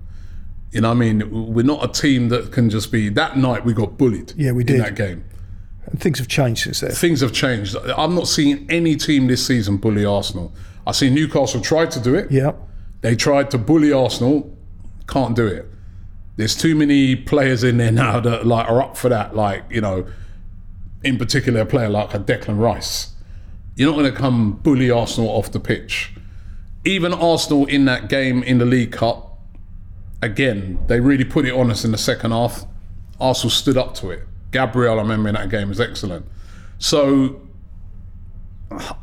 You 0.73 0.83
know, 0.83 0.89
what 0.89 0.97
I 0.97 0.99
mean, 0.99 1.55
we're 1.55 1.65
not 1.65 1.83
a 1.83 1.89
team 1.89 2.29
that 2.29 2.53
can 2.53 2.69
just 2.69 2.93
be. 2.93 3.09
That 3.09 3.39
night 3.39 3.65
we 3.65 3.73
got 3.73 3.97
bullied. 3.97 4.35
Yeah, 4.37 4.53
we 4.53 4.63
in 4.63 4.67
did. 4.67 4.81
that 4.83 4.97
game. 4.97 5.25
And 5.87 5.99
things 5.99 6.19
have 6.19 6.29
changed 6.29 6.65
since 6.65 6.81
then. 6.81 6.91
Things 6.91 7.23
have 7.23 7.33
changed. 7.33 7.75
I'm 7.97 8.15
not 8.15 8.29
seeing 8.29 8.71
any 8.71 8.95
team 8.97 9.29
this 9.29 9.47
season 9.47 9.79
bully 9.79 10.05
Arsenal. 10.05 10.53
I 10.87 10.93
see 10.93 11.09
Newcastle 11.09 11.63
tried 11.63 11.91
to 11.93 12.01
do 12.01 12.15
it. 12.15 12.31
Yeah. 12.31 12.53
They 13.01 13.17
tried 13.17 13.51
to 13.53 13.59
bully 13.59 13.93
Arsenal, 13.93 14.55
can't 15.07 15.35
do 15.35 15.47
it. 15.47 15.67
There's 16.39 16.55
too 16.55 16.77
many 16.77 17.17
players 17.17 17.65
in 17.65 17.79
there 17.79 17.91
now 17.91 18.21
that 18.21 18.47
like 18.47 18.71
are 18.71 18.81
up 18.81 18.97
for 18.97 19.09
that. 19.09 19.35
Like 19.35 19.65
you 19.71 19.81
know, 19.81 20.07
in 21.03 21.19
particular, 21.19 21.63
a 21.63 21.67
player 21.67 21.89
like 21.89 22.15
a 22.15 22.21
Declan 22.21 22.61
Rice. 22.61 23.13
You're 23.75 23.91
not 23.91 23.99
going 23.99 24.13
to 24.13 24.17
come 24.17 24.53
bully 24.53 24.89
Arsenal 24.89 25.31
off 25.31 25.51
the 25.51 25.59
pitch. 25.59 26.13
Even 26.85 27.13
Arsenal 27.13 27.67
in 27.67 27.87
that 27.87 28.09
game 28.09 28.45
in 28.45 28.59
the 28.59 28.65
League 28.65 28.93
Cup, 28.93 29.41
again, 30.23 30.79
they 30.87 31.01
really 31.01 31.25
put 31.25 31.45
it 31.45 31.53
on 31.53 31.73
us 31.73 31.85
in 31.85 31.91
the 31.91 31.99
second 31.99 32.31
half. 32.31 32.65
Arsenal 33.21 33.51
stood 33.51 33.77
up 33.77 33.95
to 33.97 34.11
it. 34.11 34.21
Gabriel, 34.53 35.01
I 35.01 35.03
remember 35.03 35.29
in 35.29 35.35
that 35.35 35.51
game, 35.51 35.69
was 35.69 35.81
excellent. 35.81 36.25
So 36.79 37.41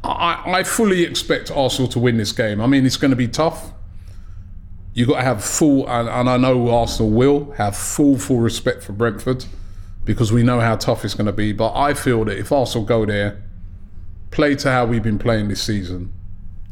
I, 0.05 0.41
I 0.45 0.63
fully 0.63 1.03
expect 1.03 1.51
Arsenal 1.51 1.91
to 1.91 1.99
win 1.99 2.15
this 2.15 2.31
game. 2.31 2.61
I 2.61 2.67
mean, 2.67 2.86
it's 2.86 2.97
going 2.97 3.11
to 3.11 3.17
be 3.17 3.27
tough. 3.27 3.73
You've 4.95 5.09
got 5.09 5.17
to 5.17 5.23
have 5.23 5.43
full, 5.43 5.87
and, 5.87 6.07
and 6.09 6.27
I 6.29 6.37
know 6.37 6.69
Arsenal 6.69 7.11
will 7.11 7.51
have 7.57 7.75
full, 7.77 8.17
full 8.17 8.39
respect 8.39 8.81
for 8.81 8.93
Brentford 8.93 9.45
because 10.05 10.31
we 10.31 10.41
know 10.41 10.59
how 10.61 10.77
tough 10.77 11.03
it's 11.05 11.13
going 11.13 11.25
to 11.27 11.33
be. 11.33 11.51
But 11.51 11.75
I 11.75 11.93
feel 11.93 12.23
that 12.25 12.37
if 12.39 12.51
Arsenal 12.51 12.85
go 12.85 13.05
there, 13.05 13.43
play 14.31 14.55
to 14.55 14.71
how 14.71 14.85
we've 14.85 15.03
been 15.03 15.19
playing 15.19 15.49
this 15.49 15.61
season, 15.61 16.13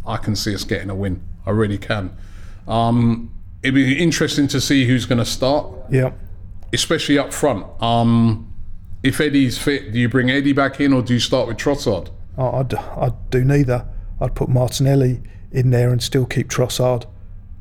I 0.07 0.17
can 0.17 0.35
see 0.37 0.55
us 0.55 0.63
getting 0.63 0.89
a 0.89 0.95
win. 0.95 1.21
I 1.45 1.51
really 1.51 1.77
can. 1.77 2.15
Um, 2.67 3.29
it'd 3.61 3.75
be 3.75 4.01
interesting 4.01 4.47
to 4.49 4.61
see 4.61 4.85
who's 4.87 5.05
going 5.05 5.19
to 5.19 5.25
start 5.25 5.67
Yeah. 5.91 6.11
especially 6.71 7.17
up 7.17 7.33
front. 7.33 7.65
Um, 7.81 8.53
if 9.03 9.19
Eddie's 9.19 9.57
fit, 9.57 9.91
do 9.91 9.99
you 9.99 10.07
bring 10.07 10.31
Eddie 10.31 10.53
back 10.53 10.79
in 10.79 10.93
or 10.93 11.01
do 11.01 11.13
you 11.13 11.19
start 11.19 11.47
with 11.49 11.57
Trossard? 11.57 12.09
I'd, 12.37 12.73
I'd 12.73 13.29
do 13.31 13.43
neither. 13.43 13.85
I'd 14.21 14.33
put 14.33 14.47
Martinelli 14.47 15.21
in 15.51 15.71
there 15.71 15.91
and 15.91 16.01
still 16.01 16.25
keep 16.25 16.47
Trossard. 16.49 17.05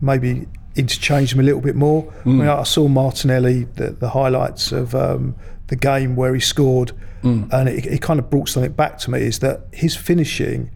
Maybe 0.03 0.47
interchange 0.75 1.31
them 1.31 1.41
a 1.41 1.43
little 1.43 1.61
bit 1.63 1.77
more. 1.77 2.13
I, 2.25 2.29
mean, 2.29 2.49
I 2.49 2.63
saw 2.65 2.89
Martinelli, 2.89 3.65
the, 3.77 3.91
the 3.93 4.11
highlights 4.11 4.73
of 4.73 4.95
um, 4.95 5.35
the 5.69 5.77
game 5.77 6.17
where 6.17 6.35
he 6.35 6.41
scored, 6.41 6.93
and 7.53 7.69
it, 7.69 7.87
it 7.87 8.03
kind 8.03 8.19
of 8.19 8.29
brought 8.29 8.49
something 8.49 8.73
back 8.73 8.99
to 8.99 9.11
me 9.11 9.21
is 9.21 9.39
that 9.39 9.61
his 9.73 9.97
finishing 9.97 10.71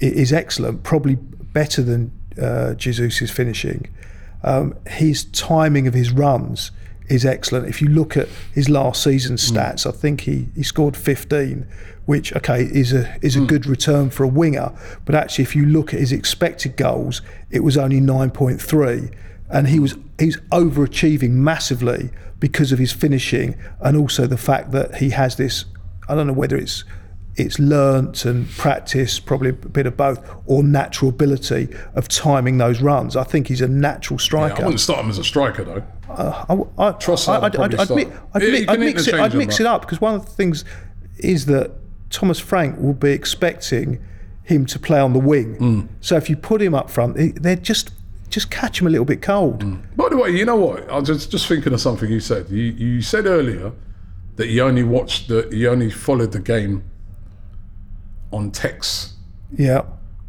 is 0.00 0.32
excellent, 0.32 0.82
probably 0.82 1.16
better 1.16 1.82
than 1.82 2.10
uh, 2.40 2.74
Jesus' 2.74 3.30
finishing. 3.30 3.88
Um, 4.42 4.74
his 4.88 5.26
timing 5.26 5.86
of 5.86 5.94
his 5.94 6.10
runs 6.10 6.70
is 7.12 7.24
excellent. 7.24 7.68
If 7.68 7.82
you 7.82 7.88
look 7.88 8.16
at 8.16 8.28
his 8.52 8.68
last 8.68 9.02
season 9.02 9.32
hmm. 9.32 9.56
stats, 9.56 9.86
I 9.86 9.92
think 9.92 10.22
he, 10.22 10.48
he 10.54 10.62
scored 10.62 10.96
15, 10.96 11.66
which 12.06 12.34
okay 12.34 12.64
is 12.64 12.92
a 12.92 13.16
is 13.22 13.36
a 13.36 13.40
hmm. 13.40 13.46
good 13.46 13.66
return 13.66 14.10
for 14.10 14.24
a 14.24 14.28
winger. 14.28 14.72
But 15.04 15.14
actually, 15.14 15.44
if 15.44 15.54
you 15.54 15.66
look 15.66 15.92
at 15.94 16.00
his 16.00 16.12
expected 16.12 16.76
goals, 16.76 17.22
it 17.50 17.60
was 17.60 17.76
only 17.76 18.00
9.3, 18.00 19.14
and 19.50 19.68
he 19.68 19.78
was 19.78 19.96
he's 20.18 20.36
overachieving 20.50 21.30
massively 21.30 22.10
because 22.40 22.72
of 22.72 22.78
his 22.78 22.92
finishing 22.92 23.56
and 23.80 23.96
also 23.96 24.26
the 24.26 24.36
fact 24.36 24.72
that 24.72 24.96
he 24.96 25.10
has 25.10 25.36
this. 25.36 25.64
I 26.08 26.16
don't 26.16 26.26
know 26.26 26.32
whether 26.32 26.56
it's 26.56 26.84
it's 27.36 27.58
learnt 27.58 28.24
and 28.24 28.48
practice, 28.50 29.18
probably 29.18 29.50
a 29.50 29.54
bit 29.54 29.86
of 29.86 29.96
both, 29.96 30.20
or 30.46 30.62
natural 30.62 31.08
ability 31.08 31.68
of 31.94 32.08
timing 32.08 32.58
those 32.58 32.82
runs. 32.82 33.16
I 33.16 33.24
think 33.24 33.48
he's 33.48 33.60
a 33.62 33.68
natural 33.68 34.18
striker. 34.18 34.44
I 34.44 34.48
striker. 34.48 34.64
wouldn't 34.66 34.80
start 34.80 35.00
him 35.04 35.10
as 35.10 35.18
a 35.18 35.24
striker 35.24 35.64
though. 35.64 35.82
I, 36.10 36.52
I, 36.78 36.92
Trossard 36.92 37.42
I'd, 37.42 37.56
would 37.56 37.74
I'd, 37.74 37.90
I'd, 37.90 37.96
mi- 37.96 38.12
I'd, 38.34 38.42
mi- 38.42 38.68
I'd 38.68 38.80
mix 38.80 39.06
it. 39.08 39.14
I'd 39.14 39.34
mix 39.34 39.60
it 39.60 39.66
up 39.66 39.82
because 39.82 40.00
one 40.00 40.14
of 40.14 40.26
the 40.26 40.30
things 40.32 40.64
is 41.18 41.46
that 41.46 41.72
Thomas 42.10 42.38
Frank 42.38 42.78
will 42.78 42.92
be 42.92 43.12
expecting 43.12 44.04
him 44.44 44.66
to 44.66 44.78
play 44.78 45.00
on 45.00 45.14
the 45.14 45.18
wing. 45.18 45.56
Mm. 45.56 45.88
So 46.00 46.16
if 46.16 46.28
you 46.28 46.36
put 46.36 46.60
him 46.60 46.74
up 46.74 46.90
front, 46.90 47.42
they're 47.42 47.56
just 47.56 47.92
just 48.28 48.50
catch 48.50 48.80
him 48.80 48.86
a 48.86 48.90
little 48.90 49.04
bit 49.04 49.20
cold. 49.22 49.60
By 49.96 50.08
the 50.08 50.16
way, 50.16 50.30
you 50.30 50.44
know 50.44 50.56
what? 50.56 50.90
I 50.90 50.98
was 50.98 51.08
just 51.08 51.30
just 51.30 51.46
thinking 51.46 51.72
of 51.72 51.80
something 51.80 52.10
you 52.10 52.20
said. 52.20 52.50
You 52.50 52.64
you 52.64 53.00
said 53.00 53.26
earlier 53.26 53.72
that 54.36 54.48
you 54.48 54.62
only 54.62 54.82
watched 54.82 55.28
the 55.28 55.48
you 55.50 55.70
only 55.70 55.90
followed 55.90 56.32
the 56.32 56.40
game 56.40 56.84
on 58.32 58.50
text, 58.50 59.12
Yeah, 59.56 59.82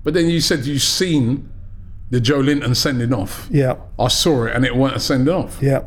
but 0.04 0.14
then 0.14 0.30
you 0.30 0.42
said 0.42 0.66
you've 0.66 0.82
seen 0.82 1.50
the 2.10 2.20
Joelinton 2.20 2.76
sending 2.76 3.14
off. 3.14 3.48
yeah, 3.52 3.76
I 4.00 4.08
saw 4.10 4.46
it 4.46 4.56
and 4.56 4.66
it 4.66 4.76
weren't 4.76 4.96
a 4.96 5.00
sending 5.00 5.34
off. 5.34 5.58
yeah. 5.62 5.82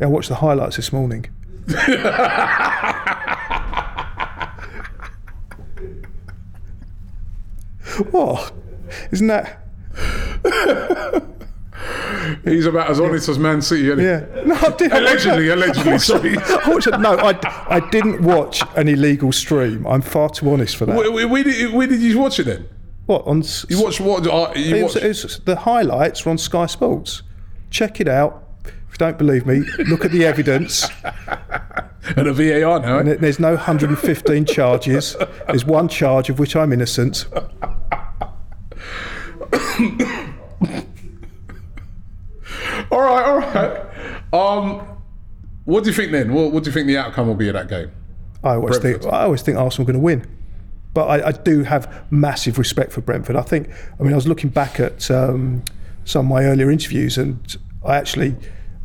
Yeah, 0.00 0.06
I 0.06 0.10
watched 0.10 0.28
the 0.30 0.36
highlights 0.36 0.76
this 0.76 0.92
morning. 0.92 1.26
what? 8.10 8.52
Isn't 9.10 9.26
that? 9.28 9.58
He's 12.44 12.66
about 12.66 12.90
as 12.90 13.00
honest 13.00 13.28
as 13.28 13.38
Man 13.38 13.62
City. 13.62 13.84
Yeah. 14.02 14.24
No, 14.46 14.54
I 14.54 14.70
did. 14.76 14.92
Allegedly, 14.92 15.48
allegedly. 15.48 15.98
Sorry. 15.98 16.36
I 16.36 16.68
watched 16.68 16.86
it- 16.86 16.98
no, 17.00 17.16
I, 17.18 17.38
I 17.68 17.80
didn't 17.90 18.22
watch 18.22 18.62
an 18.76 18.88
illegal 18.88 19.32
stream. 19.32 19.86
I'm 19.86 20.00
far 20.02 20.30
too 20.30 20.50
honest 20.50 20.76
for 20.76 20.86
that. 20.86 20.96
Where, 20.96 21.28
where, 21.28 21.44
did, 21.44 21.72
where 21.72 21.86
did 21.86 22.00
you 22.00 22.18
watch 22.18 22.38
it 22.40 22.44
then? 22.44 22.66
What 23.06 23.26
on? 23.26 23.42
You 23.68 23.82
watched 23.82 24.00
what? 24.00 24.26
Uh, 24.26 24.52
you 24.56 24.76
it 24.76 24.82
was, 24.82 24.96
it 24.96 25.08
was- 25.08 25.40
the 25.44 25.56
highlights 25.56 26.24
were 26.24 26.30
on 26.30 26.38
Sky 26.38 26.66
Sports. 26.66 27.22
Check 27.70 28.00
it 28.00 28.08
out. 28.08 28.44
If 28.64 28.72
you 28.94 28.98
don't 28.98 29.18
believe 29.18 29.46
me, 29.46 29.60
look 29.88 30.04
at 30.04 30.10
the 30.10 30.24
evidence. 30.24 30.88
and 32.16 32.26
a 32.26 32.32
VAR 32.32 32.80
now. 32.80 33.02
There- 33.02 33.16
There's 33.16 33.38
no 33.38 33.50
115 33.54 34.44
charges. 34.46 35.16
There's 35.46 35.64
one 35.64 35.88
charge 35.88 36.28
of 36.30 36.38
which 36.38 36.56
I'm 36.56 36.72
innocent. 36.72 37.26
All 42.90 43.00
right, 43.00 43.24
all 43.24 43.38
right. 43.38 44.32
Um, 44.32 44.86
what 45.64 45.84
do 45.84 45.90
you 45.90 45.96
think 45.96 46.12
then? 46.12 46.32
What, 46.32 46.52
what 46.52 46.64
do 46.64 46.70
you 46.70 46.74
think 46.74 46.86
the 46.86 46.98
outcome 46.98 47.28
will 47.28 47.34
be 47.34 47.48
of 47.48 47.54
that 47.54 47.68
game? 47.68 47.90
I 48.42 48.54
always 48.54 48.78
think 48.78 49.04
I 49.04 49.24
always 49.24 49.42
think 49.42 49.58
Arsenal 49.58 49.84
are 49.84 49.92
going 49.92 50.00
to 50.00 50.04
win, 50.04 50.26
but 50.94 51.06
I, 51.06 51.28
I 51.28 51.32
do 51.32 51.62
have 51.62 52.04
massive 52.10 52.58
respect 52.58 52.90
for 52.92 53.02
Brentford. 53.02 53.36
I 53.36 53.42
think. 53.42 53.68
I 53.98 54.02
mean, 54.02 54.12
I 54.12 54.16
was 54.16 54.26
looking 54.26 54.50
back 54.50 54.80
at 54.80 55.10
um, 55.10 55.62
some 56.04 56.26
of 56.26 56.30
my 56.30 56.44
earlier 56.44 56.70
interviews, 56.70 57.18
and 57.18 57.56
I 57.84 57.96
actually 57.96 58.34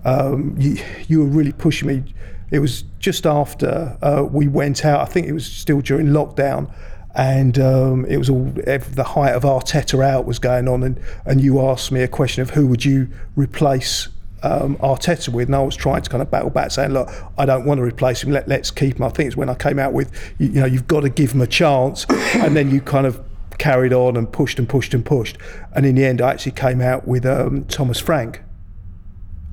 um, 0.03 0.56
you, 0.58 0.78
you 1.08 1.20
were 1.20 1.26
really 1.26 1.51
pushing 1.51 1.88
me. 1.88 2.14
It 2.51 2.60
was 2.60 2.84
just 2.99 3.26
after 3.26 3.97
uh, 4.01 4.24
we 4.30 4.47
went 4.47 4.86
out. 4.86 5.01
I 5.01 5.06
think 5.06 5.28
it 5.28 5.34
was 5.34 5.45
still 5.45 5.82
during 5.82 6.08
lockdown. 6.08 6.72
And 7.16 7.57
um, 7.59 8.05
it 8.05 8.18
was 8.18 8.30
all 8.30 8.43
the 8.43 9.05
height 9.07 9.34
of 9.34 9.43
Arteta 9.43 10.05
out 10.05 10.26
was 10.26 10.38
going 10.38 10.68
on, 10.68 10.84
and, 10.84 10.99
and 11.26 11.39
you 11.39 11.61
asked 11.61 11.91
me 11.91 12.01
a 12.01 12.09
question 12.09 12.41
of 12.41 12.49
who 12.49 12.68
would 12.68 12.84
you 12.84 13.09
replace 13.36 14.09
um, 14.43 14.76
Arteta 14.78 15.30
with, 15.30 15.47
and 15.47 15.55
I 15.55 15.61
was 15.61 15.76
trying 15.76 16.01
to 16.01 16.09
kind 16.09 16.22
of 16.22 16.30
battle 16.30 16.49
back, 16.49 16.72
saying, 16.72 16.91
"Look, 16.91 17.09
I 17.38 17.45
don't 17.45 17.66
want 17.66 17.80
to 17.80 17.84
replace 17.84 18.24
him. 18.24 18.32
Let, 18.32 18.47
let's 18.47 18.70
keep 18.70 18.97
him." 18.97 19.03
I 19.03 19.09
think 19.09 19.28
it's 19.28 19.38
when 19.38 19.49
I 19.49 19.55
came 19.55 19.80
out 19.80 19.93
with, 19.93 20.11
you, 20.38 20.47
you 20.47 20.59
know, 20.59 20.66
you've 20.66 20.88
got 20.88 21.01
to 21.01 21.09
give 21.09 21.32
him 21.32 21.41
a 21.41 21.47
chance, 21.47 22.05
and 22.09 22.55
then 22.55 22.70
you 22.70 22.82
kind 22.82 23.07
of 23.07 23.22
carried 23.57 23.93
on 23.93 24.18
and 24.18 24.32
pushed 24.32 24.59
and 24.59 24.68
pushed 24.68 24.93
and 24.93 25.05
pushed, 25.05 25.38
and 25.74 25.86
in 25.86 25.95
the 25.95 26.05
end, 26.05 26.22
I 26.22 26.32
actually 26.32 26.51
came 26.51 26.82
out 26.82 27.07
with 27.07 27.26
um, 27.26 27.66
Thomas 27.66 27.99
Frank, 27.99 28.41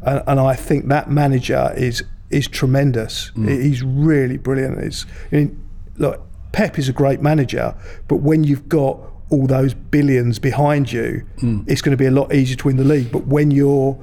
and, 0.03 0.23
and 0.27 0.41
I 0.41 0.55
think 0.55 0.89
that 0.89 1.11
manager 1.11 1.73
is 1.77 2.03
is 2.31 2.49
tremendous. 2.49 3.31
He's 3.37 3.83
really 3.83 4.39
brilliant. 4.39 4.79
It's, 4.79 5.07
I 5.31 5.37
mean, 5.37 5.69
look, 5.97 6.27
Pep 6.53 6.79
is 6.79 6.89
a 6.89 6.93
great 6.93 7.21
manager, 7.21 7.75
but 8.09 8.17
when 8.17 8.45
you've 8.45 8.69
got 8.69 8.99
all 9.31 9.47
those 9.47 9.73
billions 9.75 10.39
behind 10.39 10.93
you, 10.93 11.27
hmm. 11.41 11.63
it's 11.67 11.81
going 11.81 11.97
to 11.97 11.97
be 11.97 12.07
a 12.07 12.11
lot 12.11 12.35
easier 12.35 12.57
to 12.57 12.67
win 12.67 12.77
the 12.77 12.85
league. 12.85 13.11
But 13.11 13.27
when 13.27 13.51
you're 13.51 13.99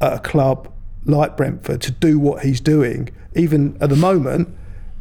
at 0.00 0.12
a 0.12 0.18
club 0.18 0.70
like 1.04 1.36
Brentford 1.36 1.80
to 1.82 1.90
do 1.90 2.18
what 2.18 2.44
he's 2.44 2.60
doing, 2.60 3.08
even 3.34 3.78
at 3.80 3.88
the 3.88 3.96
moment, 3.96 4.54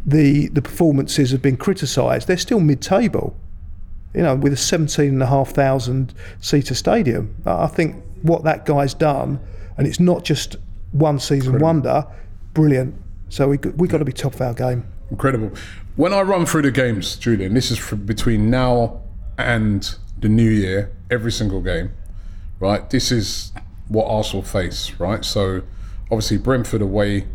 the 0.06 0.48
the 0.50 0.62
performances 0.62 1.32
have 1.32 1.42
been 1.42 1.58
criticised. 1.58 2.28
They're 2.28 2.38
still 2.38 2.62
mid-table, 2.62 3.36
you 4.14 4.22
know, 4.22 4.36
with 4.36 4.54
a 4.54 4.58
seventeen 4.58 5.10
and 5.10 5.24
a 5.24 5.28
half 5.28 5.50
thousand 5.50 6.14
seater 6.40 6.74
stadium. 6.74 7.36
I 7.46 7.68
think 7.68 8.02
what 8.22 8.44
that 8.46 8.66
guy's 8.66 8.94
done, 8.94 9.40
and 9.78 9.86
it's 9.86 10.00
not 10.00 10.24
just 10.24 10.56
one 10.94 11.20
season 11.20 11.60
wonder, 11.60 12.06
brilliant. 12.54 12.96
So 13.28 13.50
we 13.50 13.58
we 13.76 13.90
got 13.90 13.98
to 13.98 14.06
be 14.06 14.14
top 14.14 14.34
of 14.34 14.42
our 14.42 14.54
game. 14.54 14.88
Incredible. 15.12 15.52
When 15.98 16.14
I 16.14 16.22
run 16.22 16.46
through 16.46 16.62
the 16.62 16.70
games, 16.70 17.16
Julian, 17.16 17.56
this 17.56 17.72
is 17.72 17.80
between 18.06 18.52
now 18.52 19.02
and 19.36 19.96
the 20.20 20.30
new 20.30 20.48
year, 20.48 20.96
every 21.10 21.32
single 21.32 21.60
game, 21.60 21.92
right? 22.60 22.88
This 22.88 23.12
is 23.12 23.52
what 23.88 24.06
Arsenal 24.06 24.44
face, 24.44 24.92
right? 25.00 25.26
So 25.26 25.64
obviously 26.12 26.38
Brentford 26.38 26.84
away 26.84 27.26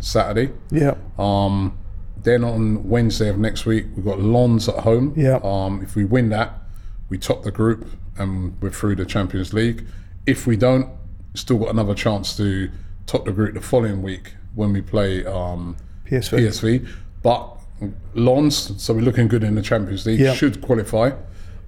Saturday. 0.00 0.52
Yeah, 0.70 0.96
Um, 1.18 1.78
then 2.22 2.44
on 2.44 2.86
Wednesday 2.86 3.30
of 3.30 3.38
next 3.38 3.64
week, 3.64 3.86
we've 3.96 4.04
got 4.04 4.20
Lens 4.20 4.68
at 4.68 4.80
home. 4.80 5.14
Yeah. 5.16 5.40
Um, 5.42 5.80
if 5.82 5.96
we 5.96 6.04
win 6.04 6.28
that, 6.28 6.58
we 7.08 7.16
top 7.16 7.42
the 7.42 7.50
group 7.50 7.88
and 8.18 8.54
we're 8.60 8.68
through 8.68 8.96
the 8.96 9.06
Champions 9.06 9.54
League. 9.54 9.86
If 10.26 10.46
we 10.46 10.58
don't, 10.58 10.90
still 11.32 11.56
got 11.56 11.70
another 11.70 11.94
chance 11.94 12.36
to 12.36 12.70
top 13.06 13.24
the 13.24 13.32
group 13.32 13.54
the 13.54 13.62
following 13.62 14.02
week 14.02 14.34
when 14.54 14.74
we 14.74 14.82
play 14.82 15.24
um, 15.24 15.78
PSV. 16.04 16.38
PSV. 16.38 16.88
But 17.22 17.56
Lens, 18.14 18.72
so 18.82 18.94
we're 18.94 19.00
looking 19.00 19.28
good 19.28 19.44
in 19.44 19.54
the 19.54 19.62
Champions 19.62 20.06
League, 20.06 20.20
Yeah. 20.20 20.34
should 20.34 20.60
qualify. 20.60 21.10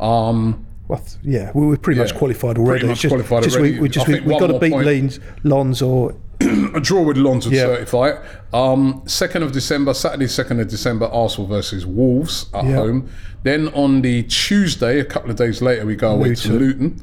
Um, 0.01 0.67
Well, 0.89 1.03
yeah, 1.23 1.51
we- 1.55 1.67
we're 1.67 1.77
pretty 1.77 2.01
much 2.01 2.13
Yeah, 2.13 2.19
qualified 2.19 2.57
pretty 2.57 2.69
already. 2.69 2.87
much 2.89 3.01
just, 3.01 3.13
qualified 3.13 3.45
just 3.45 3.57
already. 3.57 3.75
We, 3.75 3.81
we 3.81 3.89
just, 3.89 4.09
we, 4.09 4.21
we've 4.21 4.39
got 4.39 4.49
to 4.49 4.59
beat 4.59 4.73
point. 4.73 5.19
Lens, 5.45 5.81
or 5.81 6.15
a 6.75 6.81
draw 6.81 7.03
with 7.03 7.17
Lens 7.17 7.47
would 7.47 7.55
Yeah. 7.55 7.67
certify 7.67 8.09
it. 8.11 8.21
Um, 8.53 9.03
2nd 9.07 9.43
of 9.43 9.53
December, 9.53 9.95
Saturday, 9.95 10.27
2nd 10.27 10.61
of 10.61 10.69
December, 10.69 11.07
Arsenal 11.07 11.47
versus 11.47 11.87
Wolves 11.87 12.47
at 12.53 12.65
Yeah. 12.65 12.75
home. 12.77 13.09
Then 13.45 13.69
on 13.69 14.03
the 14.03 14.25
Tuesday, 14.25 14.99
a 15.01 15.05
couple 15.05 15.31
of 15.31 15.37
days 15.37 15.63
later, 15.63 15.87
we 15.87 15.95
go 15.97 16.11
away 16.11 16.35
to 16.35 16.53
Luton. 16.53 16.97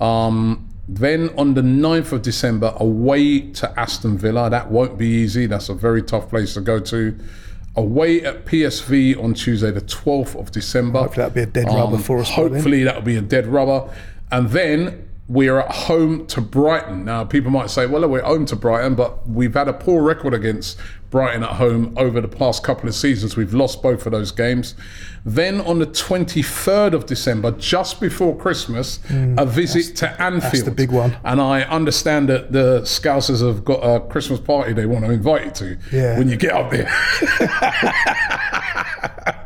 Um, 0.00 0.68
then 0.88 1.30
on 1.36 1.54
the 1.54 1.62
9th 1.62 2.12
of 2.12 2.22
December, 2.22 2.74
away 2.76 3.40
to 3.52 3.80
Aston 3.80 4.18
Villa. 4.18 4.50
That 4.50 4.70
won't 4.70 4.98
be 4.98 5.06
easy. 5.06 5.46
That's 5.46 5.68
a 5.68 5.74
very 5.74 6.02
tough 6.02 6.28
place 6.28 6.54
to 6.54 6.60
go 6.60 6.78
to. 6.80 7.14
Away 7.74 8.22
at 8.22 8.44
PSV 8.44 9.22
on 9.22 9.32
Tuesday, 9.34 9.70
the 9.70 9.80
12th 9.80 10.38
of 10.38 10.50
December. 10.52 10.98
Um, 10.98 11.04
Hopefully 11.04 11.22
that'll 11.24 11.34
be 11.34 11.42
a 11.42 11.46
dead 11.46 11.66
rubber 11.78 11.96
for 11.98 12.18
us. 12.18 12.28
Hopefully 12.30 12.84
that'll 12.84 13.02
be 13.02 13.16
a 13.16 13.22
dead 13.22 13.46
rubber. 13.46 13.90
And 14.30 14.50
then 14.50 15.08
we're 15.28 15.58
at 15.60 15.70
home 15.70 16.26
to 16.26 16.40
Brighton. 16.42 17.04
Now, 17.06 17.24
people 17.24 17.50
might 17.50 17.70
say, 17.70 17.86
well, 17.86 18.06
we're 18.08 18.22
home 18.22 18.44
to 18.46 18.56
Brighton, 18.56 18.94
but 18.94 19.26
we've 19.26 19.54
had 19.54 19.68
a 19.68 19.72
poor 19.72 20.02
record 20.02 20.34
against 20.34 20.78
Brighton 21.10 21.42
at 21.42 21.52
home 21.52 21.94
over 21.96 22.20
the 22.20 22.28
past 22.28 22.62
couple 22.62 22.88
of 22.88 22.94
seasons. 22.94 23.36
We've 23.36 23.54
lost 23.54 23.82
both 23.82 24.04
of 24.04 24.12
those 24.12 24.32
games. 24.32 24.74
Then 25.24 25.60
on 25.60 25.78
the 25.78 25.86
23rd 25.86 26.94
of 26.94 27.06
December, 27.06 27.52
just 27.52 28.00
before 28.00 28.36
Christmas, 28.36 28.98
a 29.10 29.46
visit 29.46 29.94
to 29.96 30.20
Anfield. 30.20 30.62
Mm. 30.62 30.64
the 30.64 30.70
big 30.72 30.90
one. 30.90 31.16
And 31.24 31.40
I 31.40 31.62
understand 31.62 32.28
that 32.28 32.50
the 32.52 32.80
Scousers 32.82 33.46
have 33.46 33.64
got 33.64 33.78
a 33.80 34.00
Christmas 34.00 34.40
party 34.40 34.72
they 34.72 34.86
want 34.86 35.04
to 35.04 35.12
invite 35.12 35.44
you 35.44 35.50
to 35.52 35.78
Yeah. 35.96 36.18
when 36.18 36.28
you 36.28 36.36
get 36.36 36.52
up 36.52 36.70
there. 36.72 36.90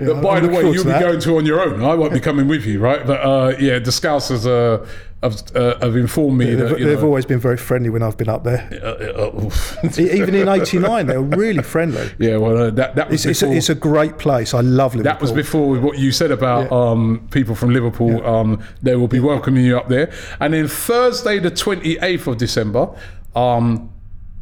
But 0.00 0.22
by 0.22 0.40
the 0.40 0.48
way, 0.48 0.62
you'll 0.62 0.84
be 0.84 0.90
that. 0.90 1.00
going 1.00 1.20
to 1.20 1.36
on 1.36 1.46
your 1.46 1.60
own. 1.60 1.82
I 1.82 1.94
won't 1.94 2.12
be 2.12 2.20
coming 2.20 2.48
with 2.48 2.64
you, 2.64 2.80
right? 2.80 3.06
But 3.06 3.20
uh, 3.20 3.54
yeah, 3.58 3.78
the 3.78 3.90
Scousers 3.90 4.46
uh, 4.46 4.86
have, 5.22 5.54
uh, 5.54 5.78
have 5.80 5.96
informed 5.96 6.38
me 6.38 6.54
that 6.54 6.64
they've, 6.64 6.80
you 6.80 6.86
they've 6.86 6.98
know, 6.98 7.04
always 7.04 7.26
been 7.26 7.40
very 7.40 7.58
friendly 7.58 7.90
when 7.90 8.02
I've 8.02 8.16
been 8.16 8.30
up 8.30 8.42
there. 8.42 8.68
uh, 8.82 9.26
uh. 9.26 9.90
Even 9.98 10.34
in 10.34 10.48
'89, 10.48 11.06
they 11.06 11.18
were 11.18 11.36
really 11.36 11.62
friendly. 11.62 12.10
yeah, 12.18 12.36
well, 12.38 12.56
uh, 12.56 12.70
that 12.70 12.94
that 12.94 13.10
was 13.10 13.26
It's, 13.26 13.42
it's, 13.42 13.50
a, 13.50 13.54
it's 13.54 13.68
a 13.68 13.74
great 13.74 14.18
place. 14.18 14.54
I 14.54 14.60
love 14.60 14.94
Liverpool. 14.94 15.12
that 15.12 15.20
was 15.20 15.32
before 15.32 15.78
what 15.78 15.98
you 15.98 16.10
said 16.10 16.30
about 16.30 16.72
um, 16.72 17.28
people 17.30 17.54
from 17.54 17.70
Liverpool. 17.74 18.24
Um, 18.26 18.62
they 18.80 18.96
will 18.96 19.08
be 19.08 19.20
welcoming 19.20 19.64
you 19.64 19.76
up 19.76 19.88
there. 19.88 20.10
And 20.40 20.54
then 20.54 20.68
Thursday, 20.68 21.38
the 21.38 21.50
28th 21.50 22.26
of 22.26 22.38
December, 22.38 22.88
um, 23.36 23.92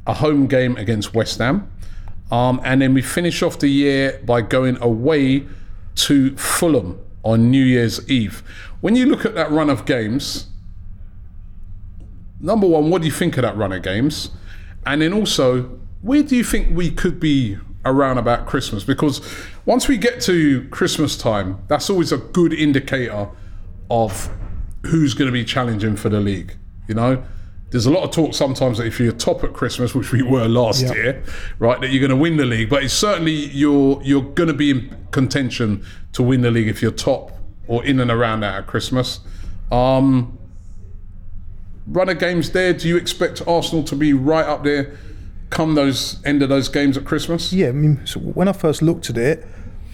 a 0.06 0.14
home 0.14 0.46
game 0.46 0.76
against 0.76 1.12
West 1.12 1.38
Ham. 1.38 1.70
Um, 2.30 2.60
and 2.62 2.82
then 2.82 2.94
we 2.94 3.02
finish 3.02 3.42
off 3.42 3.58
the 3.58 3.68
year 3.68 4.20
by 4.24 4.42
going 4.42 4.80
away 4.80 5.46
to 5.96 6.36
Fulham 6.36 7.00
on 7.24 7.50
New 7.50 7.64
Year's 7.64 8.08
Eve. 8.08 8.42
When 8.80 8.94
you 8.94 9.06
look 9.06 9.24
at 9.24 9.34
that 9.34 9.50
run 9.50 9.70
of 9.70 9.84
games, 9.84 10.46
number 12.40 12.66
one, 12.66 12.90
what 12.90 13.02
do 13.02 13.06
you 13.08 13.12
think 13.12 13.36
of 13.36 13.42
that 13.42 13.56
run 13.56 13.72
of 13.72 13.82
games? 13.82 14.30
And 14.86 15.02
then 15.02 15.12
also, 15.12 15.62
where 16.02 16.22
do 16.22 16.36
you 16.36 16.44
think 16.44 16.76
we 16.76 16.90
could 16.90 17.18
be 17.20 17.58
around 17.84 18.18
about 18.18 18.46
Christmas? 18.46 18.84
Because 18.84 19.20
once 19.66 19.88
we 19.88 19.96
get 19.98 20.20
to 20.22 20.66
Christmas 20.70 21.16
time, 21.16 21.58
that's 21.68 21.90
always 21.90 22.12
a 22.12 22.18
good 22.18 22.52
indicator 22.52 23.28
of 23.90 24.30
who's 24.86 25.14
going 25.14 25.26
to 25.26 25.32
be 25.32 25.44
challenging 25.44 25.96
for 25.96 26.08
the 26.08 26.20
league. 26.20 26.54
You 26.86 26.94
know, 26.94 27.22
there's 27.70 27.84
a 27.86 27.90
lot 27.90 28.04
of 28.04 28.10
talk 28.12 28.32
sometimes 28.34 28.78
that 28.78 28.86
if 28.86 28.98
you're 28.98 29.12
top 29.12 29.44
at 29.44 29.52
Christmas, 29.52 29.94
which 29.94 30.12
we 30.12 30.22
were 30.22 30.48
last 30.48 30.82
Yeah. 30.84 30.94
year, 30.94 31.24
right, 31.58 31.78
that 31.80 31.90
you're 31.90 32.00
going 32.00 32.10
to 32.10 32.16
win 32.16 32.36
the 32.36 32.46
league. 32.46 32.70
But 32.70 32.84
it's 32.84 32.94
certainly 32.94 33.32
you're 33.32 34.00
you're 34.02 34.22
going 34.22 34.46
to 34.48 34.54
be 34.54 34.70
in 34.70 34.96
contention 35.10 35.84
to 36.12 36.22
win 36.22 36.40
the 36.42 36.50
league 36.50 36.68
if 36.68 36.80
you're 36.80 36.90
top 36.92 37.32
or 37.66 37.84
in 37.84 38.00
and 38.00 38.10
around 38.10 38.40
that 38.40 38.54
at 38.54 38.66
Christmas. 38.66 39.20
Um, 39.70 40.37
run 41.90 42.08
of 42.08 42.18
games 42.18 42.50
there. 42.50 42.72
Do 42.72 42.88
you 42.88 42.96
expect 42.96 43.42
Arsenal 43.46 43.82
to 43.84 43.96
be 43.96 44.12
right 44.12 44.46
up 44.46 44.64
there 44.64 44.96
come 45.50 45.74
those 45.74 46.22
end 46.24 46.42
of 46.42 46.48
those 46.48 46.68
games 46.68 46.96
at 46.96 47.04
Christmas? 47.04 47.52
Yeah, 47.52 47.68
I 47.68 47.72
mean, 47.72 48.06
so 48.06 48.20
when 48.20 48.48
I 48.48 48.52
first 48.52 48.82
looked 48.82 49.08
at 49.10 49.16
it, 49.16 49.46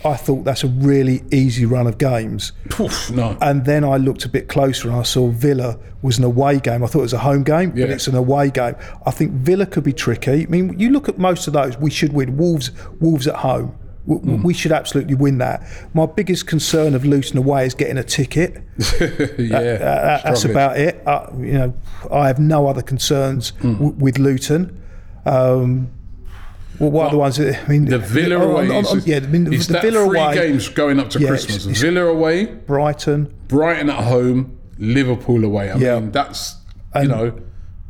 I 0.05 0.17
thought 0.17 0.45
that's 0.45 0.63
a 0.65 0.69
really 0.69 1.23
easy 1.33 1.65
run 1.65 1.87
of 1.87 1.97
games. 1.97 2.53
Oof, 2.79 3.11
no. 3.11 3.39
And 3.41 3.65
then 3.65 3.85
I 3.85 3.97
looked 3.97 4.27
a 4.27 4.29
bit 4.29 4.49
closer 4.49 4.89
and 4.91 4.99
I 4.99 5.03
saw 5.03 5.29
Villa 5.29 5.79
was 6.03 6.19
an 6.19 6.25
away 6.25 6.61
game. 6.61 6.85
I 6.85 6.89
thought 6.89 6.99
it 6.99 7.03
was 7.03 7.13
a 7.15 7.19
home 7.21 7.43
game, 7.43 7.73
Yeah. 7.75 7.87
but 7.87 7.93
it's 7.95 8.07
an 8.07 8.15
away 8.15 8.51
game. 8.51 8.75
I 9.07 9.11
think 9.13 9.33
Villa 9.33 9.65
could 9.65 9.85
be 9.85 9.95
tricky. 9.95 10.43
I 10.43 10.47
mean, 10.51 10.79
you 10.79 10.91
look 10.91 11.09
at 11.09 11.17
most 11.19 11.47
of 11.47 11.55
those, 11.55 11.79
we 11.79 11.91
should 11.91 12.13
win. 12.13 12.37
Wolves, 12.37 12.71
Wolves 13.01 13.27
at 13.27 13.37
home. 13.37 13.75
W- 14.07 14.21
w- 14.25 14.43
We 14.47 14.53
should 14.55 14.73
absolutely 14.73 15.15
win 15.15 15.39
that. 15.39 15.63
My 15.95 16.05
biggest 16.07 16.47
concern 16.47 16.95
of 16.95 17.05
Luton 17.07 17.39
away 17.39 17.65
is 17.67 17.75
getting 17.75 17.97
a 17.97 18.05
ticket. 18.05 18.63
yeah, 19.39 20.19
that's 20.25 20.45
about 20.45 20.79
it. 20.79 21.03
Uh, 21.07 21.27
you 21.39 21.53
know, 21.55 21.75
I 22.13 22.27
have 22.27 22.39
no 22.39 22.67
other 22.67 22.83
concerns 22.83 23.51
Hmm. 23.61 23.73
w- 23.75 23.95
with 23.99 24.19
Luton. 24.19 24.81
Um, 25.25 25.89
well, 26.79 26.91
what 26.91 27.07
are 27.07 27.11
the 27.13 27.17
ones? 27.19 27.37
That, 27.37 27.65
I 27.65 27.69
mean, 27.69 27.87
The 27.87 27.99
Villa 27.99 28.37
on- 28.37 28.51
away. 28.51 28.69
on- 28.77 28.85
on- 28.87 29.03
yeah, 29.07 29.17
I 29.17 29.21
mean, 29.21 29.45
the 29.45 29.57
that 29.57 29.81
Villa 29.83 30.05
three 30.07 30.19
away, 30.19 30.35
games 30.35 30.69
going 30.69 30.99
up 31.01 31.09
to 31.11 31.21
Yeah, 31.21 31.29
Christmas. 31.29 31.57
it's- 31.57 31.67
it's- 31.79 31.81
Villa 31.81 32.07
away, 32.07 32.45
Brighton. 32.47 33.33
Brighton 33.49 33.89
at 33.89 34.05
home, 34.05 34.53
Liverpool 34.79 35.45
away. 35.45 35.71
I 35.71 35.77
Yeah. 35.77 36.01
mean, 36.01 36.11
that's 36.11 36.57
you 37.01 37.09
know, 37.09 37.33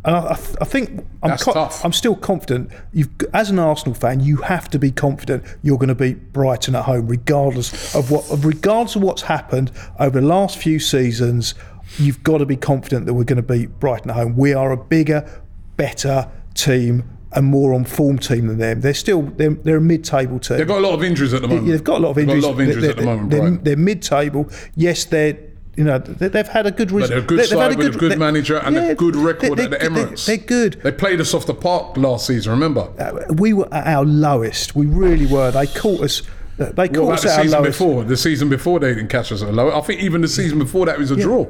And 0.04 0.14
I, 0.16 0.32
I, 0.32 0.34
th- 0.34 0.56
I 0.60 0.64
think 0.64 0.90
I'm, 1.22 1.30
That's 1.30 1.44
tough. 1.44 1.84
I'm 1.84 1.92
still 1.92 2.14
confident. 2.14 2.70
You've, 2.92 3.08
as 3.32 3.50
an 3.50 3.58
Arsenal 3.58 3.94
fan, 3.94 4.20
you 4.20 4.36
have 4.38 4.68
to 4.70 4.78
be 4.78 4.90
confident 4.90 5.44
you're 5.62 5.78
going 5.78 5.88
to 5.88 5.94
beat 5.94 6.32
Brighton 6.32 6.74
at 6.74 6.84
home, 6.84 7.08
regardless 7.08 7.94
of 7.94 8.10
what, 8.10 8.24
regardless 8.44 8.96
of 8.96 9.02
what's 9.02 9.22
happened 9.22 9.72
over 9.98 10.20
the 10.20 10.26
last 10.26 10.58
few 10.58 10.78
seasons. 10.78 11.54
You've 11.98 12.22
got 12.22 12.38
to 12.38 12.46
be 12.46 12.56
confident 12.56 13.06
that 13.06 13.14
we're 13.14 13.24
going 13.24 13.36
to 13.36 13.42
beat 13.42 13.78
Brighton 13.80 14.10
at 14.10 14.16
home. 14.16 14.36
We 14.36 14.52
are 14.52 14.72
a 14.72 14.76
bigger, 14.76 15.42
better 15.76 16.30
team 16.54 17.04
and 17.32 17.46
more 17.46 17.74
on 17.74 17.84
form 17.84 18.18
team 18.18 18.46
than 18.46 18.58
them. 18.58 18.80
They're 18.80 18.94
still 18.94 19.22
they're, 19.22 19.50
they're 19.50 19.76
a 19.78 19.80
mid-table 19.80 20.38
team. 20.38 20.58
they've 20.58 20.68
got 20.68 20.78
a 20.78 20.86
lot 20.86 20.94
of 20.94 21.02
injuries 21.02 21.34
at 21.34 21.42
the 21.42 21.48
moment. 21.48 21.66
They've 21.66 21.82
got 21.82 21.98
a 21.98 22.02
lot 22.02 22.10
of 22.10 22.18
injuries. 22.18 22.44
Lot 22.44 22.52
of 22.52 22.60
injuries 22.60 22.82
They're- 22.82 22.90
at 22.90 22.96
the 22.96 23.04
moment. 23.04 23.30
They're, 23.30 23.50
they're 23.50 23.76
mid-table. 23.76 24.48
Yes, 24.76 25.04
they're 25.04 25.36
you 25.76 25.84
know 25.84 25.98
they- 25.98 26.28
they've 26.28 26.46
had 26.48 26.66
a 26.66 26.70
good 26.70 26.88
But 26.88 26.94
result. 26.94 27.10
they're 27.10 27.18
a 27.18 27.22
good 27.22 27.44
side 27.46 27.76
with 27.76 27.94
a 27.94 27.98
good 27.98 28.18
manager 28.18 28.56
and 28.58 28.76
a 28.76 28.94
good 28.94 29.16
record 29.16 29.58
at 29.60 29.70
the 29.70 29.76
Emirates. 29.76 30.26
They're, 30.26 30.36
good. 30.36 30.80
They 30.82 30.92
played 30.92 31.20
us 31.20 31.34
off 31.34 31.46
the 31.46 31.54
park 31.54 31.96
last 31.96 32.26
season. 32.26 32.52
Remember? 32.52 32.88
Uh, 32.98 33.32
we 33.34 33.52
were 33.52 33.72
at 33.74 33.86
our 33.86 34.04
lowest. 34.04 34.74
We 34.76 34.86
really 34.86 35.26
were. 35.26 35.50
They 35.50 35.66
caught 35.66 36.00
us. 36.02 36.22
They 36.56 36.88
caught 36.88 37.14
us 37.14 37.22
the 37.22 37.30
at 37.32 37.38
our 37.38 37.44
season 37.44 37.60
lowest. 37.62 37.78
before? 37.78 38.04
The 38.04 38.16
season 38.16 38.48
before 38.48 38.78
they 38.80 38.94
didn't 38.94 39.08
catch 39.08 39.32
us 39.32 39.42
at 39.42 39.48
a 39.48 39.52
low. 39.52 39.76
I 39.76 39.80
think 39.80 40.00
even 40.02 40.20
the 40.20 40.28
season 40.28 40.58
before 40.58 40.86
that 40.86 40.98
was 40.98 41.10
a 41.10 41.16
draw. 41.16 41.46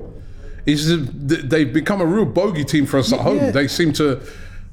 It's, 0.67 0.87
they've 0.89 1.71
become 1.73 2.01
a 2.01 2.07
real 2.07 2.25
bogey 2.25 2.65
team 2.65 2.87
for 2.87 2.99
us 2.99 3.13
at 3.13 3.21
home. 3.21 3.37
Yeah. 3.37 3.51
They 3.51 3.69
seem 3.69 3.93
to 3.95 4.21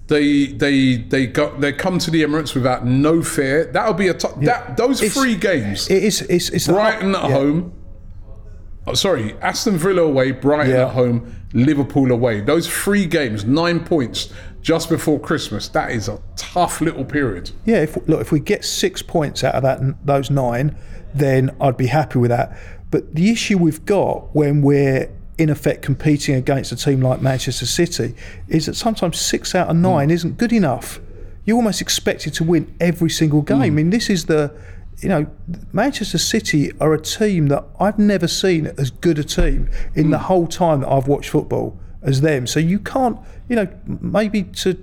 They 0.07 0.47
they 0.47 0.97
they 0.97 1.27
go 1.27 1.53
they 1.57 1.71
come 1.73 1.97
to 1.99 2.11
the 2.11 2.23
Emirates 2.23 2.53
without 2.55 2.85
no 2.85 3.21
fear. 3.21 3.65
That'll 3.65 3.93
be 3.93 4.07
a 4.09 4.13
t- 4.13 4.27
that 4.43 4.77
those 4.77 5.01
It's- 5.01 5.13
three 5.13 5.35
games. 5.35 5.89
It 5.89 6.03
is. 6.03 6.21
It's, 6.23 6.49
it's 6.49 6.65
the- 6.65 6.73
Brighton 6.73 7.15
at 7.15 7.23
yeah. 7.29 7.35
home. 7.35 7.73
Oh, 8.87 8.93
sorry, 8.93 9.35
Aston 9.41 9.77
Villa 9.77 10.01
away, 10.01 10.31
Brighton 10.31 10.73
Yeah. 10.73 10.87
at 10.87 10.93
home, 10.93 11.35
Liverpool 11.53 12.11
away. 12.11 12.41
Those 12.41 12.67
three 12.67 13.05
games, 13.05 13.45
nine 13.45 13.81
points 13.81 14.33
just 14.61 14.89
before 14.89 15.19
Christmas. 15.19 15.67
That 15.67 15.91
is 15.91 16.07
a 16.07 16.19
tough 16.35 16.81
little 16.81 17.05
period. 17.05 17.51
Yeah, 17.65 17.81
if, 17.83 17.97
look, 18.07 18.21
if 18.21 18.31
we 18.31 18.39
get 18.39 18.65
six 18.65 19.01
points 19.01 19.43
out 19.43 19.55
of 19.55 19.63
that 19.63 20.05
those 20.05 20.29
nine, 20.29 20.75
then 21.13 21.51
I'd 21.59 21.77
be 21.77 21.87
happy 21.87 22.19
with 22.19 22.29
that. 22.29 22.57
But 22.89 23.15
the 23.15 23.31
issue 23.31 23.57
we've 23.57 23.85
got 23.85 24.35
when 24.35 24.61
we're 24.61 25.11
in 25.37 25.49
effect 25.49 25.81
competing 25.81 26.35
against 26.35 26.71
a 26.71 26.75
team 26.75 27.01
like 27.01 27.21
Manchester 27.21 27.65
City 27.65 28.15
is 28.47 28.65
that 28.65 28.75
sometimes 28.75 29.19
six 29.19 29.55
out 29.55 29.69
of 29.69 29.75
hmm. 29.75 29.81
nine 29.83 30.11
isn't 30.11 30.37
good 30.37 30.53
enough. 30.53 30.99
You're 31.45 31.57
almost 31.57 31.81
expected 31.81 32.33
to 32.35 32.43
win 32.43 32.73
every 32.79 33.09
single 33.09 33.41
game. 33.41 33.57
Hmm. 33.57 33.63
I 33.63 33.69
mean, 33.69 33.89
this 33.89 34.09
is 34.09 34.25
the, 34.25 34.55
you 34.99 35.09
know, 35.09 35.27
Manchester 35.73 36.17
City 36.17 36.71
are 36.79 36.93
a 36.93 37.01
team 37.01 37.47
that 37.47 37.65
I've 37.79 37.97
never 37.97 38.27
seen 38.27 38.67
as 38.77 38.91
good 38.91 39.17
a 39.17 39.23
team 39.23 39.69
in 39.95 40.11
the 40.11 40.17
whole 40.19 40.47
time 40.47 40.81
that 40.81 40.89
I've 40.89 41.07
watched 41.07 41.29
football 41.29 41.79
as 42.03 42.21
them. 42.21 42.45
So 42.47 42.59
you 42.59 42.79
can't, 42.79 43.17
you 43.49 43.55
know, 43.55 43.67
maybe 43.85 44.43
to 44.43 44.77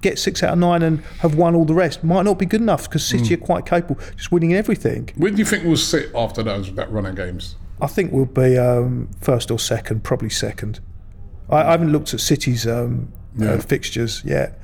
get 0.00 0.18
six 0.18 0.42
out 0.42 0.54
of 0.54 0.58
nine 0.58 0.82
and 0.82 1.00
have 1.20 1.34
won 1.34 1.54
all 1.54 1.66
the 1.66 1.74
rest 1.74 2.02
might 2.02 2.22
not 2.22 2.38
be 2.38 2.46
good 2.46 2.62
enough 2.62 2.84
because 2.88 3.04
City 3.06 3.34
are 3.34 3.38
quite 3.38 3.66
capable 3.66 4.00
just 4.16 4.32
winning 4.32 4.54
everything. 4.54 5.10
Where 5.16 5.30
do 5.30 5.36
you 5.36 5.44
think 5.44 5.64
we'll 5.64 5.76
sit 5.76 6.10
after 6.14 6.42
those 6.42 6.72
that 6.74 6.90
run 6.90 7.04
of 7.04 7.16
games? 7.16 7.56
I 7.82 7.86
think 7.86 8.12
we'll 8.12 8.24
be 8.24 8.56
um, 8.56 9.10
first 9.20 9.50
or 9.50 9.58
second, 9.58 10.02
probably 10.04 10.30
second. 10.30 10.80
I, 11.50 11.62
I 11.62 11.70
haven't 11.72 11.92
looked 11.92 12.14
at 12.14 12.20
City's 12.20 12.66
um, 12.66 13.12
Yeah. 13.36 13.52
uh, 13.52 13.58
fixtures 13.60 14.22
yet, 14.24 14.58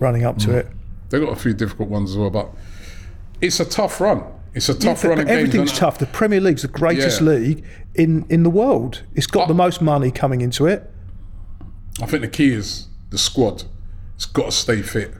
running 0.00 0.24
up 0.24 0.38
to 0.38 0.56
it. 0.56 0.66
They've 1.10 1.20
got 1.20 1.32
a 1.32 1.36
few 1.40 1.54
difficult 1.54 1.88
ones 1.88 2.10
as 2.12 2.16
well, 2.16 2.30
but 2.30 2.50
it's 3.42 3.60
a 3.60 3.64
tough 3.64 4.00
run. 4.00 4.24
It's 4.54 4.68
a 4.68 4.74
tough 4.74 5.02
But- 5.02 5.08
run 5.08 5.18
of 5.20 5.26
games. 5.26 5.38
everything's 5.38 5.72
tough. 5.72 5.98
The 5.98 6.06
Premier 6.06 6.40
League's 6.40 6.62
the 6.62 6.68
greatest 6.68 7.20
Yeah. 7.20 7.28
league 7.28 7.64
in, 7.94 8.24
in 8.28 8.42
the 8.42 8.50
world. 8.50 9.02
It's 9.14 9.26
got 9.26 9.44
oh. 9.44 9.48
the 9.48 9.54
most 9.54 9.82
money 9.82 10.10
coming 10.10 10.40
into 10.40 10.66
it. 10.66 10.90
I 12.00 12.06
think 12.06 12.22
the 12.22 12.28
key 12.28 12.52
is 12.52 12.86
the 13.10 13.18
squad. 13.18 13.64
It's 14.14 14.26
got 14.26 14.46
to 14.46 14.52
stay 14.52 14.82
fit. 14.82 15.14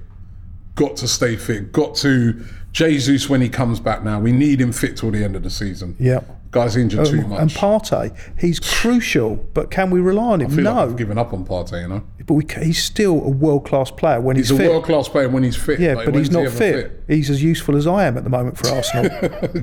Got 0.75 0.97
to 0.99 1.09
stay 1.09 1.37
fit. 1.37 1.73
Got 1.73 1.95
to 1.97 2.45
Jesus 2.73 3.29
when 3.29 3.41
he 3.41 3.49
comes 3.49 3.81
back. 3.81 4.03
Now 4.05 4.21
we 4.21 4.33
need 4.33 4.61
him 4.61 4.73
fit 4.73 4.97
till 4.97 5.11
the 5.11 5.23
end 5.25 5.37
of 5.37 5.43
the 5.43 5.51
season. 5.51 5.97
Yeah. 5.99 6.21
Guys 6.53 6.77
injured 6.77 7.07
too 7.07 7.21
Um, 7.23 7.29
much. 7.31 7.41
and 7.41 7.51
Partey, 7.51 8.15
he's 8.39 8.61
crucial, 8.61 9.37
but 9.55 9.71
can 9.71 9.91
we 9.91 10.01
rely 10.01 10.33
on 10.35 10.41
him? 10.43 10.53
I 10.53 10.55
feel 10.55 10.65
no, 10.65 10.75
like 10.75 10.89
I've 10.91 10.97
given 10.97 11.17
up 11.19 11.33
on 11.33 11.47
Partey. 11.47 11.81
You 11.81 11.89
know, 11.89 12.03
but 12.27 12.35
we, 12.35 12.47
he's 12.63 12.83
still 12.85 13.15
a 13.25 13.31
world 13.31 13.65
class 13.65 13.91
player 13.91 14.21
when 14.21 14.37
he's, 14.37 14.51
fit. 14.51 14.61
he's 14.61 14.67
a 14.69 14.71
world 14.71 14.85
class 14.85 15.09
player 15.09 15.31
when 15.31 15.43
he's 15.45 15.57
fit. 15.57 15.81
Yeah, 15.81 15.95
Like, 15.95 16.05
but 16.05 16.15
he's 16.15 16.31
not 16.31 16.41
he 16.41 16.47
ever 16.47 16.57
fit. 16.57 17.03
He's 17.09 17.31
as 17.31 17.43
useful 17.43 17.75
as 17.75 17.87
I 17.87 18.05
am 18.05 18.19
at 18.19 18.25
the 18.25 18.31
moment 18.31 18.59
for 18.59 18.69
Arsenal. 18.69 19.09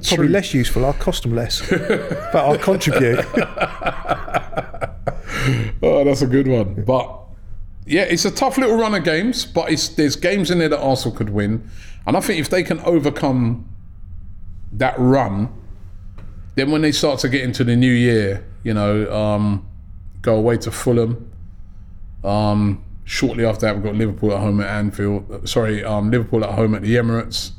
Probably 0.08 0.28
less 0.30 0.52
useful. 0.54 0.84
I'll 0.84 0.94
cost 0.94 1.22
them 1.24 1.36
less, 1.36 1.62
but 1.70 2.36
I'll 2.36 2.58
contribute. 2.58 3.24
Oh, 5.82 6.04
that's 6.04 6.22
a 6.22 6.28
good 6.28 6.48
one. 6.48 6.84
But 6.84 7.18
yeah, 7.86 8.02
it's 8.04 8.26
a 8.26 8.32
tough 8.32 8.58
little 8.58 8.76
run 8.78 8.94
of 8.94 9.04
games, 9.04 9.46
but 9.46 9.72
it's 9.72 9.88
there's 9.90 10.16
games 10.16 10.52
in 10.52 10.60
there 10.60 10.70
that 10.70 10.80
Arsenal 10.80 11.16
could 11.16 11.30
win, 11.30 11.70
and 12.06 12.18
I 12.18 12.20
think 12.20 12.40
if 12.40 12.50
they 12.50 12.62
can 12.64 12.80
overcome 12.82 13.68
that 14.74 14.96
run, 14.98 15.50
then 16.60 16.72
when 16.72 16.82
they 16.82 16.92
start 16.92 17.20
to 17.20 17.30
get 17.30 17.42
into 17.44 17.64
the 17.64 17.76
new 17.76 17.92
year, 17.92 18.46
you 18.64 18.74
know, 18.74 19.12
um, 19.14 19.66
go 20.22 20.36
away 20.36 20.58
to 20.58 20.72
Fulham. 20.72 21.32
Um, 22.24 22.84
shortly 23.06 23.46
after 23.46 23.62
that, 23.66 23.76
we've 23.76 23.84
got 23.84 23.96
Liverpool 23.96 24.34
at 24.34 24.40
home 24.40 24.60
at 24.60 24.68
Anfield. 24.68 25.48
Sorry, 25.48 25.84
um, 25.84 26.12
Liverpool 26.12 26.44
at 26.44 26.52
home 26.56 26.76
at 26.76 26.82
the 26.82 26.96
Emirates. 26.96 27.52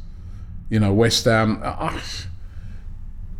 You 0.68 0.78
know, 0.80 0.92
West 0.92 1.24
Ham. 1.24 1.60
Uh, 1.62 1.66
uh, 1.66 2.00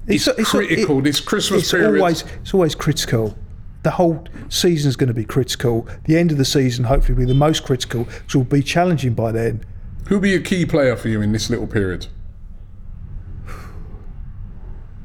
it's, 0.07 0.27
critical. 0.51 0.99
it- 0.99 1.03
this 1.03 1.21
Christmas 1.21 1.63
it's 1.63 1.71
period. 1.71 2.01
always 2.01 2.25
it's 2.41 2.55
always 2.55 2.75
critical. 2.75 3.37
The 3.83 3.93
whole 3.93 4.27
season's 4.49 4.97
going 4.97 5.09
to 5.09 5.15
be 5.15 5.25
critical. 5.25 5.87
The 6.05 6.19
end 6.19 6.33
of 6.33 6.39
the 6.39 6.45
season 6.45 6.85
hopefully 6.85 7.15
will 7.15 7.27
be 7.27 7.33
the 7.33 7.39
most 7.39 7.65
critical, 7.65 8.05
because 8.05 8.35
will 8.35 8.45
be 8.45 8.63
challenging 8.63 9.15
by 9.15 9.33
then. 9.33 9.65
Who'll 10.09 10.21
be 10.21 10.35
a 10.35 10.41
key 10.41 10.67
player 10.67 10.97
for 10.97 11.09
you 11.09 11.23
in 11.23 11.33
this 11.33 11.49
little 11.49 11.67
period? 11.67 12.09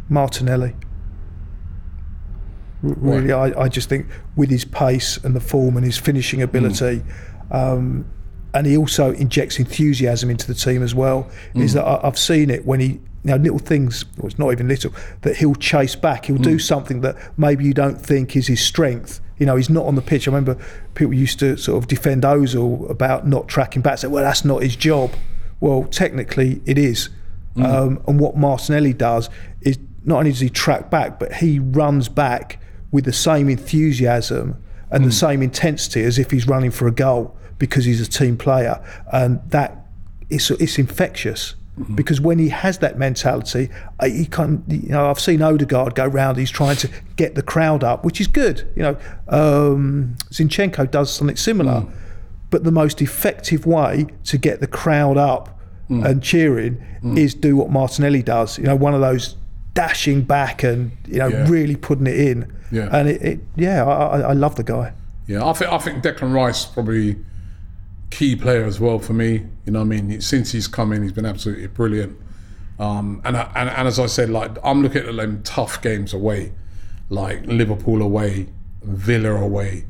Martinelli. 0.09 0.75
Really, 2.81 3.33
I, 3.33 3.63
I 3.63 3.67
just 3.67 3.89
think 3.89 4.05
with 4.35 4.49
his 4.51 4.63
pace 4.63 5.17
and 5.17 5.35
the 5.35 5.39
form 5.39 5.75
and 5.75 5.85
his 5.85 5.97
finishing 5.97 6.41
ability, 6.43 7.03
um, 7.49 8.05
and 8.53 8.67
he 8.67 8.77
also 8.77 9.11
injects 9.13 9.57
enthusiasm 9.57 10.29
into 10.29 10.45
the 10.45 10.53
team 10.53 10.83
as 10.83 10.93
well. 10.93 11.29
Is 11.55 11.73
that 11.73 11.83
I, 11.83 12.07
I've 12.07 12.19
seen 12.19 12.49
it 12.51 12.65
when 12.65 12.79
he, 12.79 12.87
you 12.87 13.01
know, 13.23 13.37
little 13.37 13.59
things, 13.59 14.05
well, 14.17 14.27
it's 14.27 14.37
not 14.37 14.51
even 14.51 14.67
little, 14.67 14.93
that 15.21 15.37
he'll 15.37 15.55
chase 15.55 15.95
back. 15.95 16.25
He'll 16.25 16.37
do 16.37 16.59
something 16.59 17.01
that 17.01 17.17
maybe 17.37 17.65
you 17.65 17.73
don't 17.73 17.99
think 17.99 18.35
is 18.35 18.47
his 18.47 18.61
strength. 18.61 19.19
You 19.39 19.47
know, 19.47 19.55
he's 19.55 19.69
not 19.69 19.85
on 19.85 19.95
the 19.95 20.01
pitch. 20.01 20.27
I 20.27 20.31
remember 20.31 20.63
people 20.93 21.13
used 21.13 21.39
to 21.39 21.57
sort 21.57 21.81
of 21.81 21.87
defend 21.87 22.23
Ozil 22.23 22.87
about 22.89 23.25
not 23.27 23.47
tracking 23.47 23.81
back, 23.81 23.97
say, 23.97 24.07
well, 24.07 24.23
that's 24.23 24.45
not 24.45 24.61
his 24.61 24.75
job. 24.75 25.11
Well, 25.59 25.85
technically, 25.85 26.61
it 26.65 26.77
is. 26.77 27.09
Um, 27.57 28.03
and 28.07 28.19
what 28.19 28.37
Martinelli 28.37 28.93
does 28.93 29.29
is 29.61 29.79
not 30.05 30.19
only 30.19 30.31
does 30.31 30.39
he 30.39 30.49
track 30.49 30.89
back, 30.89 31.19
but 31.19 31.33
he 31.33 31.59
runs 31.59 32.07
back 32.07 32.59
with 32.91 33.05
the 33.05 33.13
same 33.13 33.49
enthusiasm 33.49 34.61
and 34.91 35.03
the 35.03 35.09
hmm. 35.09 35.11
same 35.11 35.41
intensity 35.41 36.03
as 36.03 36.17
if 36.19 36.31
he's 36.31 36.47
running 36.47 36.71
for 36.71 36.87
a 36.87 36.91
goal 36.91 37.35
because 37.57 37.85
he's 37.85 38.01
a 38.01 38.09
team 38.09 38.37
player, 38.37 38.81
and 39.11 39.41
that 39.49 39.87
it's 40.29 40.51
it's 40.51 40.77
infectious. 40.77 41.55
Mm-hmm. 41.79 41.95
Because 41.95 42.21
when 42.21 42.39
he 42.39 42.47
has 42.49 42.77
that 42.77 42.97
mentality, 42.97 43.69
uh, 43.99 44.07
he 44.07 44.25
can 44.25 44.63
You 44.67 44.89
know, 44.89 45.09
I've 45.09 45.19
seen 45.19 45.41
Odegaard 45.41 45.93
go 45.93 46.05
round. 46.05 46.37
He's 46.37 46.51
trying 46.51 46.77
to 46.77 46.89
get 47.17 47.35
the 47.35 47.41
crowd 47.41 47.83
up, 47.83 48.05
which 48.05 48.21
is 48.21 48.27
good. 48.27 48.71
You 48.77 48.83
know, 48.83 48.97
um, 49.27 50.15
Zinchenko 50.31 50.89
does 50.89 51.13
something 51.13 51.35
similar. 51.35 51.81
Mm. 51.81 51.91
But 52.49 52.63
the 52.63 52.71
most 52.71 53.01
effective 53.01 53.65
way 53.65 54.07
to 54.25 54.37
get 54.37 54.61
the 54.61 54.67
crowd 54.67 55.17
up 55.17 55.59
mm. 55.89 56.05
and 56.05 56.23
cheering 56.23 56.81
mm. 57.03 57.17
is 57.17 57.33
do 57.33 57.57
what 57.57 57.69
Martinelli 57.69 58.23
does. 58.23 58.57
You 58.57 58.65
know, 58.65 58.75
one 58.77 58.93
of 58.93 59.01
those 59.01 59.35
dashing 59.75 60.23
back 60.23 60.63
and 60.63 60.91
you 61.07 61.19
know 61.19 61.27
Yeah. 61.27 61.47
really 61.47 61.75
putting 61.75 62.07
it 62.07 62.19
in. 62.19 62.51
Yeah. 62.71 62.89
And 62.91 63.07
it, 63.07 63.21
it 63.21 63.39
yeah, 63.55 63.85
I, 63.85 64.21
I, 64.21 64.33
love 64.33 64.55
the 64.55 64.63
guy. 64.63 64.93
Yeah, 65.27 65.45
I 65.45 65.53
think 65.53 65.71
I 65.71 65.77
think 65.77 66.03
Declan 66.03 66.33
Rice 66.33 66.65
probably 66.65 67.17
key 68.09 68.35
player 68.35 68.65
as 68.65 68.79
well 68.79 68.97
for 68.97 69.13
me. 69.13 69.45
You 69.65 69.71
know, 69.73 69.79
what 69.79 69.85
I 69.85 70.01
mean, 70.01 70.21
since 70.21 70.51
he's 70.51 70.67
come 70.67 70.91
in, 70.91 71.03
he's 71.03 71.11
been 71.11 71.25
absolutely 71.25 71.67
brilliant. 71.67 72.17
Um, 72.79 73.21
and, 73.23 73.37
and 73.37 73.69
and 73.69 73.87
as 73.87 73.99
I 73.99 74.07
said, 74.07 74.29
like 74.29 74.57
I'm 74.63 74.81
looking 74.81 75.05
at 75.05 75.15
them 75.15 75.43
tough 75.43 75.81
games 75.81 76.13
away, 76.13 76.51
like 77.09 77.45
Liverpool 77.45 78.01
away, 78.01 78.47
Villa 78.81 79.35
away. 79.35 79.85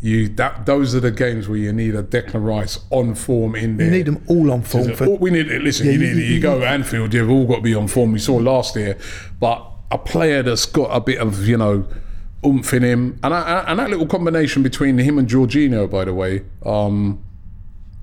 You 0.00 0.28
that 0.30 0.66
those 0.66 0.94
are 0.94 1.00
the 1.00 1.10
games 1.10 1.48
where 1.48 1.56
you 1.58 1.72
need 1.72 1.94
a 1.94 2.02
Declan 2.02 2.44
Rice 2.44 2.78
on 2.90 3.14
form 3.14 3.54
in 3.54 3.78
there. 3.78 3.86
You 3.86 3.92
need 3.92 4.06
them 4.06 4.22
all 4.28 4.52
on 4.52 4.62
form 4.62 4.94
for 4.94 5.16
we 5.16 5.30
need, 5.30 5.46
listen, 5.46 5.86
you 5.86 5.92
you- 5.92 5.98
need, 5.98 6.16
you, 6.16 6.34
you- 6.34 6.40
go 6.40 6.62
Anfield, 6.62 7.14
you've 7.14 7.30
all 7.30 7.46
got 7.46 7.56
to 7.56 7.62
be 7.62 7.74
on 7.74 7.88
form. 7.88 8.12
We 8.12 8.18
saw 8.18 8.36
last 8.36 8.76
year, 8.76 8.98
but 9.40 9.66
a 9.90 9.96
player 9.98 10.42
that's 10.42 10.66
got 10.66 10.88
a 10.94 11.00
bit 11.00 11.18
of, 11.18 11.46
you 11.46 11.56
know, 11.56 11.86
oomph 12.44 12.74
in 12.74 12.82
him, 12.82 13.18
and, 13.24 13.32
I, 13.32 13.64
and 13.68 13.78
that 13.78 13.88
little 13.88 14.06
combination 14.06 14.62
between 14.62 14.98
him 14.98 15.18
and 15.18 15.26
Jorginho, 15.28 15.90
by 15.90 16.04
the 16.04 16.12
way, 16.12 16.44
um, 16.64 17.22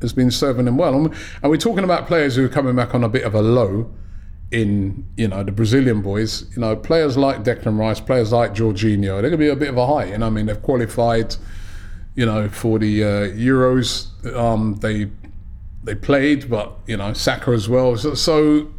has 0.02 0.14
been 0.14 0.32
serving 0.32 0.66
them 0.66 0.78
well. 0.78 0.96
And 0.96 1.14
we're 1.44 1.58
talking 1.58 1.84
about 1.84 2.08
players 2.08 2.36
who 2.36 2.44
are 2.46 2.50
coming 2.50 2.76
back 2.76 2.96
on 2.96 3.04
a 3.04 3.10
bit 3.10 3.24
of 3.24 3.36
a 3.36 3.42
low 3.42 3.92
in, 4.52 5.06
you 5.16 5.28
know, 5.28 5.44
the 5.44 5.52
Brazilian 5.52 6.02
boys. 6.02 6.46
You 6.56 6.62
know, 6.62 6.76
players 6.76 7.18
like 7.18 7.44
Declan 7.44 7.78
Rice, 7.78 8.00
players 8.00 8.32
like 8.32 8.54
Jorginho, 8.54 9.22
they're 9.22 9.30
going 9.30 9.32
to 9.34 9.38
be 9.38 9.50
a 9.50 9.56
bit 9.56 9.70
of 9.70 9.78
a 9.78 9.86
high. 9.86 10.06
You 10.06 10.18
know, 10.18 10.28
I 10.28 10.30
mean, 10.32 10.48
they've 10.48 10.62
qualified 10.62 11.36
you 12.16 12.26
know, 12.26 12.50
for 12.50 12.80
the 12.80 13.04
uh, 13.04 13.08
Euros. 13.30 14.08
Um, 14.36 14.76
they 14.76 15.10
they 15.84 15.96
played, 15.96 16.50
but 16.50 16.74
you 16.88 16.98
know, 16.98 17.14
Saka 17.14 17.52
as 17.52 17.68
well. 17.68 17.98
So, 17.98 18.14
so 18.14 18.72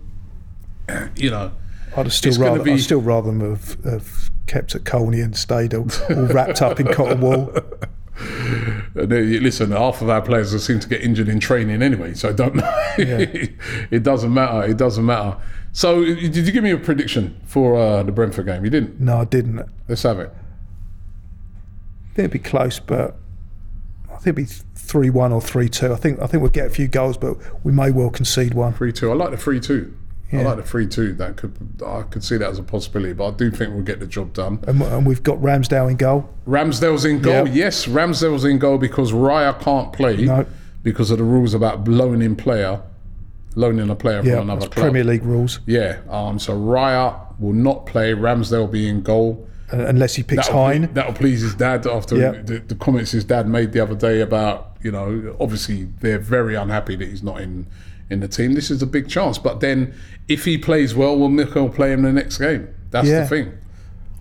you 1.16 1.30
know, 1.30 1.52
I'd 1.96 2.12
still 2.12 2.38
rather, 2.38 2.62
be- 2.62 2.72
I'd 2.72 2.80
still 2.80 3.00
rather 3.00 3.30
them 3.30 3.40
have, 3.40 3.84
have 3.84 4.30
kept 4.46 4.74
at 4.74 4.84
Colney 4.84 5.20
and 5.20 5.36
stayed 5.36 5.74
all, 5.74 5.88
all 6.10 6.26
wrapped 6.26 6.62
up 6.62 6.80
in 6.80 6.92
cotton 6.92 7.20
wool. 7.20 7.52
listen, 8.94 9.72
half 9.72 10.00
of 10.00 10.08
our 10.08 10.22
players 10.22 10.64
seem 10.64 10.78
to 10.80 10.88
get 10.88 11.02
injured 11.02 11.28
in 11.28 11.40
training 11.40 11.82
anyway, 11.82 12.14
so 12.14 12.28
I 12.28 12.32
don't. 12.32 12.54
Know. 12.64 12.70
It 12.96 14.04
doesn't 14.04 14.32
matter. 14.32 14.70
It 14.70 14.76
doesn't 14.76 15.04
matter. 15.04 15.36
So, 15.72 16.04
did 16.04 16.36
you 16.36 16.52
give 16.52 16.62
me 16.62 16.70
a 16.70 16.78
prediction 16.78 17.40
for 17.44 17.76
uh, 17.76 18.04
the 18.04 18.12
Brentford 18.12 18.46
game? 18.46 18.64
You 18.64 18.70
didn't. 18.70 19.00
No, 19.00 19.18
I 19.18 19.24
didn't. 19.24 19.68
Let's 19.88 20.04
have 20.04 20.20
it. 20.20 20.32
it'd 22.14 22.30
be 22.30 22.38
close, 22.38 22.78
but 22.78 23.16
I 24.14 24.18
think 24.18 24.38
it'd 24.38 24.48
be 24.48 24.54
three 24.74 25.10
one 25.10 25.32
or 25.32 25.40
three 25.40 25.68
two. 25.68 25.92
I 25.92 25.96
think 25.96 26.20
I 26.20 26.26
think 26.26 26.42
we'll 26.42 26.50
get 26.50 26.66
a 26.66 26.70
few 26.70 26.88
goals, 26.88 27.16
but 27.16 27.36
we 27.64 27.72
may 27.72 27.90
well 27.90 28.10
concede 28.10 28.54
one. 28.54 28.72
Three 28.74 28.92
two. 28.92 29.10
I 29.10 29.14
like 29.14 29.30
the 29.30 29.36
three 29.36 29.60
two. 29.60 29.96
I 30.32 30.42
like 30.42 30.56
the 30.56 30.62
three 30.64 30.88
two. 30.88 31.12
That 31.12 31.36
could 31.36 31.54
I 31.86 32.02
could 32.02 32.24
see 32.24 32.36
that 32.38 32.50
as 32.50 32.58
a 32.58 32.62
possibility, 32.64 33.12
but 33.12 33.28
I 33.28 33.30
do 33.30 33.52
think 33.52 33.72
we'll 33.72 33.84
get 33.84 34.00
the 34.00 34.06
job 34.06 34.32
done. 34.32 34.58
And, 34.66 34.82
and 34.82 35.06
we've 35.06 35.22
got 35.22 35.38
Ramsdale 35.38 35.88
in 35.88 35.96
goal. 35.96 36.28
Ramsdale's 36.48 37.04
in 37.04 37.20
goal. 37.22 37.46
Yeah. 37.46 37.54
Yes, 37.54 37.86
Ramsdale's 37.86 38.44
in 38.44 38.58
goal 38.58 38.78
because 38.78 39.12
Raya 39.12 39.56
can't 39.60 39.92
play 39.92 40.16
No. 40.24 40.44
because 40.82 41.12
of 41.12 41.18
the 41.18 41.24
rules 41.24 41.54
about 41.54 41.86
loaning 41.86 42.34
player, 42.34 42.82
loaning 43.54 43.88
a 43.90 43.94
player 43.94 44.22
Yeah, 44.24 44.38
from 44.40 44.50
another 44.50 44.66
club. 44.68 44.86
Premier 44.86 45.04
League 45.04 45.22
rules. 45.24 45.60
Yeah. 45.66 45.98
Um. 46.10 46.40
So 46.40 46.52
Raya 46.58 47.16
will 47.38 47.52
not 47.52 47.86
play. 47.86 48.12
Ramsdale 48.12 48.58
will 48.60 48.66
be 48.66 48.88
in 48.88 49.02
goal. 49.02 49.48
Uh, 49.72 49.78
unless 49.86 50.14
he 50.14 50.22
picks 50.22 50.46
That'll, 50.46 50.62
Hine. 50.66 50.92
that'll 50.92 51.14
please 51.14 51.40
his 51.40 51.54
dad 51.54 51.86
after 51.86 52.16
the, 52.42 52.58
the 52.58 52.74
comments 52.74 53.12
his 53.12 53.24
dad 53.24 53.48
made 53.48 53.72
the 53.72 53.80
other 53.80 53.94
day 53.94 54.20
about 54.20 54.76
you 54.82 54.92
know 54.92 55.34
obviously 55.40 55.84
they're 56.00 56.18
very 56.18 56.54
unhappy 56.54 56.96
that 56.96 57.08
he's 57.08 57.22
not 57.22 57.40
in 57.40 57.66
in 58.10 58.20
the 58.20 58.28
team. 58.28 58.52
This 58.52 58.70
is 58.70 58.82
a 58.82 58.86
big 58.86 59.08
chance, 59.08 59.38
but 59.38 59.60
then 59.60 59.94
if 60.28 60.44
he 60.44 60.58
plays 60.58 60.94
well, 60.94 61.16
will 61.18 61.30
Mikel 61.30 61.70
play 61.70 61.92
him 61.92 62.02
the 62.02 62.12
next 62.12 62.36
game? 62.38 62.68
That's 62.90 63.08
Yeah. 63.08 63.20
the 63.22 63.26
thing. 63.28 63.52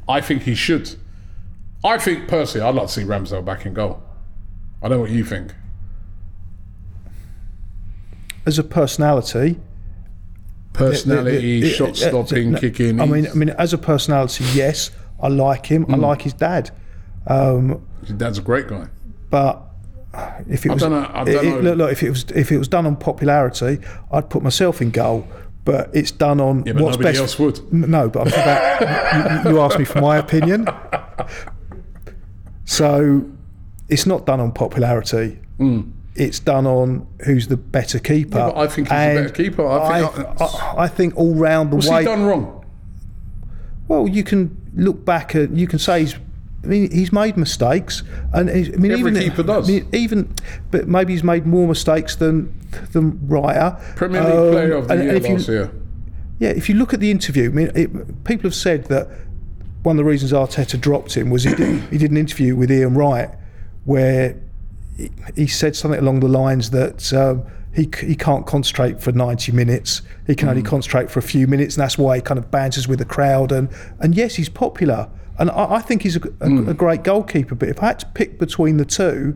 I 0.07 0.21
think 0.21 0.43
he 0.43 0.55
should. 0.55 0.95
I 1.83 1.97
think 1.97 2.29
personally, 2.29 2.65
I'd 2.65 2.75
like 2.75 2.87
to 2.87 2.93
see 2.93 3.03
Ramsdale 3.03 3.43
back 3.43 3.65
in 3.65 3.73
goal. 3.73 4.01
I 4.81 4.87
don't 4.87 4.97
know 4.97 5.01
what 5.01 5.11
you 5.11 5.25
think. 5.25 5.53
As 8.45 8.57
a 8.59 8.63
personality, 8.63 9.59
Personality, 10.73 11.61
the- 11.61 11.67
the- 11.67 11.73
shot 11.73 11.89
uh, 11.89 12.09
stopping, 12.09 12.55
kicking. 12.55 12.99
I 12.99 13.05
mean, 13.05 13.27
I 13.27 13.33
mean, 13.33 13.49
as 13.51 13.73
a 13.73 13.77
personality, 13.77 14.43
yes, 14.53 14.89
I 15.23 15.29
like 15.29 15.65
him. 15.65 15.83
Hmm. 15.85 15.93
I 15.95 15.97
like 15.97 16.21
his 16.21 16.33
dad. 16.33 16.69
his 17.27 18.11
dad's 18.17 18.37
a 18.37 18.41
great 18.41 18.67
guy. 18.67 18.87
But 19.31 19.61
if 20.47 20.65
it 20.65 20.71
was, 20.71 20.83
know- 20.83 20.93
I 20.99 21.21
it- 21.23 21.25
don't 21.33 21.45
it- 21.45 21.49
know. 21.49 21.59
look, 21.61 21.77
look, 21.77 21.91
if 21.93 22.03
it 22.03 22.09
was, 22.09 22.25
if 22.35 22.51
it 22.51 22.57
was 22.59 22.67
done 22.67 22.85
on 22.85 22.95
popularity, 22.97 23.79
I'd 24.11 24.29
put 24.29 24.43
myself 24.43 24.81
in 24.81 24.91
goal. 24.91 25.25
But 25.65 25.89
it's 25.93 26.11
done 26.11 26.41
on 26.41 26.63
Yeah, 26.65 26.73
but 26.73 26.83
what's 26.83 26.97
nobody 26.97 27.17
best. 27.17 27.21
else 27.21 27.39
would. 27.39 27.73
No, 27.73 28.09
but 28.09 28.21
I'm 28.23 28.27
about. 28.27 29.45
you, 29.45 29.51
you 29.51 29.59
asked 29.61 29.79
me 29.79 29.85
for 29.85 30.01
my 30.01 30.17
opinion. 30.17 30.67
So 32.65 33.23
it's 33.89 34.05
not 34.05 34.25
done 34.25 34.39
on 34.39 34.51
popularity. 34.51 35.39
It's 36.15 36.39
done 36.39 36.67
on 36.67 37.07
who's 37.25 37.47
the 37.47 37.55
better 37.57 37.97
keeper. 37.97 38.39
Hmm. 38.39 38.47
but 38.49 38.57
I 38.57 38.67
think 38.67 38.87
he's 38.89 38.97
the 38.97 39.21
better 39.21 39.29
keeper. 39.29 39.65
I 39.67 40.01
think- 40.01 40.41
I, 40.41 40.45
I, 40.45 40.83
I 40.83 40.87
think 40.89 41.15
all 41.15 41.33
round 41.33 41.71
the 41.71 41.77
What's 41.77 41.89
way. 41.89 41.99
he 41.99 42.05
done 42.05 42.25
wrong? 42.25 42.65
Well, 43.87 44.07
you 44.07 44.23
can 44.23 44.57
look 44.75 45.05
back 45.05 45.35
at 45.35 45.51
you 45.51 45.67
can 45.67 45.79
say 45.79 46.01
he's. 46.01 46.15
I 46.63 46.67
mean, 46.67 46.89
he's 46.91 47.11
made 47.11 47.35
mistakes, 47.35 48.03
and 48.33 48.49
he's- 48.49 48.69
I 48.73 48.77
mean, 48.77 48.93
Every 48.93 49.11
even 49.11 49.15
keeper 49.21 49.43
does. 49.43 49.67
I 49.69 49.73
mean, 49.73 49.87
even, 49.91 50.33
but 50.71 50.87
maybe 50.87 51.11
he's 51.11 51.23
made 51.23 51.45
more 51.45 51.67
mistakes 51.67 52.15
than 52.15 52.53
than 52.93 53.13
Raya. 53.27 53.77
Premier 53.97 54.21
League 54.23 54.31
Um, 54.33 54.51
Player 54.51 54.73
of 54.75 54.87
the 54.87 54.93
and- 54.93 55.03
Year 55.03 55.15
and 55.15 55.25
if 55.25 55.47
you- 55.47 55.53
year. 55.53 55.71
Yeah, 56.39 56.49
if 56.51 56.69
you 56.69 56.75
look 56.75 56.93
at 56.93 57.01
the 57.01 57.11
interview, 57.11 57.49
I 57.49 57.53
mean, 57.53 57.71
it, 57.75 58.23
people 58.23 58.43
have 58.43 58.55
said 58.55 58.85
that 58.85 59.09
one 59.83 59.97
of 59.97 60.05
the 60.05 60.09
reasons 60.09 60.31
Arteta 60.31 60.79
dropped 60.79 61.15
him 61.15 61.29
was 61.29 61.43
he 61.43 61.53
did, 61.53 61.81
he 61.91 61.97
did 61.97 62.11
an 62.11 62.17
interview 62.17 62.55
with 62.55 62.71
Ian 62.71 62.93
Wright 62.95 63.29
where 63.83 64.35
he, 64.97 65.11
he 65.35 65.47
said 65.47 65.75
something 65.75 65.99
along 65.99 66.21
the 66.21 66.27
lines 66.29 66.69
that 66.69 67.11
um, 67.13 67.43
he 67.73 67.89
he 68.01 68.15
can't 68.15 68.45
concentrate 68.45 69.01
for 69.01 69.11
90 69.11 69.51
minutes. 69.51 70.01
He 70.27 70.35
can 70.35 70.47
only 70.49 70.61
Mm. 70.61 70.65
concentrate 70.67 71.09
for 71.09 71.19
a 71.19 71.23
few 71.23 71.47
minutes, 71.47 71.75
and 71.75 71.81
that's 71.83 71.97
why 71.97 72.15
he 72.17 72.21
kind 72.21 72.37
of 72.37 72.51
bounces 72.51 72.87
with 72.87 72.99
the 72.99 73.05
crowd. 73.05 73.51
And 73.51 73.69
and 73.99 74.15
yes, 74.15 74.35
he's 74.35 74.49
popular, 74.49 75.09
and 75.39 75.49
I, 75.49 75.75
I 75.75 75.79
think 75.81 76.03
he's 76.03 76.15
a, 76.15 76.19
a, 76.19 76.47
Mm. 76.47 76.67
a 76.69 76.73
great 76.73 77.03
goalkeeper. 77.03 77.55
But 77.55 77.69
if 77.69 77.81
I 77.81 77.87
had 77.87 77.99
to 77.99 78.05
pick 78.07 78.37
between 78.39 78.77
the 78.77 78.85
two, 78.85 79.35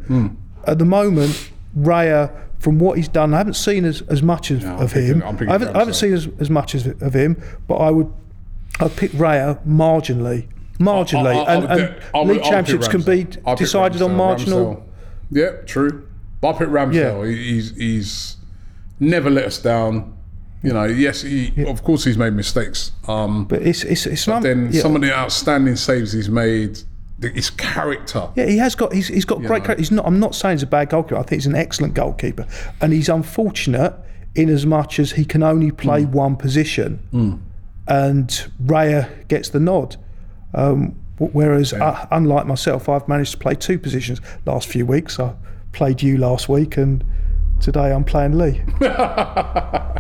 at 0.65 0.77
the 0.79 0.85
moment, 0.85 1.51
Raya. 1.77 2.31
From 2.59 2.79
what 2.79 2.97
he's 2.97 3.07
done, 3.07 3.35
I 3.35 3.37
haven't 3.37 3.53
seen 3.53 3.85
as, 3.85 4.01
as 4.09 4.23
much 4.23 4.49
as, 4.49 4.65
I'm 4.65 4.79
of 4.81 4.91
him. 4.91 5.21
I 5.21 5.27
haven't, 5.51 5.75
I 5.75 5.77
haven't 5.77 5.93
seen 5.93 6.11
as, 6.11 6.27
as 6.39 6.49
much 6.49 6.73
as 6.73 6.87
of 6.87 7.13
him, 7.13 7.39
but 7.67 7.75
I 7.75 7.91
would 7.91 8.11
I'd 8.79 8.95
pick 8.95 9.11
Raya 9.11 9.63
marginally, 9.63 10.47
marginally, 10.79 11.35
I- 11.35 11.43
I- 11.43 11.53
and, 11.53 11.63
and 11.65 11.95
would- 12.27 12.37
league 12.37 12.43
championships 12.43 12.87
can 12.87 13.01
be 13.03 13.25
Ramsdale. 13.25 13.41
I'll 13.45 13.55
pick 13.55 13.65
decided 13.67 14.01
on 14.01 14.15
marginal. 14.15 14.65
Ramsdale. 14.75 14.83
Yeah, 15.29 15.51
true. 15.67 16.06
But 16.51 16.55
I 16.55 16.59
pick 16.59 16.67
Ramsdale. 16.69 17.25
Yeah. 17.29 17.35
He's 17.35 17.75
he's 17.75 18.37
never 18.99 19.29
let 19.29 19.45
us 19.45 19.59
down. 19.59 20.13
You 20.63 20.73
know, 20.73 20.85
yes, 20.85 21.21
he 21.21 21.53
of 21.67 21.83
course 21.83 22.03
he's 22.03 22.17
made 22.17 22.33
mistakes. 22.33 22.91
Um, 23.07 23.45
But 23.45 23.61
it's 23.61 23.83
it's 23.83 24.05
it's 24.05 24.27
not. 24.27 24.41
then 24.43 24.69
yeah, 24.71 24.81
some 24.81 24.95
of 24.95 25.01
the 25.01 25.13
outstanding 25.15 25.75
saves 25.75 26.11
he's 26.13 26.29
made, 26.29 26.79
his 27.21 27.51
character. 27.51 28.29
yeah, 28.35 28.45
he 28.47 28.57
has 28.57 28.73
got 28.75 28.91
he's, 28.91 29.07
he's 29.07 29.23
got 29.25 29.37
great. 29.39 29.49
know. 29.49 29.65
character. 29.65 29.81
He's 29.81 29.91
not. 29.91 30.05
I'm 30.07 30.19
not 30.19 30.33
saying 30.33 30.55
he's 30.57 30.63
a 30.63 30.67
bad 30.67 30.89
goalkeeper. 30.89 31.17
I 31.17 31.23
think 31.23 31.41
he's 31.41 31.45
an 31.45 31.55
excellent 31.55 31.93
goalkeeper, 31.93 32.47
and 32.81 32.91
he's 32.91 33.07
unfortunate 33.07 33.93
in 34.33 34.49
as 34.49 34.65
much 34.65 34.99
as 34.99 35.11
he 35.11 35.25
can 35.25 35.43
only 35.43 35.71
play 35.71 36.03
Hmm. 36.03 36.11
one 36.11 36.35
position, 36.35 36.99
and 37.87 38.29
Raya 38.65 39.27
gets 39.27 39.49
the 39.49 39.59
nod. 39.59 39.95
Um, 40.53 40.95
whereas, 41.19 41.71
uh, 41.73 42.07
unlike 42.11 42.45
myself, 42.47 42.89
I've 42.89 43.07
managed 43.07 43.31
to 43.33 43.37
play 43.37 43.55
two 43.55 43.77
positions 43.79 44.21
last 44.45 44.67
few 44.67 44.85
weeks. 44.85 45.19
I 45.19 45.33
played 45.77 46.01
you 46.01 46.17
last 46.17 46.49
week, 46.49 46.75
and 46.77 47.03
today 47.61 47.93
I'm 47.93 48.03
playing 48.03 48.37
Lee. 48.37 48.61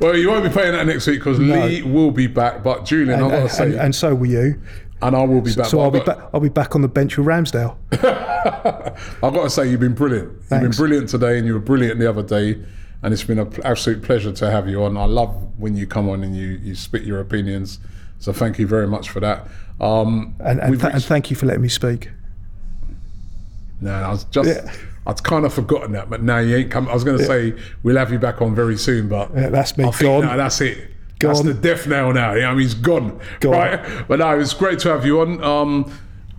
Well, 0.00 0.16
you 0.16 0.28
won't 0.28 0.42
be 0.42 0.50
playing 0.50 0.72
that 0.72 0.86
next 0.86 1.06
week 1.06 1.20
because 1.20 1.38
Lee 1.38 1.80
will 1.82 2.10
be 2.10 2.26
back. 2.26 2.64
But 2.64 2.84
Julian, 2.84 3.22
I've 3.22 3.30
got 3.30 3.42
to 3.44 3.48
say, 3.48 3.64
and, 3.66 3.74
and, 3.76 3.94
so 3.94 4.12
will 4.12 4.26
you. 4.26 4.60
And 5.00 5.14
I 5.14 5.22
will 5.24 5.40
be 5.40 5.54
back. 5.54 5.66
So 5.66 5.78
I'll 5.80 5.90
be 5.92 6.00
got- 6.00 6.18
back. 6.18 6.30
I'll 6.34 6.40
be 6.40 6.48
back 6.48 6.74
on 6.74 6.82
the 6.82 6.88
bench 6.88 7.16
with 7.16 7.28
Ramsdale. 7.28 7.76
I've 7.92 9.32
got 9.32 9.44
to 9.44 9.50
say, 9.50 9.70
you've 9.70 9.78
been 9.78 9.94
brilliant. 9.94 10.32
You've 10.50 10.60
been 10.62 10.70
brilliant 10.72 11.08
today, 11.08 11.38
and 11.38 11.46
you 11.46 11.54
were 11.54 11.60
brilliant 11.60 12.00
the 12.00 12.10
other 12.10 12.24
day. 12.24 12.60
And 13.04 13.14
it's 13.14 13.22
been 13.22 13.38
an 13.38 13.52
absolute 13.62 14.02
pleasure 14.02 14.32
to 14.32 14.50
have 14.50 14.68
you 14.68 14.82
on. 14.82 14.96
I 14.96 15.04
love 15.04 15.30
when 15.58 15.76
you 15.76 15.86
come 15.86 16.08
on 16.08 16.24
and 16.24 16.36
you, 16.36 16.58
you 16.62 16.74
spit 16.74 17.04
your 17.04 17.20
opinions. 17.20 17.78
So 18.18 18.32
thank 18.32 18.58
you 18.58 18.66
very 18.66 18.88
much 18.88 19.10
for 19.10 19.20
that. 19.20 19.46
Um, 19.80 20.34
And, 20.40 20.58
and, 20.60 20.80
th- 20.80 20.92
and 20.92 21.04
thank 21.04 21.30
you 21.30 21.36
for 21.36 21.46
letting 21.46 21.62
me 21.62 21.68
speak. 21.68 22.10
No, 23.80 23.92
I 23.92 24.10
was 24.10 24.24
just, 24.24 24.48
Yeah. 24.48 24.72
I'd 25.06 25.22
kind 25.22 25.44
of 25.44 25.52
forgotten 25.54 25.92
that, 25.92 26.10
but 26.10 26.22
now 26.22 26.38
you 26.38 26.56
ain't 26.56 26.70
come. 26.70 26.88
I 26.88 26.94
was 26.94 27.04
going 27.04 27.18
to 27.18 27.24
say 27.24 27.54
we'll 27.82 27.96
have 27.96 28.10
you 28.10 28.18
back 28.18 28.42
on 28.42 28.54
very 28.54 28.76
soon, 28.76 29.08
but 29.08 29.30
Yeah, 29.34 29.50
that's 29.50 29.76
me 29.78 29.84
I 29.84 29.90
think, 29.90 30.00
gone. 30.02 30.24
No, 30.26 30.36
that's 30.36 30.60
it. 30.60 30.90
That's 31.20 31.38
Gone. 31.40 31.46
the 31.46 31.54
death 31.54 31.86
nail 31.86 32.12
now. 32.12 32.34
Yeah, 32.34 32.48
I 32.50 32.52
mean, 32.52 32.60
he's 32.60 32.74
gone. 32.74 33.18
Gone. 33.40 33.52
Right, 33.52 34.04
but 34.08 34.18
no, 34.18 34.38
it's 34.38 34.52
great 34.52 34.78
to 34.80 34.90
have 34.90 35.06
you 35.06 35.20
on. 35.22 35.42
Um, 35.42 35.90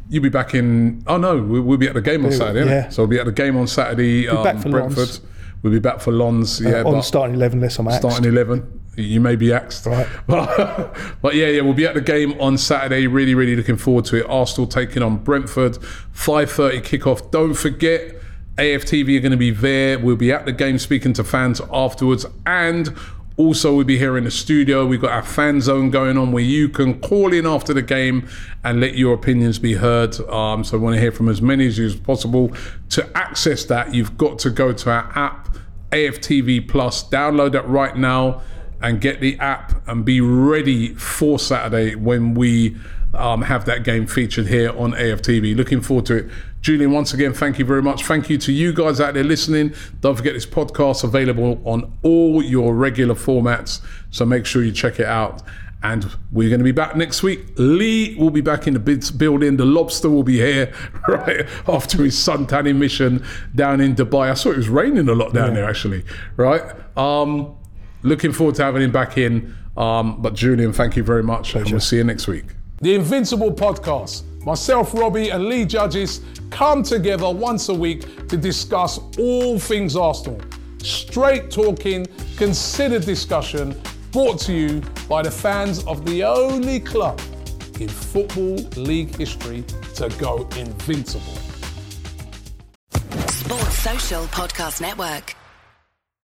you'll 0.09 0.21
be 0.21 0.29
back 0.29 0.53
in. 0.53 1.01
Oh 1.07 1.17
no, 1.17 1.37
we- 1.41 1.59
we'll 1.59 1.79
be 1.79 1.87
at 1.87 1.95
the 1.95 2.01
game 2.01 2.23
on 2.25 2.31
Saturday. 2.31 2.69
yeah. 2.69 2.89
So 2.89 3.01
we'll 3.01 3.09
be 3.09 3.17
at 3.19 3.25
the 3.25 3.31
game 3.31 3.57
on 3.57 3.65
Saturday. 3.65 4.27
Um, 4.27 4.43
back 4.43 4.59
for 4.59 4.69
Brentford. 4.69 4.97
Lens. 4.97 5.21
We'll 5.63 5.73
be 5.73 5.79
back 5.79 5.99
for 5.99 6.11
Lens. 6.11 6.61
Yeah, 6.61 6.83
on 6.83 6.91
but 6.93 7.01
starting 7.01 7.35
eleven, 7.35 7.57
unless 7.57 7.79
I'm 7.79 7.89
starting 7.91 8.25
eleven. 8.25 8.76
You 8.97 9.21
may 9.21 9.35
be 9.35 9.53
axed. 9.53 9.85
Right. 9.85 10.07
But, 10.27 10.97
but 11.21 11.35
yeah, 11.35 11.47
yeah, 11.47 11.61
we'll 11.61 11.73
be 11.73 11.85
at 11.85 11.93
the 11.93 12.01
game 12.01 12.39
on 12.41 12.57
Saturday. 12.57 13.07
Really, 13.07 13.35
really 13.35 13.55
looking 13.55 13.77
forward 13.77 14.05
to 14.05 14.17
it. 14.17 14.25
Arsenal 14.27 14.67
taking 14.67 15.03
on 15.03 15.17
Brentford. 15.17 15.73
5.30 15.73 16.81
kickoff. 16.81 17.31
Don't 17.31 17.53
forget, 17.53 18.15
AFTV 18.57 19.17
are 19.17 19.21
going 19.21 19.31
to 19.31 19.37
be 19.37 19.51
there. 19.51 19.99
We'll 19.99 20.15
be 20.15 20.31
at 20.31 20.45
the 20.45 20.51
game 20.51 20.79
speaking 20.79 21.13
to 21.13 21.23
fans 21.23 21.61
afterwards. 21.71 22.25
And 22.45 22.97
also, 23.37 23.75
we'll 23.75 23.85
be 23.85 23.99
here 23.99 24.17
in 24.17 24.23
the 24.23 24.31
studio. 24.31 24.85
We've 24.85 24.99
got 24.99 25.11
our 25.11 25.23
fan 25.23 25.61
zone 25.61 25.91
going 25.91 26.17
on 26.17 26.31
where 26.31 26.43
you 26.43 26.67
can 26.67 26.99
call 26.99 27.33
in 27.33 27.45
after 27.45 27.73
the 27.73 27.83
game 27.83 28.27
and 28.63 28.81
let 28.81 28.95
your 28.95 29.13
opinions 29.13 29.59
be 29.59 29.75
heard. 29.75 30.19
Um, 30.21 30.63
so, 30.63 30.77
I 30.77 30.81
want 30.81 30.95
to 30.95 30.99
hear 30.99 31.11
from 31.11 31.29
as 31.29 31.39
many 31.39 31.67
of 31.67 31.77
you 31.77 31.85
as 31.85 31.95
possible. 31.95 32.51
To 32.89 33.17
access 33.17 33.63
that, 33.65 33.93
you've 33.93 34.17
got 34.17 34.39
to 34.39 34.49
go 34.49 34.73
to 34.73 34.91
our 34.91 35.11
app, 35.15 35.55
AFTV 35.91 36.67
Plus. 36.67 37.07
Download 37.07 37.51
that 37.51 37.67
right 37.67 37.95
now 37.95 38.41
and 38.81 39.01
get 39.01 39.21
the 39.21 39.37
app 39.39 39.87
and 39.87 40.05
be 40.05 40.21
ready 40.21 40.93
for 40.95 41.39
Saturday 41.39 41.95
when 41.95 42.33
we 42.33 42.75
um, 43.13 43.41
have 43.41 43.65
that 43.65 43.83
game 43.83 44.05
featured 44.05 44.47
here 44.47 44.69
on 44.77 44.91
AFTV. 44.91 45.55
Looking 45.55 45.81
forward 45.81 46.05
to 46.07 46.15
it. 46.17 46.29
Julian, 46.61 46.91
once 46.91 47.13
again, 47.13 47.33
thank 47.33 47.59
you 47.59 47.65
very 47.65 47.81
much. 47.81 48.03
Thank 48.03 48.29
you 48.29 48.37
to 48.39 48.51
you 48.51 48.73
guys 48.73 48.99
out 48.99 49.13
there 49.13 49.23
listening. 49.23 49.73
Don't 50.01 50.15
forget 50.15 50.33
this 50.33 50.45
podcast 50.45 51.03
available 51.03 51.61
on 51.63 51.91
all 52.03 52.43
your 52.43 52.75
regular 52.75 53.15
formats, 53.15 53.81
so 54.09 54.25
make 54.25 54.45
sure 54.45 54.63
you 54.63 54.71
check 54.71 54.99
it 54.99 55.05
out. 55.05 55.41
And 55.83 56.05
we're 56.31 56.49
going 56.49 56.59
to 56.59 56.65
be 56.65 56.71
back 56.71 56.95
next 56.95 57.21
week. 57.21 57.45
Lee 57.55 58.15
will 58.15 58.31
be 58.31 58.41
back 58.41 58.67
in 58.67 58.73
the 58.73 59.13
building. 59.15 59.57
The 59.57 59.65
lobster 59.65 60.09
will 60.09 60.23
be 60.23 60.37
here, 60.37 60.73
right, 61.07 61.45
after 61.67 62.03
his 62.03 62.17
sun 62.17 62.47
tanning 62.47 62.79
mission 62.79 63.23
down 63.53 63.79
in 63.79 63.95
Dubai. 63.95 64.31
I 64.31 64.33
saw 64.33 64.51
it 64.51 64.57
was 64.57 64.69
raining 64.69 65.07
a 65.07 65.13
lot 65.13 65.33
down 65.33 65.53
there, 65.53 65.69
actually, 65.69 66.03
right? 66.35 66.63
Um, 66.97 67.55
looking 68.07 68.31
forward 68.31 68.55
to 68.55 68.63
having 68.63 68.81
him 68.81 68.91
back 68.91 69.17
in. 69.17 69.55
Um, 69.75 70.21
but 70.21 70.33
Julian, 70.33 70.73
thank 70.73 70.95
you 70.95 71.03
very 71.03 71.23
much, 71.23 71.55
and 71.55 71.69
we'll 71.69 71.79
see 71.79 71.97
you 71.97 72.03
next 72.03 72.27
week. 72.27 72.45
The 72.81 72.95
Invincible 72.95 73.51
Podcast. 73.51 74.23
Myself, 74.43 74.93
Robbie, 74.93 75.29
and 75.29 75.45
Lee 75.45 75.65
Judges 75.65 76.21
come 76.49 76.81
together 76.81 77.29
once 77.29 77.69
a 77.69 77.73
week 77.73 78.27
to 78.29 78.37
discuss 78.37 78.99
all 79.17 79.59
things 79.59 79.95
Arsenal. 79.95 80.39
Straight 80.81 81.51
talking, 81.51 82.07
considered 82.37 83.03
discussion, 83.03 83.79
brought 84.11 84.39
to 84.41 84.53
you 84.53 84.81
by 85.09 85.21
the 85.21 85.31
fans 85.31 85.83
of 85.85 86.05
the 86.05 86.23
only 86.23 86.79
club 86.79 87.19
in 87.79 87.89
Football 87.89 88.55
League 88.81 89.15
history 89.15 89.63
to 89.95 90.09
go 90.17 90.47
invincible. 90.55 91.37
Sports 93.27 93.79
Social 93.79 94.23
Podcast 94.25 94.81
Network. 94.81 95.36